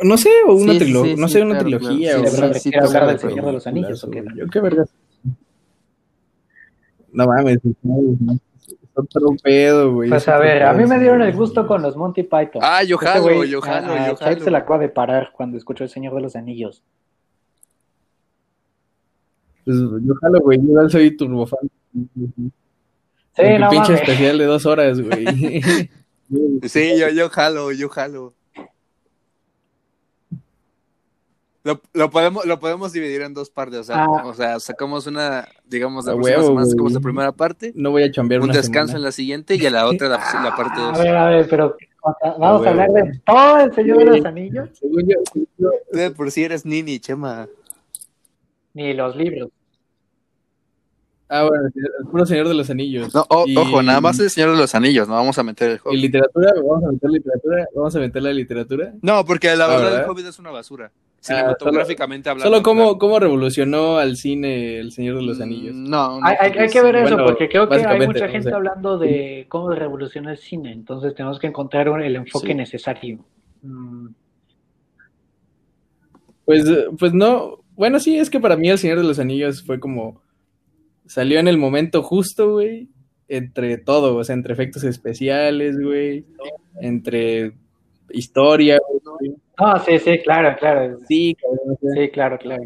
No 0.03 0.17
sé, 0.19 0.29
o 0.47 0.55
una 0.55 0.75
Sí, 0.75 0.79
sí, 0.79 0.85
trilogía, 0.85 1.15
sí, 1.15 1.21
no 1.21 1.27
sí, 1.29 1.33
sé, 1.35 1.43
una 1.43 1.59
claro, 1.59 1.65
trilogía. 1.79 2.11
claro. 2.13 2.51
o 2.51 2.55
Sí, 2.55 2.71
hablar 2.75 2.91
claro, 2.91 3.07
del. 3.07 3.19
Señor 3.19 3.47
de 3.47 3.53
los 3.53 3.67
Anillos, 3.67 4.05
¿o 4.05 4.11
qué? 4.11 4.25
Yo 4.37 4.47
qué 4.47 4.61
vergas. 4.61 4.91
No 7.13 7.27
mames, 7.27 7.59
no, 7.83 7.97
son 8.19 8.41
un 8.99 9.37
pedo, 9.39 9.93
güey. 9.93 10.09
Pues 10.09 10.27
a 10.29 10.39
ver, 10.39 10.63
a 10.63 10.73
mí 10.73 10.85
me 10.87 10.99
dieron 10.99 11.23
el 11.23 11.35
gusto 11.35 11.67
con 11.67 11.83
los 11.83 11.97
Monty 11.97 12.23
Python. 12.25 12.61
Ah, 12.63 12.83
yo 12.83 12.97
Este 12.97 13.07
jalo, 13.07 13.45
yo 13.45 13.61
jalo, 13.61 13.93
a- 13.93 14.05
a 14.05 14.09
yo 14.09 14.17
jalo. 14.17 14.41
se 14.41 14.51
la 14.51 14.59
acaba 14.59 14.79
de 14.79 14.89
parar 14.89 15.31
cuando 15.33 15.57
escuchó 15.57 15.85
El 15.85 15.91
Señor 15.91 16.15
de 16.15 16.21
los 16.23 16.37
Anillos. 16.37 16.83
Pues, 19.65 19.77
yo 19.77 20.15
jalo, 20.21 20.41
güey. 20.41 20.59
Yo 20.63 20.89
soy 20.89 21.17
turbofan. 21.17 21.61
Sí, 21.93 23.43
El 23.43 23.61
no 23.61 23.71
pinche 23.71 23.93
mames. 23.93 24.01
especial 24.09 24.39
de 24.39 24.45
dos 24.45 24.67
horas, 24.67 25.01
güey. 25.01 25.25
Sí, 26.65 26.99
yo, 26.99 27.09
yo 27.09 27.31
jalo, 27.31 27.73
yo 27.73 27.89
jalo. 27.89 28.35
Lo, 31.69 31.83
lo 31.93 32.09
podemos, 32.11 32.47
lo 32.47 32.59
podemos 32.61 32.93
dividir 32.95 33.21
en 33.21 33.35
dos 33.35 33.51
partes, 33.51 33.81
o 33.81 33.85
sea, 33.85 34.05
Ah. 34.05 34.23
o 34.25 34.33
sea, 34.33 34.59
sacamos 34.59 35.07
una, 35.07 35.47
digamos, 35.67 36.07
la 36.07 36.13
A 36.13 36.15
huevo, 36.15 36.53
güey. 36.55 36.65
sacamos 36.67 36.93
la 36.93 37.01
primera 37.01 37.33
parte, 37.33 37.73
No 37.75 37.91
voy 37.91 38.05
a 38.05 38.11
chambear 38.11 38.41
un 38.41 38.49
una 38.49 38.57
descanso 38.59 38.97
en 38.97 39.03
la 39.03 39.13
siguiente 39.13 39.57
y 39.57 39.67
a 39.67 39.71
la 39.71 39.87
otra 39.87 40.09
la, 40.09 40.17
la 40.43 40.57
parte 40.57 40.81
A 40.81 40.85
dos. 40.87 40.99
ver, 40.99 41.15
a 41.17 41.29
ver, 41.29 41.47
pero 41.51 41.77
o 42.03 42.15
sea, 42.23 42.35
vamos 42.39 42.67
a 42.67 42.71
hablar 42.71 42.89
de 42.91 43.21
todo 43.27 43.59
El 43.61 43.75
Señor 43.75 43.99
de 43.99 44.05
los 44.07 44.25
Anillos, 44.25 44.69
Según 44.73 45.03
yo, 45.09 45.17
según 45.31 45.49
yo, 45.59 45.71
De 45.93 46.11
por 46.11 46.31
si 46.31 46.45
eres 46.45 46.65
Nini, 46.65 46.99
Chema. 47.01 47.47
ni 48.73 48.95
los 48.95 49.15
libros. 49.15 49.51
Ah, 51.31 51.45
bueno, 51.47 51.65
el 51.75 52.07
puro 52.11 52.25
Señor 52.25 52.49
de 52.49 52.55
los 52.55 52.71
Anillos. 52.71 53.15
No, 53.15 53.27
o- 53.29 53.45
Y- 53.47 53.55
ojo, 53.57 53.83
nada 53.83 54.01
más 54.01 54.19
el 54.19 54.31
Señor 54.31 54.53
de 54.53 54.57
los 54.57 54.75
Anillos, 54.75 55.07
no 55.09 55.15
vamos 55.15 55.39
a 55.39 55.43
meter 55.43 55.71
el 55.73 55.77
¿Y 55.77 55.81
Hobbit. 55.85 56.01
literatura? 56.01 56.53
¿Vamos 56.57 56.85
a 56.85 56.93
meter 56.93 57.11
literatura? 57.11 57.67
¿Vamos 57.75 57.97
a 57.97 57.99
meter 57.99 58.23
la 58.23 58.33
literatura? 58.33 58.93
No, 59.03 59.25
porque 59.27 59.55
la 59.55 59.65
Ah, 59.65 59.69
verdad 59.69 59.83
¿verdad? 59.85 60.05
el 60.05 60.11
Hobbit 60.11 60.27
es 60.27 60.39
una 60.39 60.51
basura. 60.51 60.91
Ah, 60.95 61.21
Cinematográficamente 61.21 62.31
hablando. 62.31 62.49
Solo 62.51 62.63
cómo, 62.63 62.83
claro. 62.85 62.99
cómo 62.99 63.19
revolucionó 63.19 63.99
al 63.99 64.17
cine 64.17 64.79
El 64.79 64.93
Señor 64.93 65.17
de 65.17 65.23
los 65.23 65.39
Mm, 65.39 65.43
Anillos. 65.43 65.75
No, 65.75 66.21
no, 66.21 66.27
Hay, 66.27 66.37
hay- 66.41 66.49
porque 66.51 66.61
hay 66.63 66.69
que 66.71 66.83
ver 66.83 66.97
eso, 66.97 67.09
bueno, 67.17 67.25
porque 67.27 67.49
creo 67.49 67.69
que 67.69 67.75
hay 67.75 68.07
mucha 68.07 68.29
gente 68.29 68.39
O 68.39 68.51
sea, 68.51 68.57
hablando 68.57 68.99
de 68.99 69.47
cómo 69.49 69.71
revoluciona 69.71 70.31
el 70.31 70.39
cine, 70.39 70.73
entonces 70.73 71.15
tenemos 71.15 71.39
que 71.39 71.49
encontrar 71.49 71.89
el 71.89 72.17
enfoque 72.17 72.49
Sí. 72.49 72.55
necesario. 72.55 73.19
Mm, 73.63 74.09
Pues, 76.45 76.65
pues 76.99 77.13
no. 77.13 77.59
Bueno, 77.77 78.01
sí, 78.01 78.17
es 78.19 78.31
que 78.31 78.41
para 78.41 78.57
mí 78.57 78.71
El 78.71 78.79
Señor 78.79 78.97
de 78.99 79.05
los 79.05 79.19
Anillos 79.19 79.63
fue 79.63 79.79
como. 79.79 80.23
Salió 81.09 81.41
en 81.41 81.49
el 81.49 81.59
momento 81.59 82.03
justo, 82.03 82.53
güey. 82.53 82.89
Entre 83.29 83.77
todo, 83.79 84.17
o 84.17 84.25
sea, 84.25 84.35
entre 84.35 84.55
efectos 84.55 84.85
especiales, 84.85 85.77
güey. 85.79 86.25
Entre 86.81 87.53
historia, 88.11 88.79
güey. 89.05 89.35
No, 89.59 89.85
sí, 89.85 89.99
sí, 89.99 90.19
claro, 90.23 90.57
claro. 90.59 90.99
Sí, 91.09 91.37
Sí, 91.95 92.09
claro, 92.11 92.39
claro. 92.39 92.63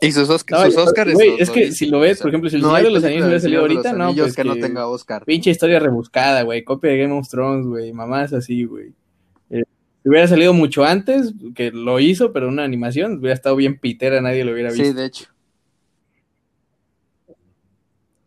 Y 0.00 0.12
sus, 0.12 0.28
Osc- 0.28 0.50
No, 0.50 0.62
sus 0.66 0.76
Oscars. 0.76 1.14
güey, 1.14 1.36
es 1.38 1.48
que 1.50 1.72
si 1.72 1.86
lo 1.86 2.00
ves, 2.00 2.12
o 2.12 2.14
sea, 2.16 2.22
por 2.24 2.28
ejemplo, 2.30 2.50
si 2.50 2.56
el 2.56 2.62
no 2.62 2.68
Señor 2.68 2.84
de 2.84 2.90
los 2.90 3.04
Anillos 3.04 3.24
hubiera 3.24 3.40
salido 3.40 3.60
ahorita, 3.62 3.92
no, 3.94 4.14
pues 4.14 4.36
que 4.36 4.44
no 4.44 4.54
tenga 4.56 4.86
Oscar. 4.88 5.24
Pinche 5.24 5.50
historia 5.50 5.78
rebuscada, 5.80 6.42
güey. 6.42 6.64
Copia 6.64 6.90
de 6.90 6.98
Game 6.98 7.14
of 7.14 7.28
Thrones, 7.28 7.66
güey. 7.66 7.92
Mamás 7.92 8.32
así, 8.34 8.64
güey. 8.64 8.92
Eh, 9.48 9.62
si 10.02 10.08
hubiera 10.08 10.28
salido 10.28 10.52
mucho 10.52 10.84
antes, 10.84 11.32
que 11.54 11.70
lo 11.72 11.98
hizo, 11.98 12.32
pero 12.32 12.46
una 12.48 12.62
animación, 12.64 13.18
hubiera 13.18 13.34
estado 13.34 13.56
bien 13.56 13.78
pitera, 13.78 14.20
nadie 14.20 14.44
lo 14.44 14.52
hubiera 14.52 14.70
visto. 14.70 14.84
Sí, 14.84 14.92
de 14.92 15.06
hecho. 15.06 15.24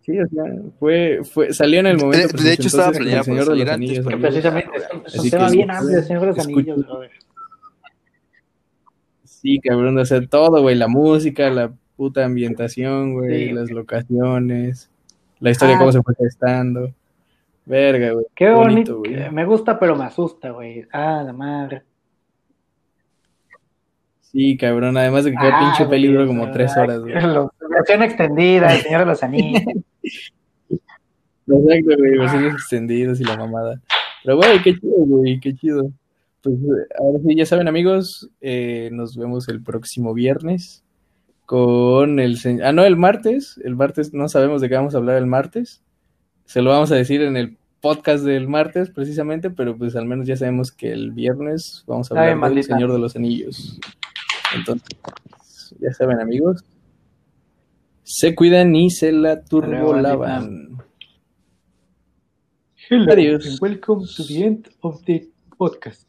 Sí, 0.09 0.19
o 0.19 0.27
sea, 0.27 0.43
fue, 0.79 1.19
fue, 1.23 1.53
salió 1.53 1.79
en 1.81 1.85
el 1.85 1.97
momento. 1.97 2.35
De- 2.35 2.43
de 2.43 2.53
hecho, 2.53 2.65
estaba 2.67 2.91
planeado 2.91 3.19
el 3.19 3.25
para 3.25 3.43
Señor 3.43 3.43
de 3.43 3.45
salir 3.45 3.65
los 3.65 3.73
antes, 3.75 3.89
Anillos, 3.89 4.05
amigos. 4.07 4.21
Precisamente, 4.21 4.69
es 5.05 5.19
un, 5.19 5.29
tema 5.29 5.45
que 5.49 5.55
bien 5.55 5.71
amplio, 5.71 6.01
Señor 6.01 6.21
de 6.21 6.27
los. 6.27 6.39
Anillos, 6.39 6.87
brother. 6.87 7.11
Sí, 9.23 9.59
cabrón, 9.59 9.95
de 9.95 10.01
hacer 10.01 10.27
todo, 10.27 10.61
güey. 10.63 10.75
La 10.75 10.87
música, 10.87 11.49
la 11.51 11.71
puta 11.95 12.25
ambientación, 12.25 13.13
güey. 13.13 13.49
Sí. 13.49 13.53
Las 13.53 13.69
locaciones. 13.69 14.89
La 15.39 15.51
historia, 15.51 15.75
Ah. 15.75 15.79
cómo 15.79 15.91
se 15.91 16.01
fue 16.01 16.15
gestando. 16.15 16.91
Verga, 17.65 18.11
güey. 18.13 18.25
Qué 18.35 18.49
bonito, 18.49 18.97
güey. 18.97 19.29
me 19.31 19.45
gusta, 19.45 19.77
pero 19.79 19.95
me 19.95 20.05
asusta, 20.05 20.49
güey. 20.49 20.87
Ah, 20.91 21.21
la 21.23 21.33
madre. 21.33 21.83
Sí, 24.21 24.57
cabrón. 24.57 24.97
Además 24.97 25.23
de 25.25 25.31
que 25.31 25.37
Ah, 25.39 25.59
pinche 25.59 25.85
güey, 25.85 26.01
peli 26.01 26.11
dura 26.13 26.25
como 26.25 26.49
tres 26.51 26.75
horas, 26.75 26.99
güey. 26.99 27.13
Versión 27.69 28.01
extendida, 28.03 28.73
El 28.73 28.81
Señor 28.81 29.01
de 29.01 29.05
los 29.05 29.21
Anillos. 29.23 29.61
Exacto, 30.69 31.97
güey, 31.97 32.17
versiones 32.17 32.53
extendidas 32.53 33.19
y 33.19 33.23
la 33.23 33.37
mamada. 33.37 33.81
Pero, 34.23 34.37
güey, 34.37 34.61
qué 34.61 34.73
chido, 34.73 35.05
güey, 35.05 35.39
qué 35.39 35.55
chido. 35.55 35.91
Pues, 36.41 36.55
ahora 36.99 37.19
sí, 37.25 37.35
ya 37.35 37.45
saben, 37.45 37.67
amigos, 37.67 38.29
eh, 38.41 38.89
nos 38.91 39.17
vemos 39.17 39.47
el 39.49 39.61
próximo 39.61 40.13
viernes 40.13 40.83
con 41.45 42.19
el... 42.19 42.37
Ah, 42.63 42.71
no, 42.71 42.83
el 42.83 42.95
martes. 42.95 43.59
El 43.63 43.75
martes, 43.75 44.13
no 44.13 44.29
sabemos 44.29 44.61
de 44.61 44.69
qué 44.69 44.75
vamos 44.75 44.93
a 44.93 44.99
hablar 44.99 45.17
el 45.17 45.25
martes. 45.25 45.81
Se 46.45 46.61
lo 46.61 46.69
vamos 46.69 46.91
a 46.91 46.95
decir 46.95 47.21
en 47.21 47.37
el 47.37 47.57
podcast 47.81 48.23
del 48.23 48.47
martes, 48.47 48.89
precisamente, 48.89 49.49
pero 49.49 49.77
pues 49.77 49.95
al 49.95 50.05
menos 50.05 50.27
ya 50.27 50.35
sabemos 50.35 50.71
que 50.71 50.91
el 50.91 51.11
viernes 51.11 51.83
vamos 51.87 52.11
a 52.11 52.21
Ay, 52.21 52.31
hablar 52.31 52.53
del. 52.53 52.63
Señor 52.63 52.91
de 52.91 52.99
los 52.99 53.15
Anillos. 53.15 53.79
Entonces, 54.55 54.89
ya 55.79 55.93
saben, 55.93 56.19
amigos. 56.19 56.63
Se 58.11 58.33
cuidan 58.33 58.75
y 58.75 58.89
se 58.89 59.11
la 59.11 59.43
turbolaban. 59.43 60.81
Hello, 62.89 63.13
Adiós. 63.13 63.45
and 63.45 63.59
welcome 63.61 64.03
to 64.17 64.23
the 64.23 64.43
end 64.45 64.67
of 64.81 65.03
the 65.05 65.29
podcast. 65.59 66.07